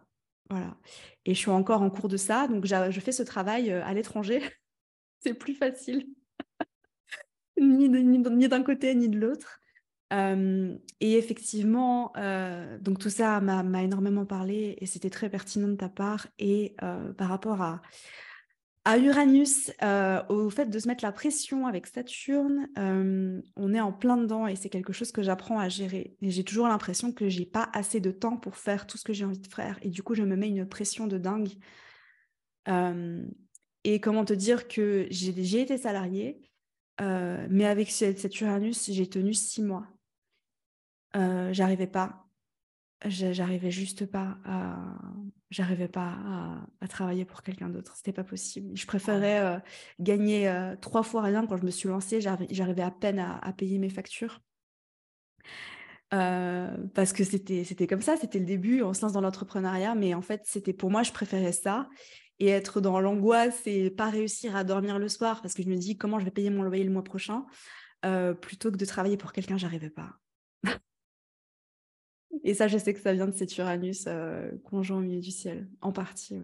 Voilà. 0.50 0.78
Et 1.26 1.34
je 1.34 1.40
suis 1.40 1.50
encore 1.50 1.82
en 1.82 1.90
cours 1.90 2.10
de 2.10 2.18
ça, 2.18 2.48
donc 2.50 2.66
je 2.66 3.00
fais 3.00 3.14
ce 3.14 3.24
travail 3.24 3.72
euh, 3.72 3.84
à 3.86 3.94
l'étranger. 3.94 4.42
C'est 5.22 5.34
plus 5.34 5.56
facile. 5.56 6.06
ni, 7.58 7.88
d'un 7.90 8.64
côté 8.64 8.94
ni 8.94 9.08
de 9.08 9.18
l'autre. 9.18 9.62
Euh, 10.12 10.76
et 11.00 11.18
effectivement, 11.18 12.12
euh, 12.18 12.78
donc 12.80 13.00
tout 13.00 13.10
ça 13.10 13.40
m'a 13.40 13.82
énormément 13.82 14.26
parlé 14.26 14.76
et 14.80 14.86
c'était 14.86 15.10
très 15.10 15.30
pertinent 15.30 15.70
de 15.70 15.76
ta 15.76 15.88
part. 15.88 16.28
Et 16.38 16.76
par 17.18 17.30
rapport 17.30 17.62
à, 17.62 17.82
à 18.86 18.98
Uranus, 18.98 19.72
euh, 19.82 20.22
au 20.28 20.50
fait 20.50 20.66
de 20.66 20.78
se 20.78 20.88
mettre 20.90 21.06
la 21.06 21.14
pression 21.14 21.68
avec 21.68 21.88
Saturne, 21.88 22.68
euh, 22.78 23.42
on 23.56 23.74
est 23.74 23.80
en 23.80 23.94
plein 23.94 24.18
dedans 24.18 24.46
et 24.46 24.58
c'est 24.58 24.70
quelque 24.70 24.92
chose 24.92 25.14
que 25.14 25.24
j'apprends 25.24 25.58
à 25.58 25.70
gérer. 25.70 26.18
Et 26.22 26.32
j'ai 26.32 26.44
toujours 26.44 26.68
l'impression 26.68 27.14
que 27.14 27.30
j'ai 27.30 27.46
pas 27.46 27.70
assez 27.72 28.02
de 28.02 28.12
temps 28.12 28.36
pour 28.36 28.58
faire 28.58 28.86
tout 28.86 28.98
ce 28.98 29.06
que 29.06 29.14
j'ai 29.14 29.24
envie 29.24 29.40
de 29.40 29.48
faire. 29.48 29.80
Et 29.84 29.90
du 29.90 30.04
coup, 30.04 30.16
je 30.16 30.24
me 30.24 30.36
mets 30.36 30.50
une 30.50 30.68
pression 30.68 31.08
de 31.08 31.18
dingue. 31.18 31.54
Euh, 32.68 33.26
et 33.86 34.02
comment 34.02 34.26
te 34.26 34.34
dire 34.34 34.68
que 34.68 35.08
j'ai 35.10 35.62
été 35.62 35.78
salariée, 35.78 36.42
mais 37.00 37.66
avec 37.66 37.92
cet 37.92 38.40
Uranus, 38.40 38.92
j'ai 38.92 39.08
tenu 39.10 39.34
six 39.34 39.62
mois. 39.62 39.88
J'arrivais 41.14 41.88
pas. 41.88 42.23
J'arrivais 43.06 43.72
juste 43.72 44.06
pas 44.06 44.38
à 44.46 44.78
j'arrivais 45.54 45.88
pas 45.88 46.18
à, 46.82 46.88
travailler 46.88 47.26
pour 47.26 47.44
quelqu'un 47.44 47.70
d'autre. 47.70 47.96
C'était 47.96 48.12
pas 48.12 48.24
possible. 48.24 48.76
Je 48.76 48.86
préférais 48.86 49.40
euh, 49.40 49.60
gagner 50.00 50.50
euh, 50.50 50.76
trois 50.76 51.04
fois 51.04 51.22
rien 51.22 51.46
quand 51.46 51.58
je 51.58 51.64
me 51.64 51.72
suis 51.72 51.88
lancée. 51.88 52.20
J'arrivais 52.22 52.82
à 52.82 52.92
peine 52.92 53.20
à, 53.20 53.54
payer 53.54 53.78
mes 53.78 53.90
factures. 53.90 54.42
Euh, 56.14 56.76
parce 56.94 57.14
que 57.14 57.24
c'était 57.24 57.64
c'était 57.64 57.88
comme 57.88 58.02
ça, 58.02 58.18
c'était 58.18 58.38
le 58.38 58.46
début, 58.46 58.84
on 58.84 58.94
se 58.94 59.02
lance 59.02 59.14
dans 59.14 59.22
l'entrepreneuriat, 59.22 59.96
mais 59.96 60.14
en 60.14 60.22
fait, 60.22 60.42
c'était 60.46 60.74
pour 60.74 60.92
moi, 60.92 61.02
je 61.02 61.12
préférais 61.12 61.54
ça 61.54 61.90
et 62.38 62.50
être 62.50 62.82
dans 62.82 63.00
l'angoisse 63.00 63.66
et 63.66 63.90
pas 63.90 64.12
réussir 64.12 64.56
à 64.56 64.64
dormir 64.64 65.00
le 65.00 65.10
soir 65.10 65.42
parce 65.42 65.56
que 65.56 65.64
je 65.64 65.70
me 65.70 65.76
dis 65.76 65.98
comment 65.98 66.20
je 66.20 66.26
vais 66.26 66.32
payer 66.32 66.52
mon 66.52 66.62
loyer 66.62 66.84
le 66.84 66.92
mois 66.92 67.04
prochain, 67.04 67.46
plutôt 68.42 68.72
que 68.72 68.78
de 68.78 68.86
travailler 68.86 69.18
pour 69.18 69.34
quelqu'un, 69.34 69.58
j'arrivais 69.58 69.90
pas. 69.90 70.20
Et 72.44 72.54
ça, 72.54 72.68
je 72.68 72.78
sais 72.78 72.94
que 72.94 73.00
ça 73.00 73.14
vient 73.14 73.28
de 73.28 73.36
cet 73.36 73.58
Uranus 73.58 74.06
euh, 74.08 74.52
conjoint 74.64 74.98
au 74.98 75.02
milieu 75.02 75.22
du 75.22 75.32
ciel, 75.32 75.68
en 75.82 75.92
partie. 75.92 76.42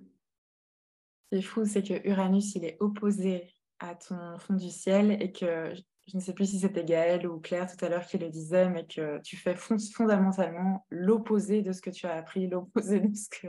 Ce 1.32 1.36
qui 1.36 1.36
est 1.39 1.41
fou, 1.41 1.65
c'est 1.65 1.84
que 1.84 2.08
Uranus, 2.08 2.56
il 2.56 2.65
est 2.65 2.78
opposé 2.80 3.54
à 3.80 3.95
ton 3.95 4.38
fond 4.38 4.54
du 4.54 4.69
ciel 4.69 5.12
et 5.21 5.32
que 5.32 5.73
je 6.10 6.17
ne 6.17 6.21
sais 6.21 6.34
plus 6.34 6.49
si 6.49 6.60
c'était 6.60 6.84
Gaëlle 6.84 7.28
ou 7.28 7.39
Claire 7.39 7.67
tout 7.67 7.84
à 7.86 7.89
l'heure 7.89 8.06
qui 8.06 8.17
le 8.17 8.30
disait, 8.30 8.67
mais 8.69 8.86
que 8.86 9.19
tu 9.21 9.38
fais 9.38 9.56
fondamentalement 9.56 10.86
l'opposé 10.89 11.62
de 11.62 11.71
ce 11.71 11.82
que 11.82 11.91
tu 11.91 12.08
as 12.08 12.15
appris, 12.15 12.47
l'opposé 12.49 12.99
de 12.99 13.15
ce 13.15 13.30
que, 13.30 13.47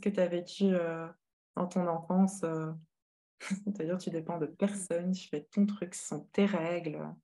que 0.00 0.08
tu 0.08 0.20
as 0.20 0.26
vécu 0.26 0.64
euh, 0.64 1.06
dans 1.56 1.66
ton 1.66 1.86
enfance. 1.86 2.42
Euh. 2.44 2.72
C'est-à-dire, 3.40 3.98
tu 3.98 4.10
dépends 4.10 4.38
de 4.38 4.46
personne, 4.46 5.12
tu 5.12 5.28
fais 5.28 5.46
ton 5.52 5.66
truc, 5.66 5.94
sont 5.94 6.20
tes 6.32 6.46
règles. 6.46 7.14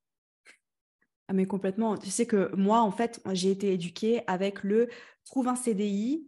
Ah, 1.30 1.32
mais 1.32 1.46
complètement. 1.46 1.96
Tu 1.96 2.10
sais 2.10 2.26
que 2.26 2.52
moi, 2.56 2.80
en 2.80 2.90
fait, 2.90 3.22
j'ai 3.32 3.52
été 3.52 3.72
éduquée 3.72 4.22
avec 4.26 4.64
le 4.64 4.88
trouve 5.24 5.46
un 5.46 5.54
CDI 5.54 6.26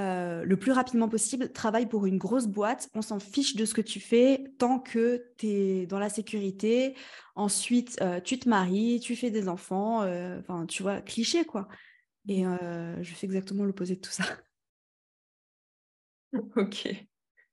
euh, 0.00 0.42
le 0.44 0.56
plus 0.56 0.72
rapidement 0.72 1.08
possible, 1.08 1.52
travaille 1.52 1.86
pour 1.86 2.06
une 2.06 2.18
grosse 2.18 2.48
boîte, 2.48 2.88
on 2.94 3.02
s'en 3.02 3.20
fiche 3.20 3.54
de 3.54 3.64
ce 3.64 3.72
que 3.72 3.80
tu 3.80 4.00
fais 4.00 4.42
tant 4.58 4.80
que 4.80 5.32
tu 5.38 5.46
es 5.46 5.86
dans 5.86 6.00
la 6.00 6.08
sécurité. 6.08 6.96
Ensuite, 7.36 8.02
euh, 8.02 8.20
tu 8.20 8.36
te 8.36 8.48
maries, 8.48 8.98
tu 8.98 9.14
fais 9.14 9.30
des 9.30 9.48
enfants, 9.48 10.02
euh, 10.02 10.40
enfin, 10.40 10.66
tu 10.66 10.82
vois, 10.82 11.00
cliché 11.02 11.44
quoi. 11.44 11.68
Et 12.26 12.42
je 12.42 13.14
fais 13.14 13.26
exactement 13.26 13.64
l'opposé 13.64 13.94
de 13.94 14.00
tout 14.00 14.10
ça. 14.10 14.24
Ok. 16.56 16.88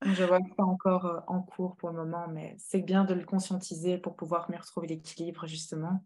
Je 0.06 0.24
vois 0.24 0.40
que 0.40 0.48
c'est 0.56 0.64
encore 0.64 1.24
en 1.28 1.42
cours 1.42 1.76
pour 1.76 1.90
le 1.90 1.98
moment, 1.98 2.28
mais 2.30 2.56
c'est 2.58 2.82
bien 2.82 3.04
de 3.04 3.14
le 3.14 3.26
conscientiser 3.26 3.98
pour 4.00 4.16
pouvoir 4.16 4.50
mieux 4.50 4.58
retrouver 4.58 4.88
l'équilibre, 4.88 5.46
justement. 5.46 6.04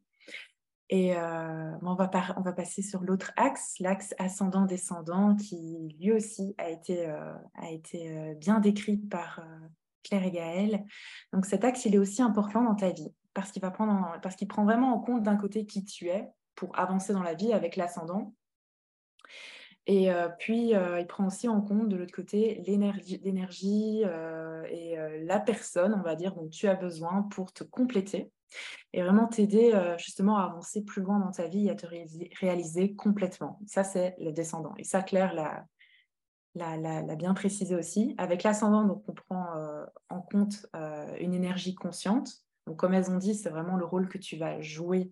Et 0.89 1.15
euh, 1.15 1.71
on, 1.81 1.95
va 1.95 2.07
passer 2.07 2.81
sur 2.81 3.01
l'autre 3.01 3.31
axe, 3.35 3.75
l'axe 3.79 4.13
ascendant-descendant, 4.19 5.35
qui 5.35 5.95
lui 5.99 6.11
aussi 6.11 6.55
a 6.57 6.69
été, 6.69 7.07
euh, 7.07 7.33
euh, 7.95 8.33
bien 8.35 8.59
décrit 8.59 8.97
par 8.97 9.41
Claire 10.03 10.23
et 10.23 10.31
Gaëlle. 10.31 10.85
Donc 11.31 11.45
cet 11.45 11.63
axe, 11.63 11.85
il 11.85 11.95
est 11.95 11.99
aussi 11.99 12.21
important 12.21 12.63
dans 12.63 12.75
ta 12.75 12.91
vie, 12.91 13.13
parce 13.33 13.51
qu'il 13.51 13.61
parce 13.61 14.35
qu'il 14.35 14.47
prend 14.47 14.65
vraiment 14.65 14.93
en 14.93 14.99
compte 14.99 15.23
d'un 15.23 15.37
côté 15.37 15.65
qui 15.65 15.85
tu 15.85 16.09
es 16.09 16.29
pour 16.55 16.77
avancer 16.77 17.13
dans 17.13 17.23
la 17.23 17.33
vie 17.33 17.53
avec 17.53 17.75
l'ascendant. 17.75 18.33
Et 19.85 20.09
puis, 20.39 20.69
il 20.69 21.05
prend 21.09 21.27
aussi 21.27 21.49
en 21.49 21.59
compte 21.59 21.89
de 21.89 21.97
l'autre 21.97 22.13
côté 22.13 22.63
l'énergie 22.65 24.03
et 24.03 24.95
la 25.23 25.39
personne, 25.39 25.93
on 25.93 26.01
va 26.01 26.15
dire, 26.15 26.35
dont 26.35 26.47
tu 26.47 26.67
as 26.67 26.75
besoin 26.75 27.23
pour 27.23 27.51
te 27.51 27.65
compléter 27.65 28.31
et 28.93 29.01
vraiment 29.01 29.27
t'aider 29.27 29.73
euh, 29.73 29.97
justement 29.97 30.37
à 30.37 30.43
avancer 30.43 30.83
plus 30.83 31.01
loin 31.01 31.19
dans 31.19 31.31
ta 31.31 31.47
vie 31.47 31.67
et 31.67 31.71
à 31.71 31.75
te 31.75 31.87
réaliser, 32.39 32.95
complètement. 32.95 33.59
Ça, 33.65 33.83
c'est 33.83 34.15
le 34.19 34.31
descendant. 34.31 34.73
Et 34.77 34.83
ça, 34.83 35.01
Claire 35.01 35.33
l'a 35.33 37.15
bien 37.15 37.33
précisé 37.33 37.75
aussi. 37.75 38.13
Avec 38.19 38.43
l'ascendant, 38.43 38.85
donc 38.85 39.03
on 39.07 39.13
prend 39.13 39.57
euh, 39.57 39.85
en 40.09 40.21
compte 40.21 40.67
euh, 40.75 41.15
une 41.19 41.33
énergie 41.33 41.73
consciente. 41.73 42.31
Donc, 42.67 42.77
comme 42.77 42.93
elles 42.93 43.09
ont 43.09 43.17
dit, 43.17 43.33
c'est 43.33 43.49
vraiment 43.49 43.75
le 43.75 43.85
rôle 43.85 44.07
que 44.07 44.17
tu 44.17 44.37
vas 44.37 44.61
jouer 44.61 45.11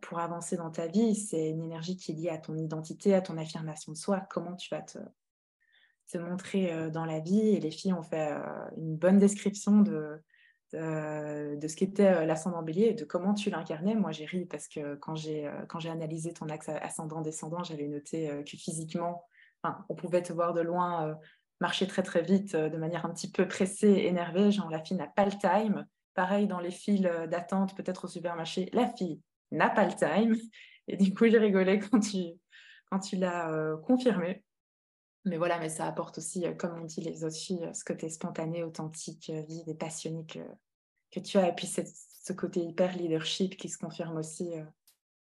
pour 0.00 0.18
avancer 0.18 0.56
dans 0.56 0.70
ta 0.70 0.86
vie. 0.86 1.14
C'est 1.14 1.50
une 1.50 1.62
énergie 1.62 1.96
qui 1.96 2.12
est 2.12 2.14
liée 2.14 2.30
à 2.30 2.38
ton 2.38 2.56
identité, 2.56 3.14
à 3.14 3.20
ton 3.20 3.36
affirmation 3.36 3.92
de 3.92 3.96
soi, 3.96 4.20
comment 4.30 4.56
tu 4.56 4.74
vas 4.74 4.80
te, 4.80 4.98
te 6.10 6.18
montrer 6.18 6.90
dans 6.90 7.04
la 7.04 7.20
vie. 7.20 7.50
Et 7.50 7.60
les 7.60 7.70
filles 7.70 7.92
ont 7.92 8.02
fait 8.02 8.30
une 8.76 8.96
bonne 8.96 9.18
description 9.18 9.80
de, 9.80 10.22
euh, 10.74 11.56
de 11.56 11.66
ce 11.66 11.74
qu'était 11.74 12.06
euh, 12.06 12.24
l'ascendant 12.26 12.62
bélier 12.62 12.86
et 12.86 12.94
de 12.94 13.04
comment 13.04 13.34
tu 13.34 13.50
l'incarnais. 13.50 13.96
Moi, 13.96 14.12
j'ai 14.12 14.24
ri 14.24 14.46
parce 14.46 14.68
que 14.68 14.94
quand 14.94 15.16
j'ai 15.16 15.48
euh, 15.48 15.90
analysé 15.90 16.32
ton 16.32 16.48
axe 16.48 16.68
ascendant-descendant, 16.68 17.64
j'avais 17.64 17.88
noté 17.88 18.28
que 18.44 18.56
physiquement, 18.56 19.24
on 19.88 19.94
pouvait 19.94 20.22
te 20.22 20.32
voir 20.32 20.54
de 20.54 20.60
loin 20.60 21.18
marcher 21.60 21.86
très 21.86 22.02
très 22.02 22.22
vite 22.22 22.56
de 22.56 22.76
manière 22.78 23.04
un 23.04 23.10
petit 23.10 23.30
peu 23.30 23.46
pressée, 23.48 24.04
énervée. 24.06 24.50
Genre, 24.52 24.70
la 24.70 24.82
fille 24.82 24.96
n'a 24.96 25.08
pas 25.08 25.24
le 25.24 25.32
time. 25.32 25.86
Pareil 26.14 26.46
dans 26.46 26.60
les 26.60 26.70
files 26.70 27.10
d'attente, 27.28 27.76
peut-être 27.76 28.04
au 28.04 28.08
supermarché, 28.08 28.70
la 28.72 28.86
fille 28.86 29.20
n'a 29.50 29.68
pas 29.68 29.84
le 29.84 29.94
time. 29.94 30.36
Et 30.88 30.96
du 30.96 31.12
coup, 31.12 31.26
j'ai 31.28 31.38
rigolé 31.38 31.78
quand 31.78 32.00
tu, 32.00 32.24
quand 32.90 33.00
tu 33.00 33.16
l'as 33.16 33.76
confirmé. 33.84 34.42
Mais 35.24 35.36
voilà, 35.36 35.58
mais 35.58 35.68
ça 35.68 35.86
apporte 35.86 36.18
aussi, 36.18 36.44
comme 36.56 36.80
on 36.80 36.84
dit 36.84 37.02
les 37.02 37.24
autres 37.24 37.36
filles, 37.36 37.68
ce 37.74 37.84
côté 37.84 38.08
spontané, 38.08 38.62
authentique, 38.64 39.30
vide 39.48 39.68
et 39.68 39.74
passionné 39.74 40.24
que, 40.26 40.40
que 41.10 41.20
tu 41.20 41.36
as. 41.38 41.48
Et 41.48 41.54
puis 41.54 41.66
ce 41.66 42.32
côté 42.32 42.60
hyper 42.60 42.96
leadership 42.96 43.56
qui 43.56 43.68
se 43.68 43.78
confirme 43.78 44.16
aussi 44.16 44.52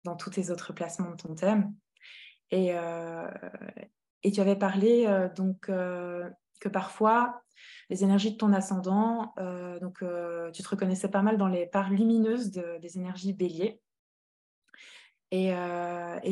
dans 0.04 0.14
tous 0.16 0.30
tes 0.30 0.50
autres 0.50 0.72
placements 0.72 1.10
de 1.12 1.16
ton 1.16 1.34
thème. 1.34 1.74
Et, 2.50 2.72
et 4.22 4.30
tu 4.30 4.40
avais 4.40 4.56
parlé 4.56 5.06
donc 5.36 5.60
que 5.62 6.68
parfois 6.70 7.42
les 7.90 8.04
énergies 8.04 8.32
de 8.32 8.36
ton 8.36 8.52
ascendant, 8.52 9.34
donc 9.80 10.04
tu 10.52 10.62
te 10.62 10.68
reconnaissais 10.68 11.08
pas 11.08 11.22
mal 11.22 11.38
dans 11.38 11.48
les 11.48 11.66
parts 11.66 11.90
lumineuses 11.90 12.50
des 12.50 12.98
énergies 12.98 13.32
béliers. 13.32 13.80
Et, 15.30 15.52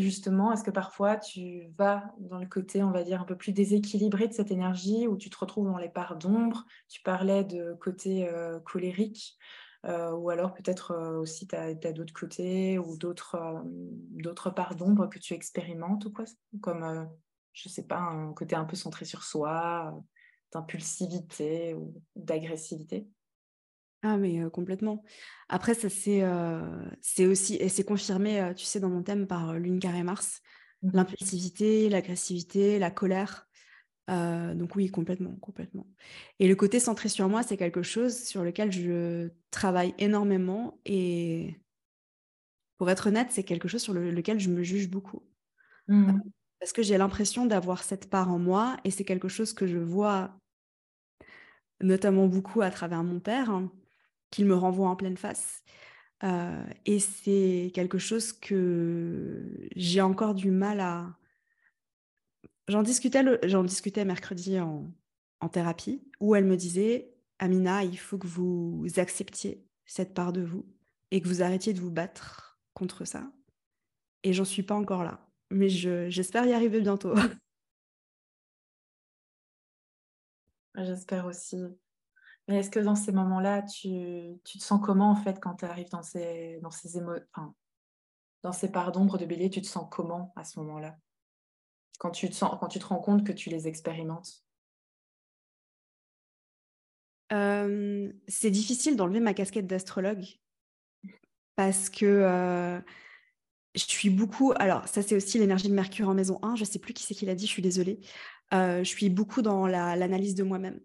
justement, 0.01 0.53
est-ce 0.53 0.65
que 0.65 0.71
parfois 0.71 1.17
tu 1.17 1.69
vas 1.77 2.15
dans 2.19 2.39
le 2.39 2.47
côté, 2.47 2.83
on 2.83 2.91
va 2.91 3.05
dire, 3.05 3.21
un 3.21 3.25
peu 3.25 3.37
plus 3.37 3.53
déséquilibré 3.53 4.27
de 4.27 4.33
cette 4.33 4.51
énergie, 4.51 5.07
où 5.07 5.17
tu 5.17 5.29
te 5.29 5.39
retrouves 5.39 5.67
dans 5.67 5.79
les 5.79 5.91
parts 5.91 6.17
d'ombre? 6.17 6.65
Tu 6.89 7.03
parlais 7.03 7.45
de 7.45 7.75
côté 7.75 8.31
colérique, 8.65 9.37
ou 9.85 10.31
alors 10.31 10.55
peut-être 10.55 10.97
aussi 11.19 11.47
tu 11.47 11.57
as, 11.57 11.75
d'autres 11.75 12.15
côtés 12.15 12.79
ou 12.79 12.97
d'autres 12.97 14.51
parts 14.51 14.77
d'ombre 14.77 15.09
que 15.09 15.19
tu 15.19 15.35
expérimentes, 15.35 16.07
ou 16.07 16.13
quoi? 16.13 16.25
Comme, 16.63 17.09
je 17.53 17.69
sais 17.69 17.87
pas, 17.87 17.99
un 17.99 18.33
côté 18.33 18.57
un 18.57 18.65
peu 18.65 18.77
centré 18.77 19.05
sur 19.05 19.25
soi, 19.25 19.95
d'impulsivité 20.53 21.75
ou 21.75 22.03
d'agressivité 22.15 23.09
ah 24.13 24.17
mais 24.17 24.41
complètement. 24.51 25.05
Après 25.49 25.75
ça 25.75 25.89
c'est 25.89 26.23
c'est 27.01 27.27
aussi 27.27 27.57
et 27.57 27.69
c'est 27.69 27.85
confirmé 27.85 28.53
tu 28.57 28.65
sais 28.65 28.81
dans 28.81 28.89
mon 28.89 29.03
thème 29.03 29.27
par 29.27 29.55
Lune 29.55 29.79
carré 29.79 30.03
Mars, 30.03 30.41
mmh 30.83 30.91
l'impulsivité, 30.93 31.89
l'agressivité, 31.89 32.79
la 32.79 32.91
colère. 32.91 33.49
donc 34.09 34.77
oui, 34.77 34.91
complètement, 34.91 35.37
complètement. 35.37 35.87
Et 36.39 36.49
le 36.49 36.55
côté 36.55 36.81
centré 36.81 37.09
sur 37.09 37.29
moi, 37.29 37.43
c'est 37.43 37.57
quelque 37.57 37.83
chose 37.83 38.17
sur 38.17 38.45
lequel 38.45 38.73
je 38.73 39.31
travaille 39.51 39.95
énormément 39.99 40.81
et 40.85 41.61
pour 42.79 42.91
être 42.91 43.09
honnête, 43.09 43.29
c'est 43.31 43.45
quelque 43.45 43.69
chose 43.69 43.83
sur 43.83 43.95
lequel 43.95 44.39
je 44.39 44.51
me 44.51 44.63
juge 44.63 44.91
beaucoup. 44.91 45.23
Mmh 45.89 46.21
parce 46.59 46.73
que 46.73 46.83
j'ai 46.83 46.99
l'impression 46.99 47.47
d'avoir 47.47 47.83
cette 47.83 48.09
part 48.09 48.33
en 48.33 48.39
moi 48.39 48.77
et 48.85 48.91
c'est 48.91 49.05
quelque 49.05 49.29
chose 49.29 49.53
que 49.53 49.67
je 49.67 49.79
vois 49.79 50.39
notamment 51.83 52.27
beaucoup 52.27 52.63
à 52.63 52.71
travers 52.71 53.05
mon 53.05 53.21
père. 53.21 53.51
Hein, 53.51 53.71
qu'il 54.31 54.47
me 54.47 54.55
renvoie 54.55 54.89
en 54.89 54.97
pleine 54.97 55.17
face. 55.17 55.63
Euh, 56.25 56.65
et 56.87 56.99
c'est 56.99 57.71
quelque 57.75 57.99
chose 57.99 58.33
que 58.33 59.69
j'ai 59.77 60.01
encore 60.01 60.35
du 60.35 60.51
mal 60.51 60.81
à. 60.81 61.17
J'en 62.69 62.83
discutais, 62.83 63.23
discutais 63.65 64.05
mercredi 64.05 64.59
en, 64.59 64.91
en 65.41 65.49
thérapie, 65.49 66.03
où 66.21 66.35
elle 66.35 66.47
me 66.47 66.57
disait 66.57 67.15
Amina, 67.39 67.85
il 67.85 67.99
faut 67.99 68.19
que 68.19 68.27
vous 68.27 68.87
acceptiez 68.97 69.65
cette 69.85 70.15
part 70.15 70.33
de 70.33 70.43
vous 70.43 70.67
et 71.11 71.21
que 71.21 71.29
vous 71.29 71.43
arrêtiez 71.43 71.73
de 71.73 71.81
vous 71.81 71.91
battre 71.91 72.59
contre 72.75 73.05
ça. 73.05 73.31
Et 74.23 74.33
j'en 74.33 74.45
suis 74.45 74.63
pas 74.63 74.75
encore 74.75 75.05
là. 75.05 75.29
Mais 75.51 75.69
j'espère 75.69 76.47
y 76.47 76.53
arriver 76.53 76.81
bientôt. 76.81 77.15
J'espère 80.77 81.27
aussi. 81.27 81.57
Mais 82.49 82.59
est-ce 82.59 82.71
que 82.71 82.79
dans 82.79 82.95
ces 82.95 83.13
moments-là, 83.13 83.63
tu, 83.63 84.39
te 84.45 84.59
sens 84.59 84.81
comment 84.83 85.11
en 85.11 85.17
fait 85.17 85.41
quand 85.41 85.57
tu 85.57 85.65
arrives 85.65 85.91
dans 85.91 86.03
ces, 86.03 86.61
dans 86.63 86.71
dans 88.43 88.53
ces 88.53 88.71
parts 88.71 88.93
d'ombre 88.93 89.19
de 89.19 89.25
bélier, 89.25 89.51
tu 89.51 89.61
te 89.61 89.67
sens 89.67 89.87
comment 89.91 90.33
à 90.37 90.45
ce 90.45 90.61
moment-là? 90.61 90.97
Quand 91.99 92.11
tu, 92.11 92.29
te 92.31 92.45
rends 92.45 93.01
compte 93.01 93.27
que 93.27 93.33
tu 93.33 93.51
les 93.51 93.67
expérimentes? 93.67 94.45
C'est 97.31 98.51
difficile 98.51 98.97
d'enlever 98.97 99.19
ma 99.21 99.35
casquette 99.35 99.67
d'astrologue 99.67 100.25
parce 101.57 101.91
que 101.91 102.83
je 103.75 103.85
suis 103.85 104.11
beaucoup. 104.11 104.53
Alors, 104.57 104.87
ça, 104.87 105.03
c'est 105.03 105.17
aussi 105.17 105.39
l'énergie 105.39 105.69
de 105.69 105.75
Mercure 105.75 106.09
en 106.09 106.15
maison 106.15 106.39
1. 106.43 106.55
Je 106.55 106.63
ne 106.63 106.67
sais 106.67 106.79
plus 106.79 106.95
qui 106.95 107.03
c'est 107.03 107.15
qui 107.15 107.27
l'a 107.27 107.35
dit, 107.35 107.47
je 107.47 107.51
suis 107.51 107.63
désolée. 107.63 107.99
Je 108.53 108.85
suis 108.85 109.11
beaucoup 109.11 109.43
dans 109.43 109.67
l'analyse 109.67 110.37
de 110.37 110.45
moi-même. 110.45 110.81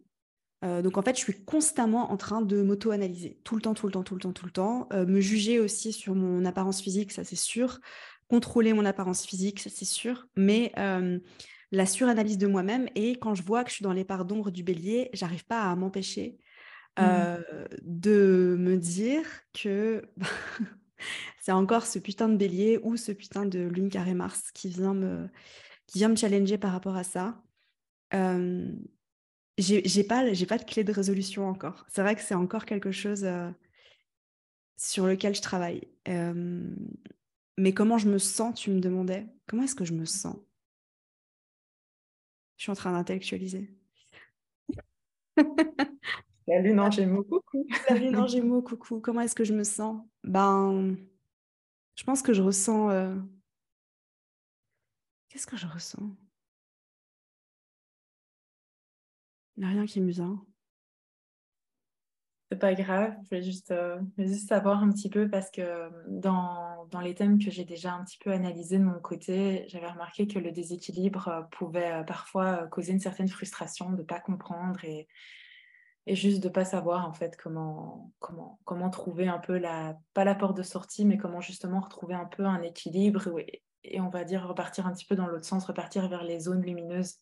Euh, 0.63 0.81
donc 0.81 0.97
en 0.97 1.01
fait, 1.01 1.15
je 1.15 1.21
suis 1.21 1.43
constamment 1.43 2.11
en 2.11 2.17
train 2.17 2.41
de 2.41 2.61
m'auto-analyser, 2.61 3.39
tout 3.43 3.55
le 3.55 3.61
temps, 3.61 3.73
tout 3.73 3.87
le 3.87 3.91
temps, 3.91 4.03
tout 4.03 4.15
le 4.15 4.21
temps, 4.21 4.31
tout 4.31 4.45
le 4.45 4.51
temps. 4.51 4.87
Euh, 4.93 5.05
me 5.05 5.19
juger 5.19 5.59
aussi 5.59 5.91
sur 5.91 6.13
mon 6.13 6.45
apparence 6.45 6.81
physique, 6.81 7.11
ça 7.11 7.23
c'est 7.23 7.35
sûr. 7.35 7.79
Contrôler 8.27 8.73
mon 8.73 8.85
apparence 8.85 9.25
physique, 9.25 9.59
ça 9.59 9.69
c'est 9.69 9.85
sûr. 9.85 10.27
Mais 10.35 10.71
euh, 10.77 11.19
la 11.71 11.85
suranalyse 11.85 12.37
de 12.37 12.47
moi-même 12.47 12.87
et 12.95 13.17
quand 13.17 13.33
je 13.33 13.43
vois 13.43 13.63
que 13.63 13.69
je 13.69 13.75
suis 13.75 13.83
dans 13.83 13.93
les 13.93 14.05
parts 14.05 14.25
d'ombre 14.25 14.51
du 14.51 14.63
bélier, 14.63 15.09
j'arrive 15.13 15.45
pas 15.45 15.63
à 15.63 15.75
m'empêcher 15.75 16.37
mmh. 16.99 17.03
de 17.81 18.55
me 18.59 18.77
dire 18.77 19.23
que 19.53 20.03
c'est 21.41 21.53
encore 21.53 21.87
ce 21.87 21.97
putain 21.97 22.29
de 22.29 22.37
bélier 22.37 22.79
ou 22.83 22.97
ce 22.97 23.11
putain 23.11 23.45
de 23.45 23.59
lune 23.59 23.89
carré 23.89 24.13
Mars 24.13 24.51
qui 24.53 24.69
vient 24.69 24.93
me, 24.93 25.27
qui 25.87 25.97
vient 25.97 26.09
me 26.09 26.15
challenger 26.15 26.57
par 26.57 26.71
rapport 26.71 26.95
à 26.95 27.03
ça 27.03 27.41
j'ai 29.61 30.03
pas, 30.03 30.33
j'ai 30.33 30.45
pas 30.45 30.57
de 30.57 30.63
clé 30.63 30.83
de 30.83 30.91
résolution 30.91 31.47
encore. 31.47 31.85
C'est 31.89 32.01
vrai 32.01 32.15
que 32.15 32.21
c'est 32.21 32.35
encore 32.35 32.65
quelque 32.65 32.91
chose 32.91 33.23
euh, 33.23 33.49
sur 34.77 35.05
lequel 35.07 35.35
je 35.35 35.41
travaille. 35.41 35.87
mais 37.57 37.73
comment 37.73 37.97
je 37.97 38.09
me 38.09 38.17
sens, 38.17 38.59
tu 38.59 38.71
me 38.71 38.79
demandais? 38.79 39.27
Comment 39.47 39.63
est-ce 39.63 39.75
que 39.75 39.85
je 39.85 39.93
me 39.93 40.05
sens? 40.05 40.35
Je 42.57 42.63
suis 42.63 42.71
en 42.71 42.75
train 42.75 42.91
d'intellectualiser. 42.91 43.73
La 46.47 46.59
lune 46.59 46.79
en 46.79 46.91
gémeaux, 46.91 47.23
coucou. 47.23 47.65
La 47.89 47.95
lune 47.95 48.15
en 48.17 48.27
gémeaux, 48.27 48.61
coucou. 48.61 48.99
Comment 48.99 49.21
est-ce 49.21 49.35
que 49.35 49.43
je 49.43 49.53
me 49.53 49.63
sens? 49.63 50.01
Ben, 50.23 50.97
je 51.95 52.03
pense 52.03 52.21
que 52.21 52.33
je 52.33 52.41
ressens. 52.41 52.89
Euh, 52.89 53.15
qu'est-ce 55.29 55.47
que 55.47 55.57
je 55.57 55.67
ressens? 55.67 56.03
Il 59.61 59.67
n'y 59.67 59.73
a 59.73 59.75
rien 59.75 59.85
qui 59.85 60.01
me 60.01 60.09
vient. 60.09 60.43
C'est 62.49 62.57
pas 62.57 62.73
grave, 62.73 63.13
je 63.31 63.41
juste, 63.41 63.69
euh, 63.69 64.01
juste 64.17 64.49
savoir 64.49 64.81
un 64.81 64.89
petit 64.89 65.07
peu 65.07 65.29
parce 65.29 65.51
que 65.51 65.61
euh, 65.61 65.89
dans, 66.07 66.87
dans 66.89 66.99
les 66.99 67.13
thèmes 67.13 67.37
que 67.37 67.51
j'ai 67.51 67.63
déjà 67.63 67.93
un 67.93 68.03
petit 68.03 68.17
peu 68.17 68.31
analysés 68.31 68.79
de 68.79 68.83
mon 68.83 68.99
côté, 68.99 69.65
j'avais 69.67 69.87
remarqué 69.87 70.25
que 70.25 70.39
le 70.39 70.51
déséquilibre 70.51 71.27
euh, 71.27 71.41
pouvait 71.51 72.03
parfois 72.07 72.65
causer 72.69 72.91
une 72.93 72.99
certaine 72.99 73.27
frustration 73.27 73.91
de 73.91 73.97
ne 73.97 74.01
pas 74.01 74.19
comprendre 74.19 74.83
et, 74.83 75.07
et 76.07 76.15
juste 76.15 76.41
de 76.41 76.47
ne 76.47 76.53
pas 76.53 76.65
savoir 76.65 77.07
en 77.07 77.13
fait 77.13 77.37
comment, 77.37 78.11
comment, 78.17 78.59
comment 78.65 78.89
trouver 78.89 79.27
un 79.27 79.37
peu 79.37 79.59
la, 79.59 79.95
pas 80.15 80.23
la 80.23 80.33
porte 80.33 80.57
de 80.57 80.63
sortie, 80.63 81.05
mais 81.05 81.17
comment 81.17 81.39
justement 81.39 81.81
retrouver 81.81 82.15
un 82.15 82.25
peu 82.25 82.45
un 82.45 82.63
équilibre 82.63 83.29
et 83.83 84.01
on 84.01 84.09
va 84.09 84.23
dire 84.23 84.47
repartir 84.47 84.87
un 84.87 84.93
petit 84.93 85.05
peu 85.05 85.15
dans 85.15 85.27
l'autre 85.27 85.45
sens, 85.45 85.65
repartir 85.65 86.07
vers 86.09 86.23
les 86.23 86.39
zones 86.39 86.63
lumineuses. 86.63 87.17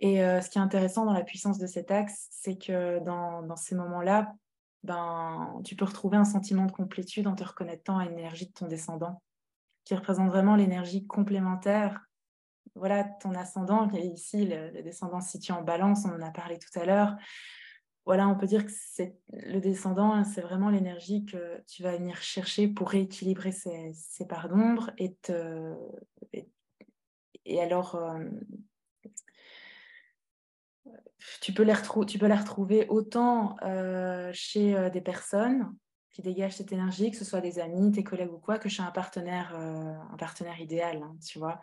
Et 0.00 0.24
euh, 0.24 0.40
ce 0.40 0.48
qui 0.48 0.58
est 0.58 0.62
intéressant 0.62 1.04
dans 1.04 1.12
la 1.12 1.22
puissance 1.22 1.58
de 1.58 1.66
cet 1.66 1.90
axe, 1.90 2.26
c'est 2.30 2.56
que 2.56 2.98
dans, 3.00 3.56
ces 3.56 3.74
moments-là, 3.74 4.34
ben, 4.82 5.60
tu 5.64 5.76
peux 5.76 5.84
retrouver 5.84 6.16
un 6.16 6.24
sentiment 6.24 6.64
de 6.64 6.72
complétude 6.72 7.26
en 7.26 7.34
te 7.34 7.44
reconnaissant 7.44 7.98
à 7.98 8.06
l'énergie 8.06 8.46
de 8.46 8.52
ton 8.52 8.66
descendant, 8.66 9.22
qui 9.84 9.94
représente 9.94 10.28
vraiment 10.28 10.56
l'énergie 10.56 11.06
complémentaire. 11.06 12.00
Voilà, 12.74 13.04
ton 13.04 13.34
ascendant, 13.34 13.90
et 13.92 14.06
ici, 14.06 14.46
le, 14.46 14.82
descendant 14.82 15.20
situé 15.20 15.52
en 15.52 15.62
balance, 15.62 16.06
on 16.06 16.14
en 16.14 16.22
a 16.22 16.30
parlé 16.30 16.58
tout 16.58 16.78
à 16.78 16.86
l'heure. 16.86 17.16
Voilà, 18.06 18.26
on 18.26 18.36
peut 18.36 18.46
dire 18.46 18.64
que 18.64 18.72
le 19.34 19.60
descendant, 19.60 20.24
c'est 20.24 20.40
vraiment 20.40 20.70
l'énergie 20.70 21.26
que 21.26 21.62
tu 21.66 21.82
vas 21.82 21.96
venir 21.96 22.16
chercher 22.22 22.68
pour 22.68 22.88
rééquilibrer 22.88 23.52
ces, 23.52 24.26
parts 24.26 24.48
d'ombre 24.48 24.90
et, 24.96 25.14
et, 27.44 27.60
alors 27.60 27.96
euh, 27.96 28.24
tu 31.40 31.52
peux 31.52 31.62
les, 31.62 31.74
tu 32.06 32.18
peux 32.18 32.32
retrouver 32.32 32.86
autant 32.88 33.56
euh, 33.62 34.30
chez 34.32 34.76
euh, 34.76 34.90
des 34.90 35.00
personnes 35.00 35.74
qui 36.10 36.22
dégagent 36.22 36.56
cette 36.56 36.72
énergie, 36.72 37.10
que 37.10 37.16
ce 37.16 37.24
soit 37.24 37.40
des 37.40 37.58
amis, 37.58 37.92
tes 37.92 38.02
collègues 38.02 38.32
ou 38.32 38.38
quoi, 38.38 38.58
que 38.58 38.68
chez 38.68 38.82
un 38.82 38.90
partenaire, 38.90 39.54
euh, 39.54 39.94
un 40.12 40.16
partenaire 40.16 40.60
idéal, 40.60 41.02
hein, 41.02 41.16
tu 41.24 41.38
vois. 41.38 41.60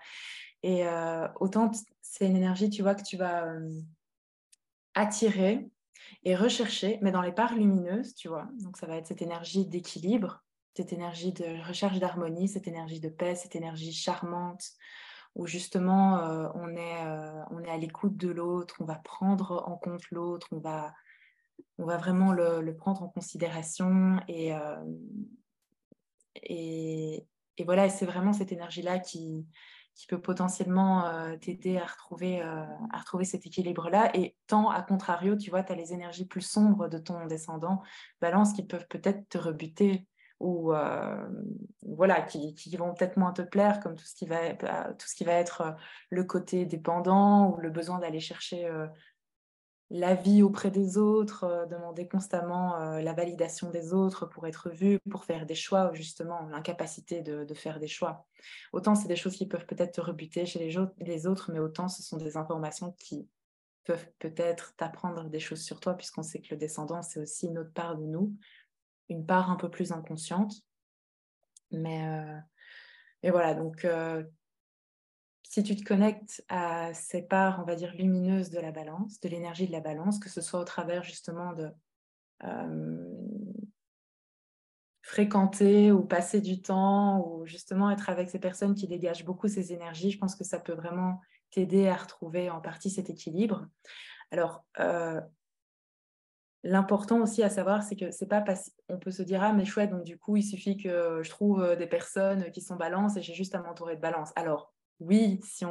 Et 0.64 0.86
autant 1.40 1.72
c'est 2.02 2.26
une 2.26 2.36
énergie, 2.36 2.72
tu 2.72 2.82
vois, 2.82 2.96
que 2.96 3.04
tu 3.04 3.16
vas 3.16 3.46
attirer 4.96 5.70
et 6.24 6.36
rechercher, 6.36 6.98
mais 7.04 7.12
dans 7.12 7.22
les 7.22 7.32
parts 7.32 7.54
lumineuses, 7.54 8.16
tu 8.16 8.28
vois. 8.28 8.50
Donc 8.60 8.76
ça 8.76 8.88
va 8.88 8.98
être 8.98 9.06
cette 9.06 9.22
énergie 9.22 9.68
d'équilibre, 9.68 10.44
cette 10.76 10.94
énergie 10.94 11.32
de 11.32 11.68
recherche 11.68 12.00
d'harmonie, 12.00 12.48
cette 12.48 12.68
énergie 12.68 13.00
de 13.00 13.10
paix, 13.10 13.36
cette 13.36 13.56
énergie 13.56 13.94
charmante, 13.94 14.64
où 15.38 15.46
justement 15.46 16.20
euh, 16.20 16.50
on, 16.56 16.76
est, 16.76 17.06
euh, 17.06 17.44
on 17.52 17.64
est 17.64 17.70
à 17.70 17.78
l'écoute 17.78 18.18
de 18.18 18.30
l'autre, 18.30 18.76
on 18.80 18.86
va 18.86 18.96
prendre 18.96 19.64
en 19.68 19.78
compte 19.78 20.02
l'autre, 20.12 20.48
on 20.52 20.60
va, 20.60 20.94
on 21.78 21.86
va 21.86 21.98
vraiment 21.98 22.34
le, 22.34 22.76
prendre 22.76 23.04
en 23.04 23.08
considération 23.08 24.20
et, 24.28 24.54
euh, 24.56 24.84
et, 26.44 27.28
voilà, 27.66 27.88
c'est 27.90 28.06
vraiment 28.06 28.34
cette 28.34 28.52
énergie-là 28.52 29.00
qui, 29.00 29.48
qui 29.94 30.08
peut 30.08 30.22
potentiellement 30.22 31.12
t'aider 31.42 31.78
à 31.78 31.86
retrouver, 31.86 32.40
à 32.40 32.98
retrouver 33.00 33.26
cet 33.26 33.48
équilibre-là. 33.48 34.16
Et 34.16 34.36
tant, 34.46 34.70
à 34.70 34.84
contrario, 34.84 35.36
tu 35.36 35.50
vois, 35.50 35.64
tu 35.64 35.72
as 35.72 35.76
les 35.76 35.92
énergies 35.92 36.28
plus 36.28 36.42
sombres 36.42 36.88
de 36.88 37.00
ton 37.00 37.26
descendant 37.26 37.82
balance 38.22 38.54
qui 38.54 38.64
peuvent 38.64 38.86
peut-être 38.88 39.28
te 39.28 39.40
rebuter 39.40 40.08
ou 40.40 40.74
euh, 40.74 41.28
voilà, 41.82 42.22
qui, 42.22 42.54
vont 42.78 42.94
peut-être 42.94 43.18
moins 43.18 43.34
te 43.34 43.42
plaire, 43.42 43.80
comme 43.80 43.96
tout 43.96 44.06
ce 44.06 44.16
qui 44.16 44.28
va, 44.28 44.54
tout 44.54 45.08
ce 45.08 45.16
qui 45.16 45.24
va 45.24 45.34
être 45.34 45.76
le 46.10 46.24
côté 46.24 46.66
dépendant 46.66 47.52
ou 47.52 47.58
le 47.58 47.70
besoin 47.70 48.00
d'aller 48.00 48.20
chercher 48.20 48.70
la 49.90 50.16
vie 50.16 50.44
auprès 50.44 50.70
des 50.70 50.98
autres, 50.98 51.46
euh, 51.46 51.66
demander 51.66 52.08
constamment 52.08 52.80
euh, 52.80 53.00
la 53.00 53.14
validation 53.14 53.70
des 53.70 53.94
autres 53.94 54.26
pour 54.26 54.46
être 54.48 54.70
vu, 54.70 55.00
pour 55.10 55.24
faire 55.24 55.46
des 55.46 55.56
choix, 55.56 55.92
ou 55.92 55.96
justement 55.96 56.42
l'incapacité 56.50 57.22
de, 57.22 57.54
faire 57.54 57.80
des 57.80 57.88
choix. 57.88 58.28
Autant 58.74 58.96
c'est 58.96 59.08
des 59.08 59.16
choses 59.16 59.36
qui 59.36 59.48
peuvent 59.48 59.66
peut-être 59.66 59.94
te 59.94 60.02
rebuter 60.02 60.46
chez 60.46 60.60
les, 60.60 60.76
les, 61.00 61.28
autres, 61.28 61.52
mais 61.52 61.60
autant 61.60 61.88
ce 61.88 62.04
sont 62.04 62.18
des 62.18 62.36
informations 62.36 62.94
qui 63.00 63.28
peuvent 63.86 64.08
peut-être 64.20 64.76
t'apprendre 64.76 65.30
des 65.30 65.40
choses 65.40 65.62
sur 65.62 65.80
toi, 65.80 65.94
puisqu'on 65.94 66.24
sait 66.24 66.42
que 66.42 66.48
le 66.52 66.58
descendant, 66.58 67.02
c'est 67.02 67.22
aussi 67.22 67.48
une 67.48 67.58
autre 67.58 67.72
part 67.74 67.96
de 67.96 68.04
nous, 68.04 68.36
une 69.10 69.26
part 69.26 69.52
un 69.52 69.56
peu 69.56 69.70
plus 69.70 69.92
inconsciente. 69.92 70.54
Mais 71.72 72.08
euh, 72.08 72.40
et 73.24 73.32
voilà, 73.32 73.54
donc 73.54 73.86
si 75.50 75.64
tu 75.64 75.76
te 75.76 75.84
connectes 75.84 76.44
à 76.50 76.94
ces 76.94 77.22
parts, 77.22 77.60
on 77.62 77.64
va 77.64 77.76
dire, 77.76 77.94
lumineuses 77.96 78.50
de 78.50 78.60
la 78.60 78.72
balance, 78.72 79.20
de 79.22 79.30
l'énergie 79.30 79.66
de 79.66 79.72
la 79.72 79.80
balance, 79.80 80.20
que 80.20 80.30
ce 80.30 80.42
soit 80.42 80.60
au 80.60 80.66
travers 80.66 81.04
justement 81.04 81.54
de 81.54 81.70
euh, 82.44 83.06
fréquenter 85.02 85.92
ou 85.92 86.04
passer 86.04 86.42
du 86.42 86.62
temps 86.62 87.26
ou 87.26 87.46
justement 87.46 87.90
être 87.90 88.10
avec 88.10 88.30
ces 88.30 88.40
personnes 88.40 88.76
qui 88.76 88.88
dégagent 88.88 89.24
beaucoup 89.24 89.48
ces 89.48 89.72
énergies, 89.72 90.12
je 90.12 90.18
pense 90.18 90.36
que 90.36 90.44
ça 90.44 90.60
peut 90.60 90.74
vraiment 90.74 91.22
t'aider 91.50 91.88
à 91.88 91.96
retrouver 91.96 92.50
en 92.50 92.60
partie 92.60 92.90
cet 92.90 93.10
équilibre. 93.10 93.68
Alors, 94.32 94.66
euh, 94.80 95.22
L'important 96.70 97.22
aussi 97.22 97.44
à 97.44 97.50
savoir, 97.50 97.82
c'est 97.82 97.96
que 97.96 98.12
c'est 98.12 98.26
pas 98.26 98.42
parce 98.42 98.74
on 98.90 98.98
peut 98.98 99.10
se 99.10 99.24
dire 99.24 99.42
ah 99.42 99.54
mais 99.54 99.64
chouette 99.64 99.90
donc 99.90 100.04
du 100.04 100.18
coup 100.18 100.36
il 100.36 100.44
suffit 100.44 100.76
que 100.76 101.22
je 101.24 101.30
trouve 101.30 101.62
euh, 101.62 101.78
des 101.78 101.88
personnes 101.88 102.52
qui 102.52 102.60
sont 102.60 102.76
balance 102.76 103.16
et 103.16 103.22
j'ai 103.22 103.34
juste 103.34 103.56
à 103.56 103.62
m'entourer 103.62 103.96
de 103.96 104.02
balance. 104.02 104.34
Alors 104.36 104.74
oui, 105.00 105.40
si, 105.46 105.64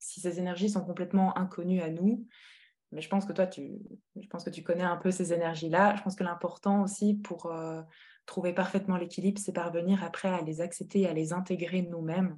ces 0.00 0.40
énergies 0.40 0.68
sont 0.68 0.84
complètement 0.84 1.38
inconnues 1.38 1.80
à 1.80 1.90
nous, 1.90 2.26
mais 2.90 3.02
je 3.02 3.08
pense 3.08 3.24
que 3.24 3.32
toi, 3.32 3.46
tu, 3.46 3.78
je 4.20 4.26
pense 4.26 4.42
que 4.42 4.50
tu 4.50 4.64
connais 4.64 4.82
un 4.82 4.96
peu 4.96 5.12
ces 5.12 5.32
énergies-là. 5.32 5.94
Je 5.94 6.02
pense 6.02 6.16
que 6.16 6.24
l'important 6.24 6.82
aussi 6.82 7.14
pour 7.14 7.46
euh, 7.46 7.82
trouver 8.26 8.52
parfaitement 8.52 8.96
l'équilibre, 8.96 9.40
c'est 9.40 9.52
parvenir 9.52 10.02
après 10.02 10.28
à 10.28 10.40
les 10.40 10.60
accepter 10.60 11.02
et 11.02 11.06
à 11.06 11.12
les 11.12 11.34
intégrer 11.34 11.82
nous-mêmes 11.82 12.36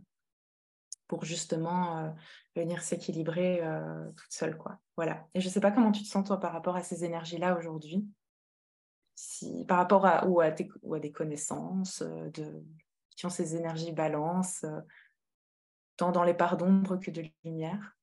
pour 1.09 1.25
justement 1.25 1.99
euh, 1.99 2.11
venir 2.55 2.83
s'équilibrer 2.83 3.61
euh, 3.63 4.11
toute 4.13 4.33
seule. 4.33 4.57
Quoi. 4.57 4.79
Voilà. 4.97 5.27
Et 5.35 5.41
je 5.41 5.49
ne 5.49 5.53
sais 5.53 5.61
pas 5.61 5.73
comment 5.73 5.91
tu 5.91 6.03
te 6.03 6.09
sens 6.09 6.25
toi 6.25 6.39
par 6.39 6.53
rapport 6.53 6.77
à 6.77 6.83
ces 6.83 7.05
énergies-là 7.05 7.59
aujourd'hui. 7.59 8.07
Si, 9.15 9.65
par 9.67 9.79
rapport 9.79 10.07
à 10.07 10.27
ou, 10.29 10.41
à, 10.41 10.51
ou 10.83 10.95
à 10.95 11.01
des 11.01 11.11
connaissances 11.11 12.03
de, 12.03 12.63
qui 13.17 13.27
ont 13.27 13.31
ces 13.31 13.57
énergies 13.57 13.91
balance, 13.91 14.65
tant 15.97 16.13
dans 16.13 16.23
les 16.23 16.35
parts 16.35 16.57
d'ombre 16.57 16.97
que 16.97 17.11
de 17.11 17.25
lumière. 17.45 17.99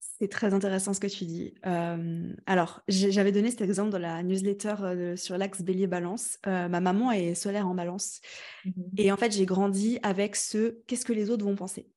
C'est 0.00 0.28
très 0.28 0.54
intéressant 0.54 0.94
ce 0.94 1.00
que 1.00 1.06
tu 1.06 1.24
dis. 1.24 1.54
Euh, 1.66 2.32
alors, 2.46 2.82
j'avais 2.88 3.32
donné 3.32 3.50
cet 3.50 3.60
exemple 3.60 3.90
dans 3.90 3.98
la 3.98 4.22
newsletter 4.22 4.74
euh, 4.80 5.16
sur 5.16 5.36
l'axe 5.36 5.62
bélier 5.62 5.86
balance. 5.86 6.38
Euh, 6.46 6.68
ma 6.68 6.80
maman 6.80 7.12
est 7.12 7.34
solaire 7.34 7.66
en 7.66 7.74
balance. 7.74 8.20
Mmh 8.64 8.70
Et 8.96 9.12
en 9.12 9.16
fait, 9.16 9.32
j'ai 9.32 9.46
grandi 9.46 9.98
avec 10.02 10.36
ce 10.36 10.78
qu'est-ce 10.86 11.04
que 11.04 11.12
les 11.12 11.30
autres 11.30 11.44
vont 11.44 11.54
penser? 11.54 11.90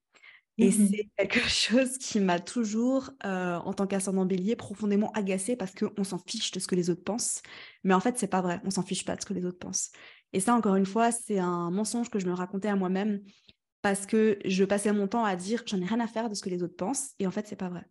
Et 0.57 0.69
mmh 0.69 0.89
c'est 0.91 1.09
quelque 1.17 1.39
chose 1.49 1.97
qui 1.97 2.19
m'a 2.19 2.39
toujours, 2.39 3.09
en 3.23 3.73
tant 3.73 3.87
qu'ascendant 3.87 4.25
bélier, 4.25 4.55
profondément 4.55 5.11
agacée 5.11 5.55
parce 5.55 5.73
qu'on 5.73 6.03
s'en 6.03 6.19
fiche 6.19 6.51
de 6.51 6.59
ce 6.59 6.67
que 6.67 6.75
les 6.75 6.89
autres 6.89 7.03
pensent. 7.03 7.41
Mais 7.83 7.93
en 7.93 7.99
fait, 7.99 8.17
c'est 8.17 8.27
pas 8.27 8.41
vrai. 8.41 8.61
On 8.63 8.69
s'en 8.69 8.83
fiche 8.83 9.05
pas 9.05 9.15
de 9.15 9.21
ce 9.21 9.25
que 9.25 9.33
les 9.33 9.45
autres 9.45 9.59
pensent. 9.59 9.91
Et 10.33 10.39
ça, 10.39 10.55
encore 10.55 10.75
une 10.75 10.85
fois, 10.85 11.11
c'est 11.11 11.39
un 11.39 11.71
mensonge 11.71 12.09
que 12.09 12.19
je 12.19 12.27
me 12.27 12.33
racontais 12.33 12.67
à 12.67 12.75
moi-même 12.75 13.21
parce 13.83 14.05
que 14.07 14.39
je 14.45 14.63
passais 14.63 14.91
mon 14.91 15.07
temps 15.07 15.25
à 15.25 15.35
dire 15.35 15.61
j'en 15.67 15.79
ai 15.79 15.85
rien 15.85 15.99
à 15.99 16.07
faire 16.07 16.29
de 16.29 16.33
ce 16.33 16.41
que 16.41 16.49
les 16.49 16.63
autres 16.63 16.75
pensent 16.75 17.11
et 17.19 17.27
en 17.27 17.31
fait 17.31 17.45
c'est 17.47 17.57
pas 17.57 17.69
vrai. 17.69 17.85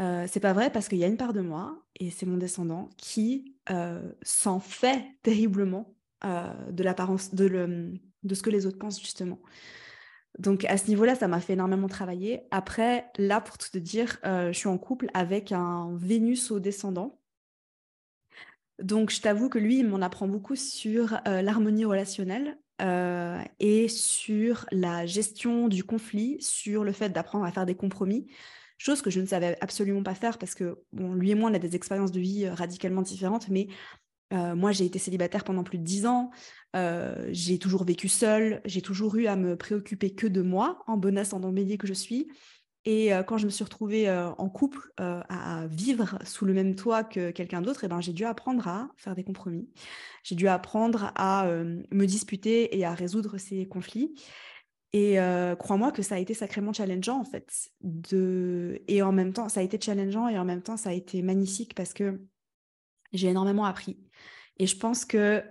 Euh, 0.00 0.26
c'est 0.28 0.40
pas 0.40 0.52
vrai 0.52 0.70
parce 0.70 0.88
qu'il 0.88 0.98
y 0.98 1.04
a 1.04 1.06
une 1.06 1.16
part 1.16 1.32
de 1.32 1.40
moi 1.40 1.82
et 1.98 2.10
c'est 2.10 2.26
mon 2.26 2.36
descendant 2.36 2.90
qui 2.96 3.56
euh, 3.70 4.12
s'en 4.22 4.60
fait 4.60 5.04
terriblement 5.22 5.94
euh, 6.24 6.52
de 6.70 6.82
l'apparence 6.82 7.34
de, 7.34 7.46
le, 7.46 7.94
de 8.22 8.34
ce 8.34 8.42
que 8.42 8.50
les 8.50 8.66
autres 8.66 8.78
pensent 8.78 9.00
justement. 9.00 9.40
Donc 10.38 10.64
à 10.64 10.78
ce 10.78 10.88
niveau-là, 10.88 11.14
ça 11.14 11.28
m'a 11.28 11.40
fait 11.40 11.54
énormément 11.54 11.88
travailler. 11.88 12.42
Après, 12.50 13.10
là, 13.18 13.40
pour 13.40 13.58
te 13.58 13.76
dire, 13.78 14.18
je 14.24 14.52
suis 14.52 14.68
en 14.68 14.78
couple 14.78 15.08
avec 15.12 15.52
un 15.52 15.90
Vénus 15.96 16.50
au 16.50 16.60
descendant. 16.60 17.20
Donc 18.80 19.10
je 19.10 19.20
t'avoue 19.20 19.48
que 19.48 19.58
lui, 19.58 19.80
il 19.80 19.88
m'en 19.88 20.00
apprend 20.00 20.28
beaucoup 20.28 20.54
sur 20.54 21.18
l'harmonie 21.24 21.84
relationnelle 21.84 22.56
euh, 22.80 23.42
et 23.58 23.88
sur 23.88 24.66
la 24.70 25.04
gestion 25.04 25.66
du 25.66 25.82
conflit, 25.82 26.36
sur 26.40 26.84
le 26.84 26.92
fait 26.92 27.08
d'apprendre 27.08 27.44
à 27.44 27.50
faire 27.50 27.66
des 27.66 27.74
compromis, 27.74 28.28
chose 28.76 29.02
que 29.02 29.10
je 29.10 29.20
ne 29.20 29.26
savais 29.26 29.58
absolument 29.60 30.04
pas 30.04 30.14
faire 30.14 30.38
parce 30.38 30.54
que 30.54 30.78
lui 30.92 31.30
et 31.30 31.34
moi, 31.34 31.50
on 31.50 31.54
a 31.54 31.58
des 31.58 31.74
expériences 31.74 32.12
de 32.12 32.20
vie 32.20 32.46
euh, 32.46 32.54
radicalement 32.54 33.02
différentes, 33.02 33.48
mais 33.48 33.66
euh, 34.32 34.54
moi, 34.54 34.72
j'ai 34.72 34.84
été 34.84 34.98
célibataire 34.98 35.44
pendant 35.44 35.64
plus 35.64 35.78
de 35.78 35.84
dix 35.84 36.06
ans, 36.06 36.30
j'ai 37.30 37.58
toujours 37.58 37.84
vécu 37.84 38.08
seule, 38.08 38.60
j'ai 38.64 38.82
toujours 38.82 39.16
eu 39.16 39.26
à 39.26 39.36
me 39.36 39.56
préoccuper 39.56 40.14
que 40.14 40.26
de 40.26 40.42
moi, 40.42 40.82
en 40.86 40.96
bon 40.96 41.18
ascendant 41.18 41.50
bélier 41.50 41.78
que 41.78 41.86
je 41.86 41.94
suis. 41.94 42.28
Et 42.84 43.10
quand 43.26 43.36
je 43.36 43.46
me 43.46 43.50
suis 43.50 43.64
retrouvée 43.64 44.08
en 44.10 44.48
couple 44.48 44.92
à 44.98 45.66
vivre 45.68 46.18
sous 46.24 46.44
le 46.44 46.54
même 46.54 46.76
toit 46.76 47.02
que 47.02 47.32
quelqu'un 47.32 47.62
d'autre, 47.62 47.82
eh 47.84 47.88
ben, 47.88 48.00
j'ai 48.00 48.12
dû 48.12 48.24
apprendre 48.24 48.68
à 48.68 48.90
faire 48.96 49.16
des 49.16 49.24
compromis. 49.24 49.68
J'ai 50.22 50.36
dû 50.36 50.46
apprendre 50.46 51.10
à 51.16 51.50
me 51.50 52.06
disputer 52.06 52.78
et 52.78 52.84
à 52.84 52.94
résoudre 52.94 53.38
ces 53.38 53.66
conflits. 53.66 54.14
Et 54.92 55.16
crois-moi 55.58 55.90
que 55.90 56.02
ça 56.02 56.14
a 56.14 56.18
été 56.18 56.32
sacrément 56.34 56.72
challengeant 56.72 57.18
en 57.18 57.24
fait. 57.24 57.70
Et 58.86 59.02
en 59.02 59.12
même 59.12 59.32
temps, 59.32 59.48
ça 59.48 59.60
a 59.60 59.62
été 59.64 59.78
challengeant 59.80 60.28
et 60.28 60.38
en 60.38 60.44
même 60.44 60.62
temps, 60.62 60.76
ça 60.76 60.90
a 60.90 60.92
été 60.92 61.22
magnifique 61.22 61.74
parce 61.74 61.92
que 61.92 62.20
j'ai 63.12 63.28
énormément 63.28 63.64
appris. 63.64 63.98
Et 64.58 64.66
je 64.66 64.76
pense 64.76 65.04
que 65.04 65.44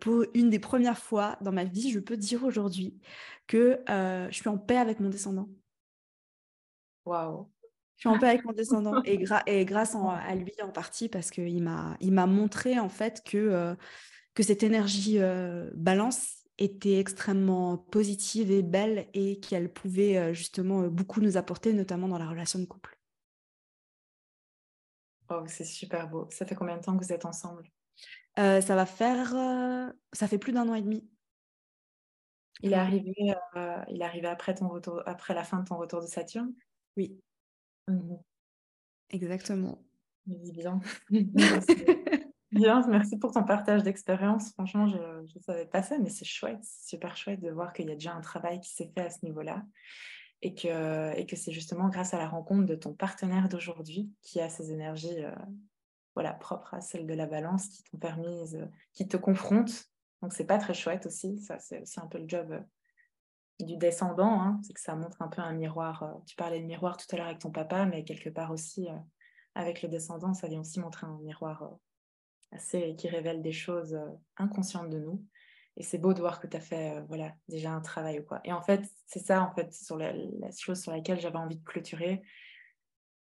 pour 0.00 0.24
une 0.34 0.50
des 0.50 0.58
premières 0.58 0.98
fois 0.98 1.36
dans 1.40 1.52
ma 1.52 1.64
vie, 1.64 1.90
je 1.90 2.00
peux 2.00 2.16
dire 2.16 2.44
aujourd'hui 2.44 2.98
que 3.46 3.80
je 3.86 4.28
suis 4.32 4.48
en 4.48 4.58
paix 4.58 4.78
avec 4.78 4.98
mon 5.00 5.08
descendant. 5.08 5.48
Waouh. 7.04 7.48
Je 7.98 8.02
suis 8.02 8.08
en 8.08 8.18
paix 8.18 8.28
avec 8.28 8.44
mon 8.44 8.52
descendant 8.54 9.02
et, 9.04 9.24
et 9.46 9.64
grâce 9.64 9.94
à 9.96 10.34
lui 10.34 10.52
en 10.62 10.70
partie 10.70 11.08
parce 11.08 11.30
qu'il 11.30 11.62
m'a, 11.62 12.26
montré 12.26 12.78
en 12.78 12.88
fait 12.88 13.22
que, 13.24 13.36
euh, 13.36 13.74
que 14.34 14.42
cette 14.42 14.62
énergie 14.62 15.18
euh, 15.18 15.68
balance 15.74 16.44
était 16.58 16.98
extrêmement 16.98 17.76
positive 17.76 18.50
et 18.50 18.62
belle 18.62 19.06
et 19.14 19.40
qu'elle 19.40 19.72
pouvait 19.72 20.16
euh, 20.16 20.32
justement 20.32 20.82
beaucoup 20.88 21.20
nous 21.20 21.36
apporter, 21.36 21.72
notamment 21.72 22.08
dans 22.08 22.18
la 22.18 22.28
relation 22.28 22.58
de 22.60 22.66
couple. 22.66 22.97
Oh, 25.30 25.44
c'est 25.46 25.64
super 25.64 26.08
beau. 26.08 26.26
Ça 26.30 26.46
fait 26.46 26.54
combien 26.54 26.76
de 26.76 26.82
temps 26.82 26.96
que 26.96 27.04
vous 27.04 27.12
êtes 27.12 27.24
ensemble? 27.24 27.64
Ça 28.36 28.60
va 28.60 28.86
faire, 28.86 29.32
ça 30.12 30.28
fait 30.28 30.38
plus 30.38 30.52
d'un 30.52 30.68
an 30.68 30.74
et 30.74 30.82
demi. 30.82 31.08
Il 32.62 32.72
est 32.72 32.76
arrivé, 32.76 33.14
il 33.88 34.00
est 34.00 34.04
arrivé 34.04 34.26
après 34.26 34.54
ton 34.54 34.68
retour, 34.68 35.02
après 35.06 35.34
la 35.34 35.44
fin 35.44 35.60
de 35.60 35.68
ton 35.68 35.76
retour 35.76 36.00
de 36.00 36.06
Saturne? 36.06 36.52
Oui. 36.96 37.20
Mmh 37.88 38.16
Exactement. 39.10 39.78
Bien. 40.26 40.80
Bien, 42.50 42.82
merci 42.88 43.18
pour 43.18 43.32
ton 43.32 43.44
partage 43.44 43.82
d'expérience. 43.82 44.52
Franchement, 44.52 44.86
je 44.86 44.96
ne 44.96 45.42
savais 45.42 45.66
pas 45.66 45.82
ça, 45.82 45.98
mais 45.98 46.08
c'est 46.08 46.24
chouette, 46.24 46.58
c'est 46.62 46.96
super 46.96 47.16
chouette 47.16 47.40
de 47.40 47.50
voir 47.50 47.72
qu'il 47.72 47.88
y 47.88 47.92
a 47.92 47.94
déjà 47.94 48.14
un 48.14 48.20
travail 48.20 48.60
qui 48.60 48.70
s'est 48.70 48.90
fait 48.94 49.02
à 49.02 49.10
ce 49.10 49.24
niveau-là 49.24 49.62
et 50.42 50.54
que, 50.54 51.16
et 51.16 51.36
c'est 51.36 51.52
justement 51.52 51.88
grâce 51.88 52.14
à 52.14 52.18
la 52.18 52.28
rencontre 52.28 52.66
de 52.66 52.74
ton 52.74 52.94
partenaire 52.94 53.48
d'aujourd'hui 53.48 54.12
qui 54.22 54.40
a 54.40 54.48
ces 54.48 54.72
énergies 54.72 55.24
euh, 55.24 55.34
voilà, 56.14 56.32
propres 56.32 56.74
à 56.74 56.80
celles 56.80 57.06
de 57.06 57.14
la 57.14 57.26
balance 57.26 57.68
qui 57.68 57.82
t'ont 57.84 57.98
permis, 57.98 58.54
euh, 58.54 58.66
qui 58.92 59.08
te 59.08 59.16
confrontent. 59.16 59.86
Donc, 60.22 60.32
c'est 60.32 60.46
pas 60.46 60.58
très 60.58 60.74
chouette 60.74 61.06
aussi. 61.06 61.38
Ça, 61.38 61.58
c'est 61.58 61.82
aussi 61.82 62.00
un 62.00 62.06
peu 62.06 62.18
le 62.18 62.28
job 62.28 62.52
euh, 62.52 62.60
du 63.64 63.76
descendant, 63.76 64.40
hein, 64.40 64.60
c'est 64.62 64.72
que 64.72 64.80
ça 64.80 64.94
montre 64.94 65.20
un 65.22 65.28
peu 65.28 65.42
un 65.42 65.52
miroir. 65.52 66.20
Tu 66.26 66.36
parlais 66.36 66.60
de 66.60 66.66
miroir 66.66 66.96
tout 66.96 67.06
à 67.10 67.16
l'heure 67.16 67.26
avec 67.26 67.40
ton 67.40 67.50
papa, 67.50 67.86
mais 67.86 68.04
quelque 68.04 68.30
part 68.30 68.52
aussi, 68.52 68.86
avec 69.56 69.82
le 69.82 69.88
descendant, 69.88 70.32
ça 70.32 70.46
vient 70.46 70.60
aussi 70.60 70.78
montrer 70.78 71.08
un 71.08 71.18
miroir 71.18 71.68
assez 72.52 72.94
qui 72.94 73.08
révèle 73.08 73.42
des 73.42 73.50
choses 73.50 73.98
inconscientes 74.36 74.90
de 74.90 75.00
nous. 75.00 75.24
Et 75.78 75.82
c'est 75.82 75.96
beau 75.98 76.12
de 76.12 76.20
voir 76.20 76.40
que 76.40 76.46
tu 76.46 76.56
as 76.56 76.60
fait 76.60 77.02
voilà, 77.08 77.32
déjà 77.48 77.72
un 77.72 77.80
travail 77.80 78.18
ou 78.18 78.24
quoi. 78.24 78.40
Et 78.44 78.52
en 78.52 78.60
fait, 78.60 78.82
c'est 79.06 79.24
ça, 79.24 79.42
en 79.42 79.54
fait, 79.54 79.72
sur 79.72 79.96
la, 79.96 80.12
chose 80.56 80.82
sur 80.82 80.92
laquelle 80.92 81.20
j'avais 81.20 81.38
envie 81.38 81.56
de 81.56 81.64
clôturer. 81.64 82.20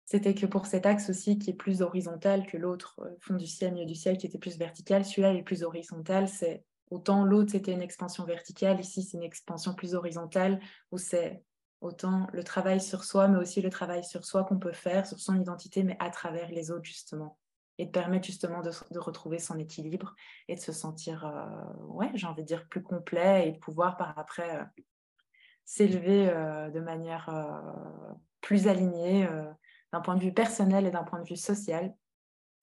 C'était 0.06 0.34
que 0.34 0.46
pour 0.46 0.66
cet 0.66 0.86
axe 0.86 1.10
aussi 1.10 1.38
qui 1.38 1.50
est 1.50 1.54
plus 1.54 1.82
horizontal 1.82 2.46
que 2.46 2.56
l'autre, 2.56 3.00
fond 3.20 3.34
du 3.34 3.46
ciel, 3.46 3.74
milieu 3.74 3.86
du 3.86 3.94
ciel, 3.94 4.18
qui 4.18 4.26
était 4.26 4.38
plus 4.38 4.58
vertical, 4.58 5.04
celui-là 5.04 5.34
est 5.34 5.42
plus 5.42 5.62
horizontal, 5.62 6.28
c'est 6.28 6.64
Autant 6.90 7.24
l'autre, 7.24 7.52
c'était 7.52 7.72
une 7.72 7.82
expansion 7.82 8.24
verticale, 8.24 8.80
ici, 8.80 9.04
c'est 9.04 9.16
une 9.16 9.22
expansion 9.22 9.74
plus 9.74 9.94
horizontale, 9.94 10.60
où 10.90 10.98
c'est 10.98 11.44
autant 11.80 12.26
le 12.32 12.42
travail 12.42 12.80
sur 12.80 13.04
soi, 13.04 13.28
mais 13.28 13.38
aussi 13.38 13.62
le 13.62 13.70
travail 13.70 14.02
sur 14.02 14.24
soi 14.24 14.42
qu'on 14.44 14.58
peut 14.58 14.72
faire, 14.72 15.06
sur 15.06 15.20
son 15.20 15.40
identité, 15.40 15.84
mais 15.84 15.96
à 16.00 16.10
travers 16.10 16.50
les 16.50 16.72
autres, 16.72 16.84
justement. 16.84 17.38
Et 17.80 17.86
de 17.86 17.90
permettre 17.90 18.26
justement 18.26 18.60
de, 18.60 18.98
retrouver 18.98 19.38
son 19.38 19.58
équilibre 19.58 20.14
et 20.48 20.54
de 20.54 20.60
se 20.60 20.70
sentir, 20.70 21.24
euh, 21.24 21.86
ouais, 21.86 22.10
j'ai 22.12 22.26
envie 22.26 22.42
de 22.42 22.46
dire, 22.46 22.68
plus 22.68 22.82
complet 22.82 23.48
et 23.48 23.52
de 23.52 23.58
pouvoir 23.58 23.96
par 23.96 24.18
après 24.18 24.58
euh, 24.58 24.64
s'élever 25.64 26.28
euh, 26.28 26.68
de 26.68 26.80
manière 26.80 27.30
plus 28.42 28.68
alignée 28.68 29.26
d'un 29.94 30.02
point 30.02 30.14
de 30.14 30.22
vue 30.22 30.34
personnel 30.34 30.86
et 30.86 30.90
d'un 30.90 31.04
point 31.04 31.22
de 31.22 31.26
vue 31.26 31.38
social, 31.38 31.94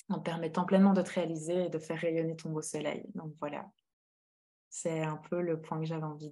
en 0.10 0.20
permettant 0.20 0.66
pleinement 0.66 0.94
de 0.94 1.02
te 1.02 1.14
réaliser 1.14 1.66
et 1.66 1.70
de 1.70 1.80
faire 1.80 1.98
rayonner 1.98 2.36
ton 2.36 2.52
beau 2.52 2.62
soleil. 2.62 3.04
Donc 3.16 3.34
voilà, 3.40 3.66
c'est 4.70 5.02
un 5.02 5.18
peu 5.18 5.42
le 5.42 5.60
point 5.60 5.80
que 5.80 5.86
j'avais 5.86 6.04
envie 6.04 6.32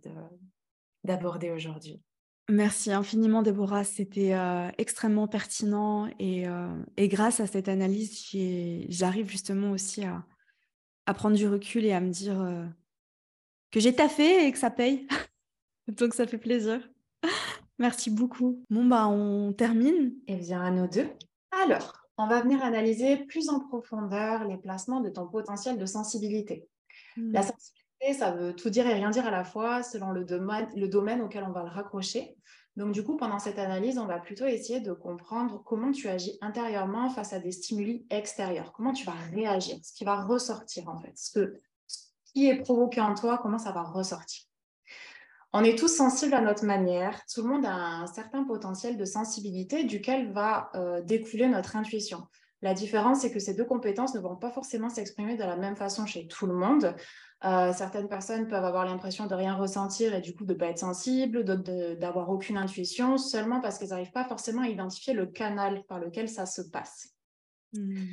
d'aborder 1.03 1.49
aujourd'hui. 1.49 2.03
Merci 2.49 2.91
infiniment, 2.91 3.41
Déborah. 3.41 3.83
C'était 3.83 4.33
euh, 4.35 4.69
extrêmement 4.77 5.27
pertinent 5.27 6.07
et, 6.19 6.47
euh, 6.47 6.67
et, 6.95 7.07
grâce 7.07 7.39
à 7.39 7.47
cette 7.47 7.67
analyse, 7.67 8.29
j'arrive 8.89 9.29
justement 9.29 9.71
aussi 9.71 10.03
à, 10.03 10.23
à, 11.07 11.13
prendre 11.15 11.35
du 11.35 11.47
recul 11.47 11.85
et 11.85 11.91
à 11.91 12.01
me 12.01 12.11
dire 12.11 12.39
euh, 12.39 12.65
que 13.71 13.79
j'ai 13.79 13.95
taffé 13.95 14.45
et 14.45 14.51
que 14.51 14.59
ça 14.59 14.69
paye. 14.69 15.07
Donc 15.87 16.13
ça 16.13 16.27
fait 16.27 16.37
plaisir. 16.37 16.87
Merci 17.79 18.11
beaucoup. 18.11 18.63
Bon, 18.69 18.85
bah, 18.85 19.07
on 19.07 19.51
termine. 19.51 20.13
Eh 20.27 20.35
bien, 20.35 20.61
à 20.61 20.69
nous 20.69 20.87
deux. 20.87 21.09
Alors, 21.63 22.07
on 22.17 22.27
va 22.27 22.41
venir 22.41 22.63
analyser 22.63 23.17
plus 23.25 23.49
en 23.49 23.59
profondeur 23.59 24.47
les 24.47 24.57
placements 24.57 25.01
de 25.01 25.09
ton 25.09 25.27
potentiel 25.27 25.79
de 25.79 25.85
sensibilité. 25.87 26.69
La 27.17 27.41
hmm. 27.41 27.43
sensibilité 27.43 27.84
ça 28.13 28.31
veut 28.31 28.55
tout 28.55 28.69
dire 28.69 28.87
et 28.87 28.93
rien 28.93 29.09
dire 29.09 29.25
à 29.25 29.31
la 29.31 29.43
fois 29.43 29.83
selon 29.83 30.11
le 30.11 30.23
domaine, 30.25 31.21
auquel 31.21 31.43
on 31.43 31.51
va 31.51 31.63
le 31.63 31.69
raccrocher. 31.69 32.35
Donc, 32.75 32.91
du 32.91 33.03
coup, 33.03 33.15
pendant 33.15 33.39
cette 33.39 33.57
analyse, 33.57 33.97
on 33.97 34.05
va 34.05 34.19
plutôt 34.19 34.45
essayer 34.45 34.81
de 34.81 34.91
comprendre 34.91 35.63
comment 35.63 35.91
tu 35.91 36.09
agis 36.09 36.37
intérieurement 36.41 37.09
face 37.09 37.31
à 37.31 37.39
des 37.39 37.51
stimuli 37.51 38.05
extérieurs. 38.09 38.73
Comment 38.73 38.91
tu 38.91 39.05
vas 39.05 39.13
réagir, 39.31 39.77
ce 39.81 39.93
qui 39.93 40.03
va 40.03 40.21
ressortir 40.21 40.89
en 40.89 40.99
fait, 40.99 41.13
ce, 41.15 41.53
qui 42.25 42.49
est 42.49 42.61
provoqué 42.61 42.99
en 42.99 43.15
toi, 43.15 43.39
comment 43.41 43.57
ça 43.57 43.71
va 43.71 43.81
ressortir. 43.81 44.43
On 45.53 45.63
est 45.63 45.77
tous 45.77 45.87
sensibles 45.87 46.33
à 46.33 46.41
notre 46.41 46.65
manière. 46.65 47.25
Tout 47.33 47.43
le 47.43 47.47
monde 47.47 47.65
a 47.65 47.73
un 47.73 48.07
certain 48.07 48.43
potentiel 48.43 48.97
de 48.97 49.05
sensibilité 49.05 49.85
duquel 49.85 50.33
va 50.33 50.69
euh, 50.75 51.01
découler 51.01 51.47
notre 51.47 51.77
intuition. 51.77 52.27
La 52.61 52.73
différence, 52.73 53.21
c'est 53.21 53.31
que 53.31 53.39
ces 53.39 53.53
deux 53.53 53.63
compétences 53.63 54.15
ne 54.15 54.19
vont 54.19 54.35
pas 54.35 54.51
forcément 54.51 54.89
s'exprimer 54.89 55.37
de 55.37 55.43
la 55.43 55.55
même 55.55 55.77
façon 55.77 56.05
chez 56.05 56.27
tout 56.27 56.45
le 56.45 56.55
monde. 56.55 56.93
Euh, 57.45 57.73
certaines 57.73 58.07
personnes 58.07 58.47
peuvent 58.47 58.65
avoir 58.65 58.85
l'impression 58.85 59.27
de 59.27 59.35
rien 59.35 59.53
ressentir 59.53 60.15
et 60.15 60.21
du 60.21 60.33
coup 60.33 60.45
de 60.45 60.53
ne 60.53 60.57
pas 60.57 60.67
être 60.67 60.79
sensibles, 60.79 61.43
d'autres 61.43 61.93
d'avoir 61.93 62.29
aucune 62.29 62.57
intuition, 62.57 63.17
seulement 63.17 63.61
parce 63.61 63.77
qu'elles 63.77 63.89
n'arrivent 63.89 64.11
pas 64.11 64.25
forcément 64.25 64.63
à 64.63 64.67
identifier 64.67 65.13
le 65.13 65.27
canal 65.27 65.83
par 65.83 65.99
lequel 65.99 66.27
ça 66.27 66.47
se 66.47 66.61
passe. 66.61 67.13
Hmm. 67.73 68.03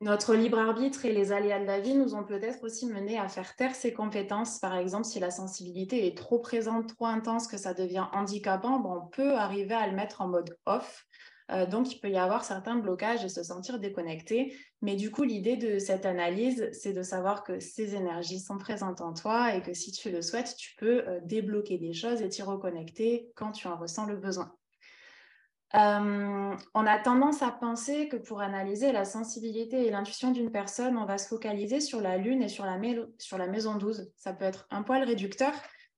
Notre 0.00 0.34
libre 0.34 0.58
arbitre 0.58 1.06
et 1.06 1.14
les 1.14 1.32
aléas 1.32 1.60
de 1.60 1.64
la 1.64 1.80
vie 1.80 1.94
nous 1.94 2.14
ont 2.14 2.24
peut-être 2.24 2.62
aussi 2.62 2.86
mené 2.86 3.18
à 3.18 3.28
faire 3.28 3.56
taire 3.56 3.74
ces 3.74 3.94
compétences. 3.94 4.58
Par 4.58 4.76
exemple, 4.76 5.04
si 5.04 5.18
la 5.18 5.30
sensibilité 5.30 6.06
est 6.06 6.18
trop 6.18 6.40
présente, 6.40 6.94
trop 6.94 7.06
intense, 7.06 7.46
que 7.46 7.56
ça 7.56 7.72
devient 7.72 8.06
handicapant, 8.12 8.82
on 8.84 9.06
peut 9.06 9.34
arriver 9.34 9.72
à 9.72 9.86
le 9.86 9.94
mettre 9.94 10.20
en 10.20 10.28
mode 10.28 10.58
off 10.66 11.06
euh, 11.50 11.66
donc, 11.66 11.92
il 11.92 12.00
peut 12.00 12.10
y 12.10 12.16
avoir 12.16 12.44
certains 12.44 12.76
blocages 12.76 13.24
et 13.24 13.28
se 13.28 13.42
sentir 13.42 13.78
déconnecté. 13.78 14.56
Mais 14.80 14.96
du 14.96 15.10
coup, 15.10 15.24
l'idée 15.24 15.56
de 15.56 15.78
cette 15.78 16.06
analyse, 16.06 16.70
c'est 16.72 16.92
de 16.92 17.02
savoir 17.02 17.44
que 17.44 17.60
ces 17.60 17.94
énergies 17.94 18.40
sont 18.40 18.56
présentes 18.56 19.00
en 19.00 19.12
toi 19.12 19.54
et 19.54 19.62
que 19.62 19.74
si 19.74 19.92
tu 19.92 20.10
le 20.10 20.22
souhaites, 20.22 20.56
tu 20.56 20.74
peux 20.76 21.06
euh, 21.06 21.20
débloquer 21.22 21.78
des 21.78 21.92
choses 21.92 22.22
et 22.22 22.28
t'y 22.28 22.42
reconnecter 22.42 23.30
quand 23.34 23.52
tu 23.52 23.68
en 23.68 23.76
ressens 23.76 24.06
le 24.06 24.16
besoin. 24.16 24.54
Euh, 25.74 26.54
on 26.74 26.86
a 26.86 26.98
tendance 26.98 27.42
à 27.42 27.50
penser 27.50 28.08
que 28.08 28.16
pour 28.16 28.40
analyser 28.40 28.92
la 28.92 29.04
sensibilité 29.04 29.86
et 29.86 29.90
l'intuition 29.90 30.30
d'une 30.30 30.52
personne, 30.52 30.96
on 30.96 31.04
va 31.04 31.18
se 31.18 31.26
focaliser 31.26 31.80
sur 31.80 32.00
la 32.00 32.16
lune 32.16 32.42
et 32.42 32.48
sur 32.48 32.64
la, 32.64 32.78
sur 33.18 33.38
la 33.38 33.48
maison 33.48 33.74
12. 33.74 34.12
Ça 34.16 34.32
peut 34.32 34.44
être 34.44 34.68
un 34.70 34.82
poil 34.82 35.02
réducteur, 35.02 35.52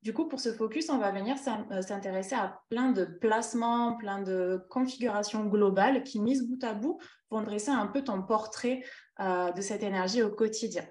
du 0.06 0.12
coup, 0.12 0.28
pour 0.28 0.38
ce 0.38 0.52
focus, 0.52 0.88
on 0.88 0.98
va 0.98 1.10
venir 1.10 1.34
euh, 1.72 1.82
s'intéresser 1.82 2.36
à 2.36 2.62
plein 2.70 2.92
de 2.92 3.04
placements, 3.04 3.96
plein 3.96 4.22
de 4.22 4.64
configurations 4.70 5.46
globales 5.46 6.04
qui, 6.04 6.20
mises 6.20 6.46
bout 6.46 6.62
à 6.62 6.74
bout, 6.74 7.00
vont 7.28 7.42
dresser 7.42 7.72
un 7.72 7.88
peu 7.88 8.04
ton 8.04 8.22
portrait 8.22 8.84
euh, 9.18 9.50
de 9.50 9.60
cette 9.60 9.82
énergie 9.82 10.22
au 10.22 10.30
quotidien. 10.30 10.86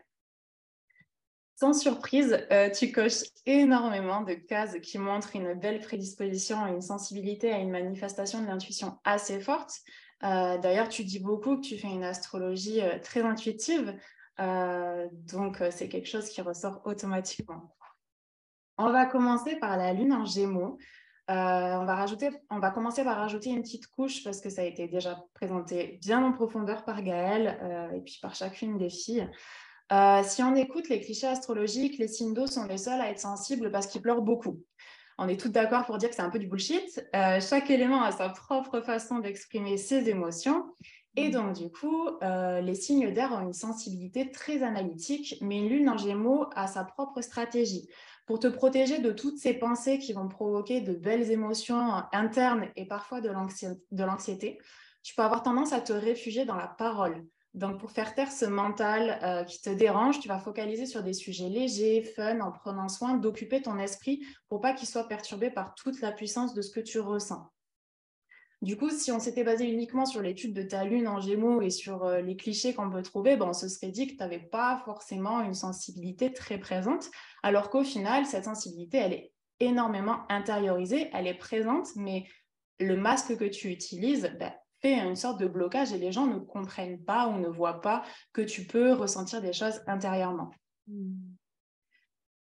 Sans 1.57 1.72
surprise, 1.72 2.45
euh, 2.51 2.70
tu 2.70 2.91
coches 2.91 3.24
énormément 3.45 4.20
de 4.20 4.34
cases 4.34 4.76
qui 4.82 4.97
montrent 4.97 5.34
une 5.38 5.53
belle 5.53 5.80
prédisposition, 5.80 6.68
une 6.68 6.82
sensibilité 6.82 7.53
à 7.53 7.59
une 7.59 7.72
manifestation 7.72 8.41
de 8.41 8.47
l'intuition 8.47 8.99
assez 9.05 9.39
forte. 9.39 9.80
D'ailleurs, 10.22 10.89
tu 10.89 11.05
dis 11.05 11.20
beaucoup 11.20 11.55
que 11.55 11.61
tu 11.61 11.78
fais 11.78 11.88
une 11.88 12.03
astrologie 12.03 12.82
très 13.03 13.22
intuitive, 13.22 13.95
donc 14.39 15.61
c'est 15.70 15.88
quelque 15.88 16.07
chose 16.07 16.30
qui 16.30 16.41
ressort 16.41 16.82
automatiquement. 16.86 17.76
On 18.78 18.91
va 18.91 19.05
commencer 19.05 19.55
par 19.55 19.78
la 19.78 19.93
lune 19.93 20.13
en 20.13 20.26
gémeaux. 20.26 20.78
Euh, 21.32 21.34
on, 21.34 21.86
va 21.86 21.95
rajouter, 21.95 22.30
on 22.51 22.59
va 22.59 22.69
commencer 22.69 23.03
par 23.03 23.17
rajouter 23.17 23.49
une 23.49 23.63
petite 23.63 23.88
couche 23.88 24.23
parce 24.23 24.41
que 24.41 24.49
ça 24.49 24.61
a 24.61 24.65
été 24.65 24.88
déjà 24.88 25.23
présenté 25.34 25.97
bien 26.01 26.23
en 26.23 26.32
profondeur 26.32 26.86
par 26.86 27.01
Gaëlle 27.01 27.57
euh, 27.63 27.91
et 27.93 28.01
puis 28.01 28.19
par 28.21 28.36
chacune 28.36 28.78
des 28.78 28.91
filles. 28.91 29.28
Euh, 29.91 30.21
si 30.23 30.43
on 30.43 30.55
écoute 30.55 30.88
les 30.89 30.99
clichés 30.99 31.28
astrologiques, 31.28 31.97
les 31.97 32.07
signes 32.07 32.34
d'eau 32.34 32.45
sont 32.45 32.65
les 32.65 32.78
seuls 32.78 33.01
à 33.01 33.09
être 33.09 33.19
sensibles 33.19 33.71
parce 33.71 33.88
qu'ils 33.88 34.01
pleurent 34.01 34.21
beaucoup. 34.21 34.61
On 35.17 35.28
est 35.28 35.39
tous 35.39 35.49
d'accord 35.49 35.86
pour 35.86 35.97
dire 35.97 36.09
que 36.09 36.15
c'est 36.15 36.21
un 36.21 36.30
peu 36.30 36.39
du 36.39 36.47
bullshit. 36.47 37.07
chaque 37.13 37.69
élément 37.69 38.03
a 38.03 38.11
sa 38.11 38.30
propre 38.30 38.82
façon 38.82 39.19
d'exprimer 39.19 39.78
ses 39.78 40.09
émotions. 40.09 40.65
Et 41.15 41.30
donc, 41.30 41.53
du 41.53 41.71
coup, 41.71 42.09
les 42.21 42.76
signes 42.76 43.13
d'air 43.13 43.32
ont 43.32 43.39
une 43.39 43.53
sensibilité 43.53 44.30
très 44.30 44.61
analytique, 44.61 45.38
mais 45.39 45.59
une 45.59 45.69
lune 45.69 45.89
en 45.89 45.97
gémeaux 45.97 46.47
a 46.53 46.67
sa 46.67 46.84
propre 46.84 47.21
stratégie 47.21 47.88
pour 48.26 48.39
te 48.39 48.47
protéger 48.47 48.99
de 48.99 49.11
toutes 49.11 49.38
ces 49.38 49.53
pensées 49.53 49.99
qui 49.99 50.13
vont 50.13 50.28
provoquer 50.28 50.82
de 50.82 50.93
belles 50.93 51.32
émotions 51.32 52.03
internes 52.11 52.67
et 52.76 52.86
parfois 52.86 53.21
de 53.21 53.30
l'anxiété, 54.03 54.59
tu 55.03 55.13
peux 55.13 55.21
avoir 55.21 55.43
tendance 55.43 55.73
à 55.73 55.82
te 55.82 55.93
réfugier 55.93 56.45
dans 56.45 56.55
la 56.55 56.67
parole. 56.67 57.23
Donc, 57.53 57.80
pour 57.80 57.91
faire 57.91 58.13
taire 58.15 58.32
ce 58.32 58.43
mental 58.43 59.17
euh, 59.23 59.43
qui 59.45 59.61
te 59.61 59.69
dérange, 59.69 60.19
tu 60.19 60.28
vas 60.28 60.39
focaliser 60.39 60.86
sur 60.86 61.03
des 61.03 61.13
sujets 61.13 61.47
légers, 61.47 62.01
fun, 62.01 62.41
en 62.41 62.51
prenant 62.51 62.89
soin 62.89 63.13
d'occuper 63.15 63.61
ton 63.61 63.80
esprit 63.80 64.26
pour 64.49 64.59
pas 64.59 64.73
qu'il 64.73 64.89
soit 64.89 65.07
perturbé 65.07 65.49
par 65.49 65.73
toute 65.73 66.01
la 66.01 66.11
puissance 66.11 66.53
de 66.53 66.61
ce 66.61 66.69
que 66.69 66.82
tu 66.82 66.99
ressens. 66.99 67.49
Du 68.62 68.78
coup, 68.78 68.89
si 68.89 69.12
on 69.12 69.20
s'était 69.20 69.43
basé 69.43 69.66
uniquement 69.66 70.06
sur 70.06 70.22
l'étude 70.22 70.53
de 70.53 70.64
ta 70.64 70.86
lune 70.86 71.08
en 71.08 71.20
gémeaux 71.20 71.62
et 71.62 71.70
sur 71.70 72.06
euh, 72.06 72.22
les 72.22 72.36
clichés 72.36 72.74
qu'on 72.74 72.89
peut 72.89 73.01
trouver, 73.01 73.36
ben, 73.36 73.47
on 73.49 73.53
se 73.53 73.68
serait 73.68 73.91
dit 73.91 74.08
que 74.08 74.14
tu 74.14 74.20
n'avais 74.20 74.39
pas 74.39 74.82
forcément 74.86 75.41
une 75.41 75.53
sensibilité 75.53 76.32
très 76.34 76.58
présente, 76.58 77.10
alors 77.43 77.70
qu'au 77.70 77.84
final, 77.84 78.26
cette 78.26 78.45
sensibilité, 78.45 78.97
elle 78.97 79.14
est 79.14 79.34
énormément 79.60 80.20
intériorisée, 80.30 81.10
elle 81.14 81.28
est 81.28 81.38
présente, 81.38 81.88
mais 81.95 82.26
le 82.80 82.97
masque 82.97 83.38
que 83.38 83.45
tu 83.45 83.70
utilises 83.70 84.32
ben, 84.39 84.53
fait 84.82 84.93
une 84.93 85.16
sorte 85.16 85.39
de 85.39 85.47
blocage 85.47 85.93
et 85.93 85.97
les 85.97 86.12
gens 86.12 86.28
ne 86.28 86.39
comprennent 86.39 87.03
pas 87.03 87.28
ou 87.28 87.39
ne 87.39 87.47
voient 87.47 87.82
pas 87.82 88.03
que 88.34 88.41
tu 88.41 88.66
peux 88.66 88.93
ressentir 88.93 89.41
des 89.41 89.53
choses 89.53 89.82
intérieurement. 89.88 90.51
Hmm. 90.88 91.16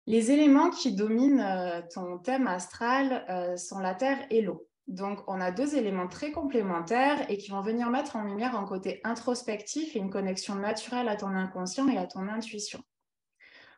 Les 0.06 0.30
éléments 0.30 0.70
qui 0.70 0.94
dominent 0.94 1.40
euh, 1.40 1.80
ton 1.92 2.18
thème 2.18 2.46
astral 2.46 3.24
euh, 3.30 3.56
sont 3.56 3.78
la 3.78 3.94
terre 3.94 4.26
et 4.30 4.42
l'eau. 4.42 4.66
Donc, 4.86 5.20
on 5.28 5.40
a 5.40 5.50
deux 5.50 5.76
éléments 5.76 6.08
très 6.08 6.30
complémentaires 6.30 7.30
et 7.30 7.38
qui 7.38 7.50
vont 7.50 7.62
venir 7.62 7.88
mettre 7.88 8.16
en 8.16 8.24
lumière 8.24 8.54
un 8.54 8.66
côté 8.66 9.00
introspectif 9.04 9.96
et 9.96 9.98
une 9.98 10.10
connexion 10.10 10.56
naturelle 10.56 11.08
à 11.08 11.16
ton 11.16 11.28
inconscient 11.28 11.88
et 11.88 11.96
à 11.96 12.06
ton 12.06 12.28
intuition. 12.28 12.82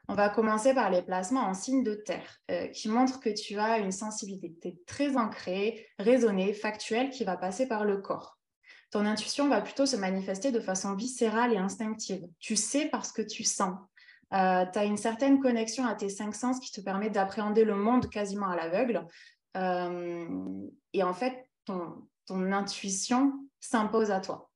On 0.09 0.14
va 0.14 0.28
commencer 0.28 0.72
par 0.72 0.90
les 0.90 1.02
placements 1.02 1.46
en 1.46 1.54
signe 1.54 1.82
de 1.82 1.94
terre, 1.94 2.38
euh, 2.50 2.68
qui 2.68 2.88
montrent 2.88 3.18
que 3.18 3.30
tu 3.30 3.59
as 3.59 3.78
une 3.78 3.90
sensibilité 3.90 4.78
très 4.86 5.16
ancrée, 5.16 5.86
raisonnée, 5.98 6.52
factuelle, 6.52 7.11
qui 7.11 7.24
va 7.24 7.36
passer 7.36 7.66
par 7.66 7.84
le 7.84 7.98
corps. 7.98 8.38
Ton 8.92 9.04
intuition 9.04 9.48
va 9.48 9.61
plutôt 9.61 9.84
se 9.84 9.96
manifester 9.96 10.52
de 10.52 10.61
façon 10.61 10.94
viscérale 10.94 11.52
et 11.52 11.59
instinctive. 11.59 12.24
Tu 12.38 12.54
sais 12.54 12.88
parce 12.88 13.11
que 13.11 13.22
tu 13.22 13.42
sens. 13.42 13.76
Euh, 14.32 14.64
tu 14.72 14.78
as 14.78 14.84
une 14.84 14.96
certaine 14.96 15.40
connexion 15.40 15.84
à 15.86 15.94
tes 15.94 16.09
cinq 16.09 16.34
sens 16.34 16.61
qui 16.61 16.70
te 16.72 16.80
permet 16.80 17.11
d'appréhender 17.11 17.64
le 17.64 17.74
monde 17.76 18.09
quasiment 18.09 18.48
à 18.48 18.57
l'aveugle. 18.57 19.07
Euh, 19.57 20.68
et 20.92 21.02
en 21.02 21.12
fait, 21.12 21.48
ton, 21.64 22.07
intuition 22.28 23.32
s'impose 23.61 24.11
à 24.11 24.20
toi. 24.20 24.50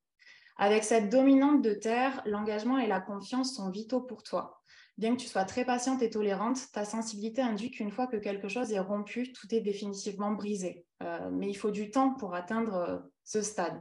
Avec 0.57 0.85
cette 0.85 1.09
dominante 1.09 1.63
de 1.63 1.73
terre, 1.73 2.23
l'engagement 2.27 2.79
et 2.79 2.87
la 2.87 3.01
confiance 3.01 3.55
sont 3.55 3.71
vitaux 3.71 4.01
pour 4.01 4.23
toi. 4.23 4.63
Bien 4.99 5.17
que 5.17 5.21
tu 5.21 5.29
sois 5.29 5.45
très 5.45 5.65
patiente 5.65 6.03
et 6.03 6.11
tolérante, 6.11 6.59
ta 6.73 6.85
sensibilité 6.85 7.41
induit 7.41 7.71
qu'une 7.71 7.91
fois 7.91 8.07
que 8.07 8.19
quelque 8.19 8.49
chose 8.49 8.71
est 8.73 8.81
rompu, 8.81 9.33
tout 9.33 9.55
est 9.55 9.61
définitivement 9.61 10.33
brisé. 10.33 10.85
Euh, 11.03 11.31
mais 11.33 11.49
il 11.49 11.55
faut 11.55 11.71
du 11.71 11.91
temps 11.91 12.13
pour 12.15 12.35
atteindre 12.35 12.75
euh, 12.75 12.99
ce 13.25 13.41
stade. 13.41 13.81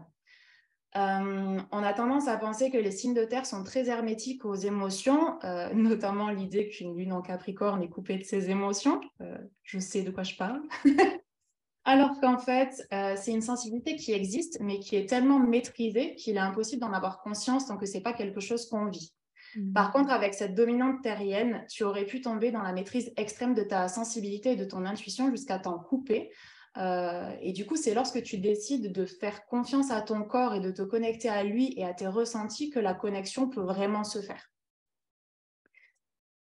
Euh, 0.96 1.60
on 1.72 1.84
a 1.84 1.94
tendance 1.94 2.28
à 2.28 2.38
penser 2.38 2.72
que 2.72 2.78
les 2.78 2.92
signes 2.92 3.14
de 3.14 3.24
terre 3.24 3.46
sont 3.46 3.64
très 3.64 3.90
hermétiques 3.90 4.44
aux 4.46 4.56
émotions, 4.56 5.38
euh, 5.44 5.70
notamment 5.74 6.30
l'idée 6.30 6.68
qu'une 6.70 6.98
lune 6.98 7.14
en 7.14 7.22
Capricorne 7.22 7.84
est 7.84 7.90
coupée 7.90 8.18
de 8.18 8.24
ses 8.24 8.50
émotions. 8.50 9.00
Euh, 9.22 9.38
je 9.64 9.80
sais 9.80 10.02
de 10.02 10.12
quoi 10.12 10.24
je 10.24 10.36
parle. 10.36 10.62
alors 11.86 12.20
qu'en 12.20 12.38
fait, 12.38 12.88
c'est 13.18 13.32
une 13.32 13.42
sensibilité 13.42 13.96
qui 13.96 14.12
existe, 14.12 14.60
mais 14.62 14.80
qui 14.80 14.96
est 14.96 15.08
tellement 15.08 15.40
maîtrisée 15.40 16.16
qu'il 16.16 16.36
est 16.36 16.40
impossible 16.40 16.82
d'en 16.82 16.94
avoir 16.94 17.22
conscience 17.22 17.68
tant 17.68 17.78
que 17.78 17.86
ce 17.86 17.96
n'est 17.96 18.04
pas 18.04 18.14
quelque 18.14 18.40
chose 18.40 18.68
qu'on 18.68 18.86
vit. 18.86 19.14
Mmh. 19.56 19.74
Par 19.74 19.92
contre, 19.92 20.12
avec 20.12 20.36
cette 20.36 20.54
dominante 20.54 21.02
terrienne, 21.02 21.66
tu 21.68 21.84
aurais 21.84 22.06
pu 22.06 22.22
tomber 22.22 22.52
dans 22.52 22.62
la 22.62 22.74
maîtrise 22.74 23.12
extrême 23.18 23.56
de 23.56 23.64
ta 23.64 23.88
sensibilité 23.88 24.52
et 24.52 24.56
de 24.56 24.66
ton 24.66 24.86
intuition 24.86 25.32
jusqu'à 25.32 25.58
t'en 25.58 25.80
couper. 25.80 26.30
Euh, 26.78 27.32
et 27.42 27.52
du 27.52 27.66
coup, 27.66 27.76
c'est 27.76 27.94
lorsque 27.94 28.22
tu 28.24 28.38
décides 28.38 28.92
de 28.92 29.06
faire 29.06 29.46
confiance 29.46 29.92
à 29.92 30.02
ton 30.02 30.24
corps 30.24 30.54
et 30.54 30.60
de 30.60 30.72
te 30.72 30.82
connecter 30.82 31.30
à 31.30 31.44
lui 31.44 31.74
et 31.78 31.86
à 31.86 31.94
tes 31.94 32.08
ressentis 32.08 32.70
que 32.70 32.80
la 32.80 32.94
connexion 32.94 33.50
peut 33.50 33.62
vraiment 33.62 34.04
se 34.04 34.22
faire. 34.22 34.52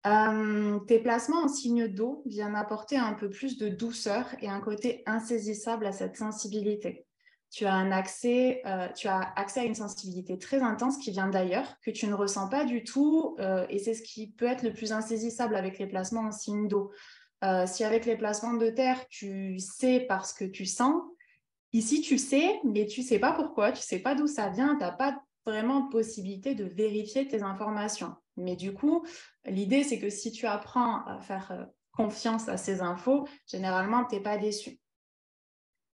Euh, 0.06 0.78
tes 0.80 0.98
placements 0.98 1.44
en 1.44 1.48
signe 1.48 1.88
d'eau 1.88 2.22
viennent 2.26 2.56
apporter 2.56 2.96
un 2.96 3.14
peu 3.14 3.30
plus 3.30 3.56
de 3.56 3.68
douceur 3.68 4.26
et 4.42 4.48
un 4.48 4.60
côté 4.60 5.02
insaisissable 5.06 5.86
à 5.86 5.92
cette 5.92 6.16
sensibilité. 6.16 7.06
Tu 7.50 7.66
as, 7.66 7.72
un 7.72 7.92
accès, 7.92 8.60
euh, 8.66 8.88
tu 8.94 9.06
as 9.06 9.20
accès 9.36 9.60
à 9.60 9.64
une 9.64 9.76
sensibilité 9.76 10.38
très 10.38 10.60
intense 10.60 10.98
qui 10.98 11.12
vient 11.12 11.28
d'ailleurs, 11.28 11.78
que 11.82 11.90
tu 11.90 12.06
ne 12.06 12.14
ressens 12.14 12.48
pas 12.48 12.64
du 12.64 12.82
tout, 12.82 13.36
et 13.68 13.78
c'est 13.78 13.94
ce 13.94 14.02
qui 14.02 14.32
peut 14.32 14.46
être 14.46 14.64
le 14.64 14.72
plus 14.72 14.92
insaisissable 14.92 15.54
avec 15.54 15.78
les 15.78 15.86
placements 15.86 16.22
en 16.22 16.32
signe 16.32 16.66
d'eau. 16.66 16.90
Si 17.66 17.84
avec 17.84 18.06
les 18.06 18.16
placements 18.16 18.54
de 18.54 18.70
terre, 18.70 19.06
tu 19.08 19.58
sais 19.58 20.00
parce 20.08 20.32
que 20.32 20.44
tu 20.44 20.66
sens, 20.66 21.02
ici 21.72 22.00
tu 22.00 22.18
sais, 22.18 22.60
mais 22.64 22.86
tu 22.86 23.02
sais 23.02 23.18
pas 23.18 23.32
pourquoi, 23.32 23.72
tu 23.72 23.82
sais 23.82 23.98
pas 23.98 24.14
d'où 24.14 24.26
ça 24.26 24.48
vient, 24.48 24.76
tu 24.76 24.80
n'as 24.80 24.92
pas 24.92 25.20
vraiment 25.46 25.88
possibilité 25.88 26.54
de 26.54 26.64
vérifier 26.64 27.28
tes 27.28 27.42
informations. 27.42 28.14
Mais 28.36 28.56
du 28.56 28.72
coup, 28.72 29.04
l'idée, 29.44 29.84
c'est 29.84 29.98
que 29.98 30.10
si 30.10 30.32
tu 30.32 30.46
apprends 30.46 31.04
à 31.04 31.20
faire 31.20 31.52
euh, 31.52 31.64
confiance 31.92 32.48
à 32.48 32.56
ces 32.56 32.80
infos, 32.80 33.28
généralement, 33.46 34.04
tu 34.04 34.16
n'es 34.16 34.22
pas 34.22 34.38
déçu. 34.38 34.78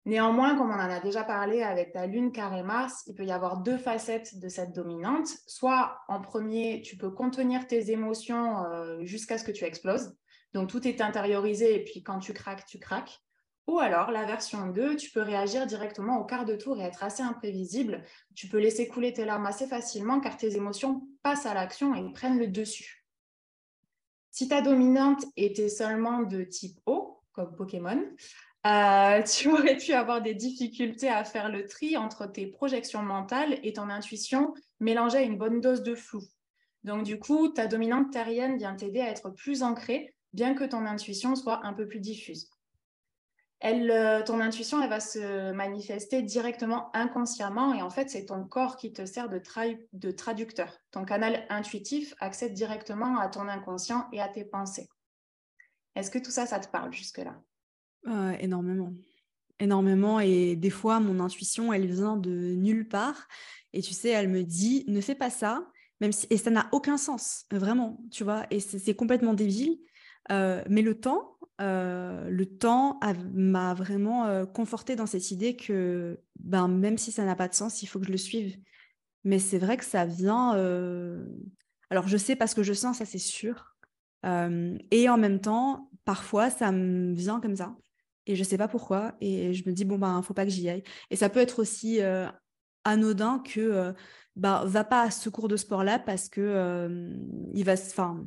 Néanmoins, 0.07 0.57
comme 0.57 0.71
on 0.71 0.75
en 0.75 0.79
a 0.79 1.01
déjà 1.01 1.25
parlé 1.25 1.63
avec 1.63 1.93
ta 1.93 2.07
lune 2.07 2.31
carré 2.31 2.63
Mars, 2.63 3.05
il 3.07 3.15
peut 3.15 3.25
y 3.25 3.33
avoir 3.33 3.63
deux 3.63 3.79
facettes 3.79 4.39
de 4.39 4.49
cette 4.49 4.75
dominante. 4.75 5.29
Soit 5.47 5.99
en 6.09 6.21
premier, 6.21 6.83
tu 6.83 6.99
peux 6.99 7.11
contenir 7.11 7.67
tes 7.67 7.91
émotions 7.91 8.65
euh, 8.65 9.03
jusqu'à 9.05 9.39
ce 9.39 9.45
que 9.45 9.53
tu 9.53 9.65
exploses. 9.65 10.15
Donc 10.55 10.71
tout 10.71 10.87
est 10.87 11.01
intériorisé 11.01 11.75
et 11.75 11.85
puis 11.85 12.03
quand 12.03 12.21
tu 12.21 12.33
craques, 12.33 12.65
tu 12.67 12.79
craques. 12.79 13.21
Ou 13.67 13.79
alors, 13.79 14.11
la 14.11 14.25
version 14.25 14.69
2, 14.69 14.97
tu 14.97 15.11
peux 15.11 15.23
réagir 15.23 15.67
directement 15.67 16.19
au 16.19 16.25
quart 16.25 16.45
de 16.45 16.55
tour 16.55 16.79
et 16.79 16.85
être 16.85 17.03
assez 17.03 17.23
imprévisible. 17.23 18.05
Tu 18.35 18.47
peux 18.47 18.59
laisser 18.59 18.89
couler 18.89 19.13
tes 19.13 19.25
larmes 19.25 19.47
assez 19.47 19.67
facilement 19.67 20.21
car 20.21 20.37
tes 20.37 20.57
émotions 20.57 21.09
passent 21.23 21.47
à 21.47 21.55
l'action 21.55 21.95
et 21.95 22.13
prennent 22.13 22.39
le 22.39 22.47
dessus. 22.47 23.07
Si 24.31 24.49
ta 24.49 24.61
dominante 24.61 25.25
était 25.37 25.69
seulement 25.69 26.23
de 26.23 26.45
type 26.45 26.79
O, 26.87 27.21
comme 27.33 27.55
Pokémon, 27.57 28.05
euh, 28.67 29.23
tu 29.33 29.49
aurais 29.49 29.77
pu 29.77 29.93
avoir 29.93 30.21
des 30.21 30.35
difficultés 30.35 31.09
à 31.09 31.25
faire 31.25 31.49
le 31.49 31.67
tri 31.67 31.97
entre 31.97 32.27
tes 32.27 32.47
projections 32.47 33.03
mentales 33.03 33.59
et 33.63 33.73
ton 33.73 33.89
intuition 33.89 34.55
mélangée 34.79 35.19
à 35.19 35.23
une 35.23 35.39
bonne 35.39 35.61
dose 35.61 35.83
de 35.83 35.95
flou. 35.95 36.21
Donc 36.83 37.05
du 37.05 37.19
coup, 37.19 37.49
ta 37.49 37.67
dominante 37.67 38.13
terrienne 38.13 38.59
vient 38.59 38.75
t'aider 38.75 39.01
à 39.01 39.09
être 39.09 39.31
plus 39.31 39.63
ancrée, 39.63 40.15
bien 40.35 40.55
que 40.55 40.64
ton 40.64 40.85
intuition 40.85 41.37
soit 41.37 41.64
un 41.64 41.72
peu 41.72 41.87
plus 41.87 42.01
diffuse. 42.01 42.51
Euh, 43.64 44.22
ton 44.22 44.41
intuition, 44.41 44.82
elle 44.82 44.91
va 44.91 45.01
se 45.01 45.53
manifester 45.53 46.20
directement 46.20 46.95
inconsciemment 46.95 47.72
et 47.72 47.80
en 47.80 47.89
fait, 47.89 48.11
c'est 48.11 48.26
ton 48.26 48.45
corps 48.45 48.76
qui 48.76 48.93
te 48.93 49.07
sert 49.07 49.30
de, 49.30 49.41
de 49.95 50.11
traducteur. 50.11 50.70
Ton 50.91 51.07
canal 51.07 51.47
intuitif 51.49 52.14
accède 52.20 52.53
directement 52.53 53.18
à 53.18 53.28
ton 53.28 53.49
inconscient 53.49 54.07
et 54.12 54.20
à 54.20 54.28
tes 54.28 54.45
pensées. 54.45 54.89
Est-ce 55.95 56.11
que 56.11 56.18
tout 56.18 56.30
ça, 56.30 56.45
ça 56.45 56.59
te 56.59 56.68
parle 56.68 56.93
jusque-là? 56.93 57.41
Euh, 58.09 58.32
Énormément. 58.39 58.93
Énormément. 59.59 60.20
Et 60.20 60.57
des 60.57 60.70
fois, 60.70 61.01
mon 61.01 61.20
intuition, 61.20 61.72
elle 61.72 61.87
vient 61.87 62.16
de 62.16 62.55
nulle 62.55 62.89
part. 62.89 63.28
Et 63.72 63.80
tu 63.80 63.95
sais, 63.95 64.11
elle 64.11 64.28
me 64.28 64.43
dit, 64.43 64.85
ne 64.89 65.01
fais 65.01 65.14
pas 65.14 65.30
ça. 65.30 65.66
Même 66.01 66.12
si... 66.12 66.26
Et 66.28 66.37
ça 66.37 66.51
n'a 66.51 66.68
aucun 66.72 66.99
sens, 66.99 67.47
vraiment, 67.51 67.99
tu 68.11 68.24
vois. 68.24 68.47
Et 68.51 68.61
c'est 68.61 68.95
complètement 68.95 69.32
débile. 69.32 69.78
Euh, 70.31 70.62
mais 70.68 70.83
le 70.83 70.99
temps, 70.99 71.37
euh, 71.61 72.29
le 72.31 72.47
temps 72.47 72.99
m'a 73.33 73.75
vraiment 73.75 74.27
euh, 74.27 74.47
conforté 74.47 74.97
dans 74.97 75.07
cette 75.07 75.31
idée 75.31 75.57
que 75.57 76.18
ben, 76.39 76.68
même 76.68 76.99
si 76.99 77.12
ça 77.12 77.25
n'a 77.25 77.37
pas 77.37 77.49
de 77.49 77.55
sens, 77.55 77.83
il 77.83 77.87
faut 77.87 77.99
que 77.99 78.07
je 78.07 78.12
le 78.12 78.18
suive. 78.18 78.57
Mais 79.25 79.39
c'est 79.39 79.59
vrai 79.59 79.77
que 79.77 79.85
ça 79.85 80.05
vient. 80.05 80.53
Alors, 81.91 82.09
je 82.09 82.16
sais 82.16 82.37
parce 82.37 82.55
que 82.55 82.62
je 82.62 82.72
sens, 82.72 82.99
ça 82.99 83.07
c'est 83.07 83.18
sûr. 83.18 83.75
et 84.25 85.09
en 85.09 85.16
même 85.18 85.41
temps, 85.41 85.91
parfois, 86.05 86.51
ça 86.51 86.72
me 86.72 87.14
vient 87.14 87.41
comme 87.41 87.57
ça. 87.57 87.75
Et 88.27 88.37
je 88.37 88.45
sais 88.45 88.59
pas 88.59 88.68
pourquoi. 88.68 89.16
Et 89.20 89.55
je 89.55 89.68
me 89.68 89.75
dis, 89.75 89.85
bon, 89.85 89.99
ben, 89.99 90.20
faut 90.22 90.35
pas 90.35 90.45
que 90.45 90.51
j'y 90.51 90.68
aille. 90.68 90.83
Et 91.11 91.16
ça 91.16 91.31
peut 91.31 91.41
être 91.41 91.61
aussi 91.61 92.01
anodin 92.85 93.39
que, 93.39 93.95
ben, 94.37 94.64
va 94.66 94.85
pas 94.85 95.03
à 95.03 95.11
ce 95.11 95.31
cours 95.31 95.49
de 95.49 95.57
sport-là 95.57 95.99
parce 95.99 96.29
que 96.29 97.11
il 97.55 97.64
va. 97.64 97.72
Enfin 97.72 98.27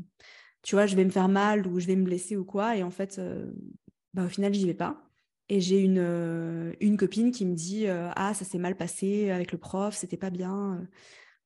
tu 0.63 0.75
vois, 0.75 0.85
je 0.85 0.95
vais 0.95 1.05
me 1.05 1.09
faire 1.09 1.29
mal 1.29 1.67
ou 1.67 1.79
je 1.79 1.87
vais 1.87 1.95
me 1.95 2.03
blesser 2.03 2.35
ou 2.35 2.45
quoi. 2.45 2.75
Et 2.75 2.83
en 2.83 2.91
fait, 2.91 3.19
euh, 3.19 3.51
bah, 4.13 4.25
au 4.25 4.29
final, 4.29 4.53
j'y 4.53 4.65
vais 4.65 4.73
pas. 4.73 5.03
Et 5.49 5.61
j'ai 5.61 5.79
une, 5.79 5.99
euh, 5.99 6.73
une 6.81 6.97
copine 6.97 7.31
qui 7.31 7.45
me 7.45 7.55
dit 7.55 7.87
euh, 7.87 8.09
Ah, 8.15 8.33
ça 8.33 8.43
s'est 8.43 8.57
mal 8.57 8.75
passé 8.75 9.31
avec 9.31 9.51
le 9.51 9.57
prof, 9.57 9.95
c'était 9.95 10.17
pas 10.17 10.29
bien. 10.29 10.85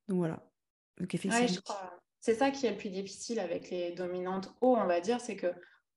Donc 0.08 0.18
voilà. 0.18 0.42
Donc 0.98 1.14
effectivement. 1.14 1.62
C'est 2.18 2.34
ça 2.34 2.52
qui 2.52 2.66
est 2.66 2.70
le 2.70 2.76
plus 2.76 2.90
difficile 2.90 3.40
avec 3.40 3.70
les 3.70 3.92
dominantes 3.92 4.54
hauts, 4.60 4.76
on 4.76 4.86
va 4.86 5.00
dire, 5.00 5.20
c'est 5.20 5.34
que 5.34 5.52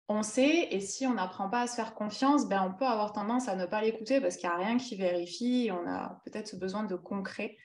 on 0.08 0.24
sait, 0.24 0.70
et 0.72 0.80
si 0.80 1.06
on 1.06 1.14
n'apprend 1.14 1.50
pas 1.50 1.62
à 1.62 1.68
se 1.68 1.76
faire 1.76 1.94
confiance, 1.94 2.48
ben, 2.48 2.64
on 2.64 2.74
peut 2.76 2.86
avoir 2.86 3.14
tendance 3.14 3.48
à 3.48 3.56
ne 3.56 3.66
pas 3.66 3.82
l'écouter 3.82 4.22
parce 4.22 4.38
qu'il 4.38 4.50
n'y 4.50 4.56
a 4.56 4.58
rien 4.58 4.78
qui 4.78 4.96
vérifie, 4.96 5.70
on 5.72 5.88
a 5.88 6.22
peut-être 6.26 6.48
ce 6.48 6.56
besoin 6.56 6.84
de 6.84 6.96
concret, 6.96 7.58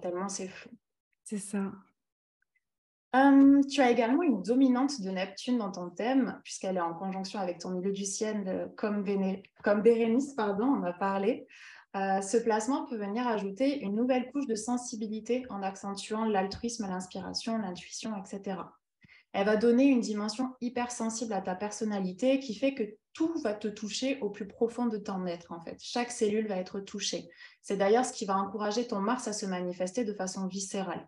tellement 0.00 0.28
c'est 0.28 0.48
flou. 0.48 0.70
C'est 1.24 1.38
ça. 1.38 1.72
Hum, 3.14 3.66
tu 3.66 3.82
as 3.82 3.90
également 3.90 4.22
une 4.22 4.42
dominante 4.42 5.02
de 5.02 5.10
Neptune 5.10 5.58
dans 5.58 5.70
ton 5.70 5.90
thème, 5.90 6.40
puisqu'elle 6.44 6.78
est 6.78 6.80
en 6.80 6.94
conjonction 6.94 7.40
avec 7.40 7.58
ton 7.58 7.70
milieu 7.70 7.92
du 7.92 8.06
ciel, 8.06 8.44
euh, 8.46 8.68
comme, 8.74 9.02
Bérénice, 9.82 10.32
pardon, 10.32 10.64
on 10.64 10.82
a 10.82 10.94
parlé. 10.94 11.46
Euh, 11.94 12.22
ce 12.22 12.38
placement 12.38 12.86
peut 12.86 12.96
venir 12.96 13.28
ajouter 13.28 13.80
une 13.80 13.96
nouvelle 13.96 14.32
couche 14.32 14.46
de 14.46 14.54
sensibilité 14.54 15.44
en 15.50 15.62
accentuant 15.62 16.24
l'altruisme, 16.24 16.88
l'inspiration, 16.88 17.58
l'intuition, 17.58 18.16
etc. 18.16 18.56
Elle 19.34 19.44
va 19.44 19.56
donner 19.56 19.84
une 19.84 20.00
dimension 20.00 20.54
hypersensible 20.62 21.34
à 21.34 21.42
ta 21.42 21.54
personnalité 21.54 22.40
qui 22.40 22.54
fait 22.54 22.72
que 22.72 22.96
tout 23.12 23.34
va 23.42 23.52
te 23.52 23.68
toucher 23.68 24.18
au 24.20 24.30
plus 24.30 24.48
profond 24.48 24.86
de 24.86 24.96
ton 24.96 25.26
être, 25.26 25.52
en 25.52 25.60
fait. 25.60 25.76
Chaque 25.82 26.10
cellule 26.10 26.48
va 26.48 26.56
être 26.56 26.80
touchée. 26.80 27.28
C'est 27.60 27.76
d'ailleurs 27.76 28.06
ce 28.06 28.14
qui 28.14 28.24
va 28.24 28.38
encourager 28.38 28.86
ton 28.86 29.00
Mars 29.00 29.28
à 29.28 29.34
se 29.34 29.44
manifester 29.44 30.06
de 30.06 30.14
façon 30.14 30.46
viscérale. 30.46 31.06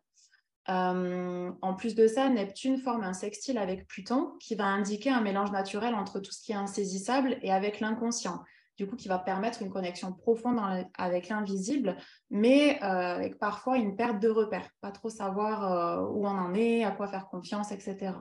Euh, 0.71 1.51
en 1.61 1.75
plus 1.75 1.95
de 1.95 2.07
ça, 2.07 2.29
Neptune 2.29 2.79
forme 2.79 3.05
un 3.05 3.12
sextile 3.12 3.59
avec 3.59 3.87
Pluton 3.87 4.33
qui 4.41 4.55
va 4.55 4.65
indiquer 4.65 5.11
un 5.11 5.21
mélange 5.21 5.53
naturel 5.53 5.95
entre 5.95 6.21
tout 6.21 6.33
ce 6.33 6.43
qui 6.43 6.53
est 6.53 6.57
insaisissable 6.57 7.37
et 7.43 7.53
avec 7.53 7.81
l'inconscient. 7.81 8.43
Du 8.77 8.89
coup, 8.89 8.97
qui 8.97 9.07
va 9.07 9.19
permettre 9.19 9.62
une 9.62 9.71
connexion 9.71 10.12
profonde 10.12 10.59
avec 10.99 11.29
l'invisible, 11.29 11.97
mais 12.31 12.83
euh, 12.83 13.15
avec 13.15 13.39
parfois 13.39 13.77
une 13.77 13.95
perte 13.95 14.21
de 14.21 14.29
repère, 14.29 14.69
pas 14.81 14.91
trop 14.91 15.11
savoir 15.11 15.73
euh, 15.73 16.09
où 16.09 16.27
on 16.27 16.31
en 16.31 16.55
est, 16.55 16.83
à 16.83 16.91
quoi 16.91 17.07
faire 17.07 17.29
confiance, 17.29 17.71
etc. 17.71 18.15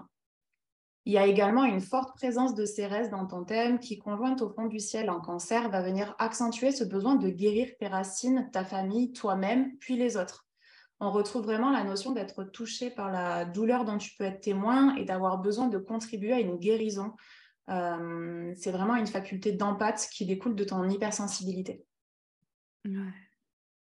Il 1.05 1.13
y 1.13 1.17
a 1.17 1.25
également 1.25 1.63
une 1.63 1.81
forte 1.81 2.15
présence 2.15 2.53
de 2.53 2.65
Cérès 2.65 3.09
dans 3.09 3.25
ton 3.25 3.45
thème 3.45 3.79
qui, 3.79 3.97
conjointe 3.97 4.43
au 4.43 4.49
fond 4.49 4.67
du 4.67 4.79
ciel 4.79 5.09
en 5.09 5.19
cancer, 5.19 5.69
va 5.69 5.81
venir 5.81 6.15
accentuer 6.19 6.71
ce 6.71 6.83
besoin 6.83 7.15
de 7.15 7.29
guérir 7.29 7.69
tes 7.79 7.87
racines, 7.87 8.49
ta 8.53 8.63
famille, 8.63 9.11
toi-même, 9.11 9.75
puis 9.79 9.97
les 9.97 10.17
autres 10.17 10.45
on 11.03 11.11
retrouve 11.11 11.43
vraiment 11.43 11.69
la 11.69 11.83
notion 11.83 12.11
d'être 12.11 12.45
touché 12.45 12.89
par 12.89 13.11
la 13.11 13.43
douleur 13.43 13.83
dont 13.83 13.97
tu 13.97 14.15
peux 14.15 14.23
être 14.23 14.39
témoin 14.39 14.95
et 14.95 15.03
d'avoir 15.03 15.39
besoin 15.39 15.67
de 15.67 15.77
contribuer 15.77 16.31
à 16.31 16.39
une 16.39 16.57
guérison. 16.57 17.13
Euh, 17.69 18.53
c'est 18.55 18.71
vraiment 18.71 18.95
une 18.95 19.07
faculté 19.07 19.51
d'empathie 19.51 20.09
qui 20.09 20.25
découle 20.25 20.55
de 20.55 20.63
ton 20.63 20.87
hypersensibilité. 20.89 21.83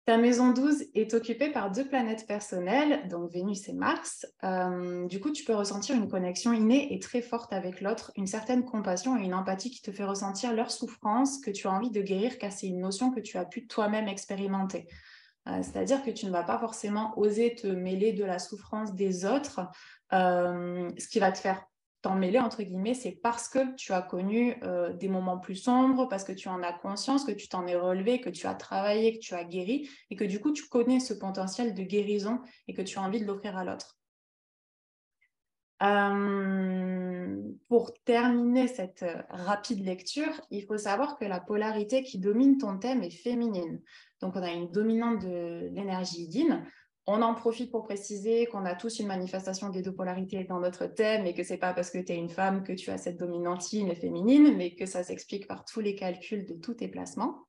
Ta 0.06 0.18
maison 0.18 0.52
12 0.52 0.86
est 0.96 1.14
occupée 1.14 1.52
par 1.52 1.70
deux 1.70 1.88
planètes 1.88 2.26
personnelles, 2.26 3.08
donc 3.08 3.32
Vénus 3.32 3.70
et 3.70 3.74
Mars. 3.74 4.26
Euh, 4.44 5.06
du 5.06 5.20
coup, 5.20 5.32
tu 5.32 5.44
peux 5.44 5.54
ressentir 5.54 5.96
une 5.96 6.08
connexion 6.08 6.54
innée 6.54 6.92
et 6.92 7.00
très 7.00 7.22
forte 7.22 7.54
avec 7.54 7.82
l'autre, 7.82 8.12
une 8.16 8.26
certaine 8.26 8.66
compassion 8.66 9.16
et 9.16 9.24
une 9.24 9.36
empathie 9.36 9.70
qui 9.70 9.84
te 9.84 9.92
fait 9.92 10.04
ressentir 10.04 10.54
leur 10.54 10.72
souffrance 10.72 11.40
que 11.40 11.52
tu 11.52 11.68
as 11.68 11.72
envie 11.72 11.92
de 11.92 12.02
guérir 12.02 12.40
car 12.40 12.52
c'est 12.52 12.68
une 12.68 12.82
notion 12.82 13.12
que 13.12 13.20
tu 13.20 13.38
as 13.38 13.46
pu 13.46 13.68
toi-même 13.68 14.08
expérimenter. 14.08 14.88
Euh, 15.48 15.64
c'est-à-dire 15.64 16.04
que 16.04 16.12
tu 16.12 16.26
ne 16.26 16.32
vas 16.32 16.44
pas 16.44 16.60
forcément 16.60 17.18
oser 17.18 17.56
te 17.56 17.68
mêler 17.68 18.14
de 18.14 18.24
la 18.24 18.40
souffrance 18.40 18.94
des 18.94 19.26
autres. 19.26 19.62
Euh, 20.14 20.90
ce 20.98 21.08
qui 21.08 21.20
va 21.20 21.32
te 21.32 21.40
faire 21.40 21.66
t'en 22.02 22.16
mêler, 22.16 22.40
entre 22.40 22.64
guillemets, 22.64 22.96
c'est 22.96 23.12
parce 23.12 23.48
que 23.48 23.76
tu 23.76 23.94
as 23.94 24.02
connu 24.02 24.56
euh, 24.64 24.92
des 24.94 25.08
moments 25.08 25.38
plus 25.38 25.56
sombres, 25.56 26.08
parce 26.08 26.24
que 26.24 26.32
tu 26.32 26.50
en 26.50 26.64
as 26.64 26.74
conscience, 26.74 27.24
que 27.24 27.32
tu 27.32 27.48
t'en 27.48 27.68
es 27.68 27.76
relevé, 27.76 28.22
que 28.22 28.30
tu 28.30 28.48
as 28.48 28.56
travaillé, 28.56 29.20
que 29.20 29.24
tu 29.24 29.36
as 29.36 29.44
guéri, 29.44 29.88
et 30.10 30.16
que 30.16 30.24
du 30.24 30.40
coup, 30.40 30.52
tu 30.52 30.68
connais 30.68 31.00
ce 31.00 31.14
potentiel 31.14 31.76
de 31.76 31.84
guérison 31.84 32.42
et 32.68 32.74
que 32.74 32.82
tu 32.82 32.98
as 32.98 33.04
envie 33.04 33.22
de 33.22 33.26
l'offrir 33.26 33.56
à 33.56 33.64
l'autre. 33.64 33.98
Pour 37.68 37.94
terminer 38.04 38.68
cette 38.68 39.04
euh, 39.04 39.22
rapide 39.30 39.84
lecture, 39.86 40.42
il 40.50 40.66
faut 40.66 40.78
savoir 40.78 41.18
que 41.18 41.26
la 41.26 41.40
polarité 41.40 42.04
qui 42.04 42.20
domine 42.20 42.58
ton 42.58 42.78
thème 42.78 43.04
est 43.04 43.10
féminine. 43.10 43.82
Donc, 44.22 44.36
on 44.36 44.44
a 44.44 44.52
une 44.52 44.72
dominante 44.72 45.20
de 45.20 45.70
l'énergie 45.74 46.26
yin. 46.26 46.66
On 47.08 47.22
en 47.22 47.34
profite 47.34 47.72
pour 47.72 47.84
préciser 47.84 48.46
qu'on 48.46 48.66
a 48.66 48.76
tous 48.76 49.00
une 49.00 49.08
manifestation 49.08 49.70
des 49.70 49.82
deux 49.82 49.94
polarités 49.94 50.44
dans 50.44 50.60
notre 50.60 50.86
thème 50.86 51.26
et 51.26 51.34
que 51.34 51.44
c'est 51.44 51.58
pas 51.58 51.74
parce 51.74 51.90
que 51.90 51.98
tu 51.98 52.12
es 52.12 52.16
une 52.16 52.30
femme 52.30 52.64
que 52.64 52.74
tu 52.74 52.92
as 52.92 52.98
cette 52.98 53.18
dominante 53.18 53.74
yin 53.74 53.94
féminine, 53.96 54.56
mais 54.56 54.76
que 54.76 54.86
ça 54.86 55.04
s'explique 55.04 55.48
par 55.48 55.66
tous 55.66 55.80
les 55.80 55.96
calculs 55.96 56.46
de 56.46 56.54
tous 56.54 56.76
tes 56.76 56.88
placements. 56.88 57.48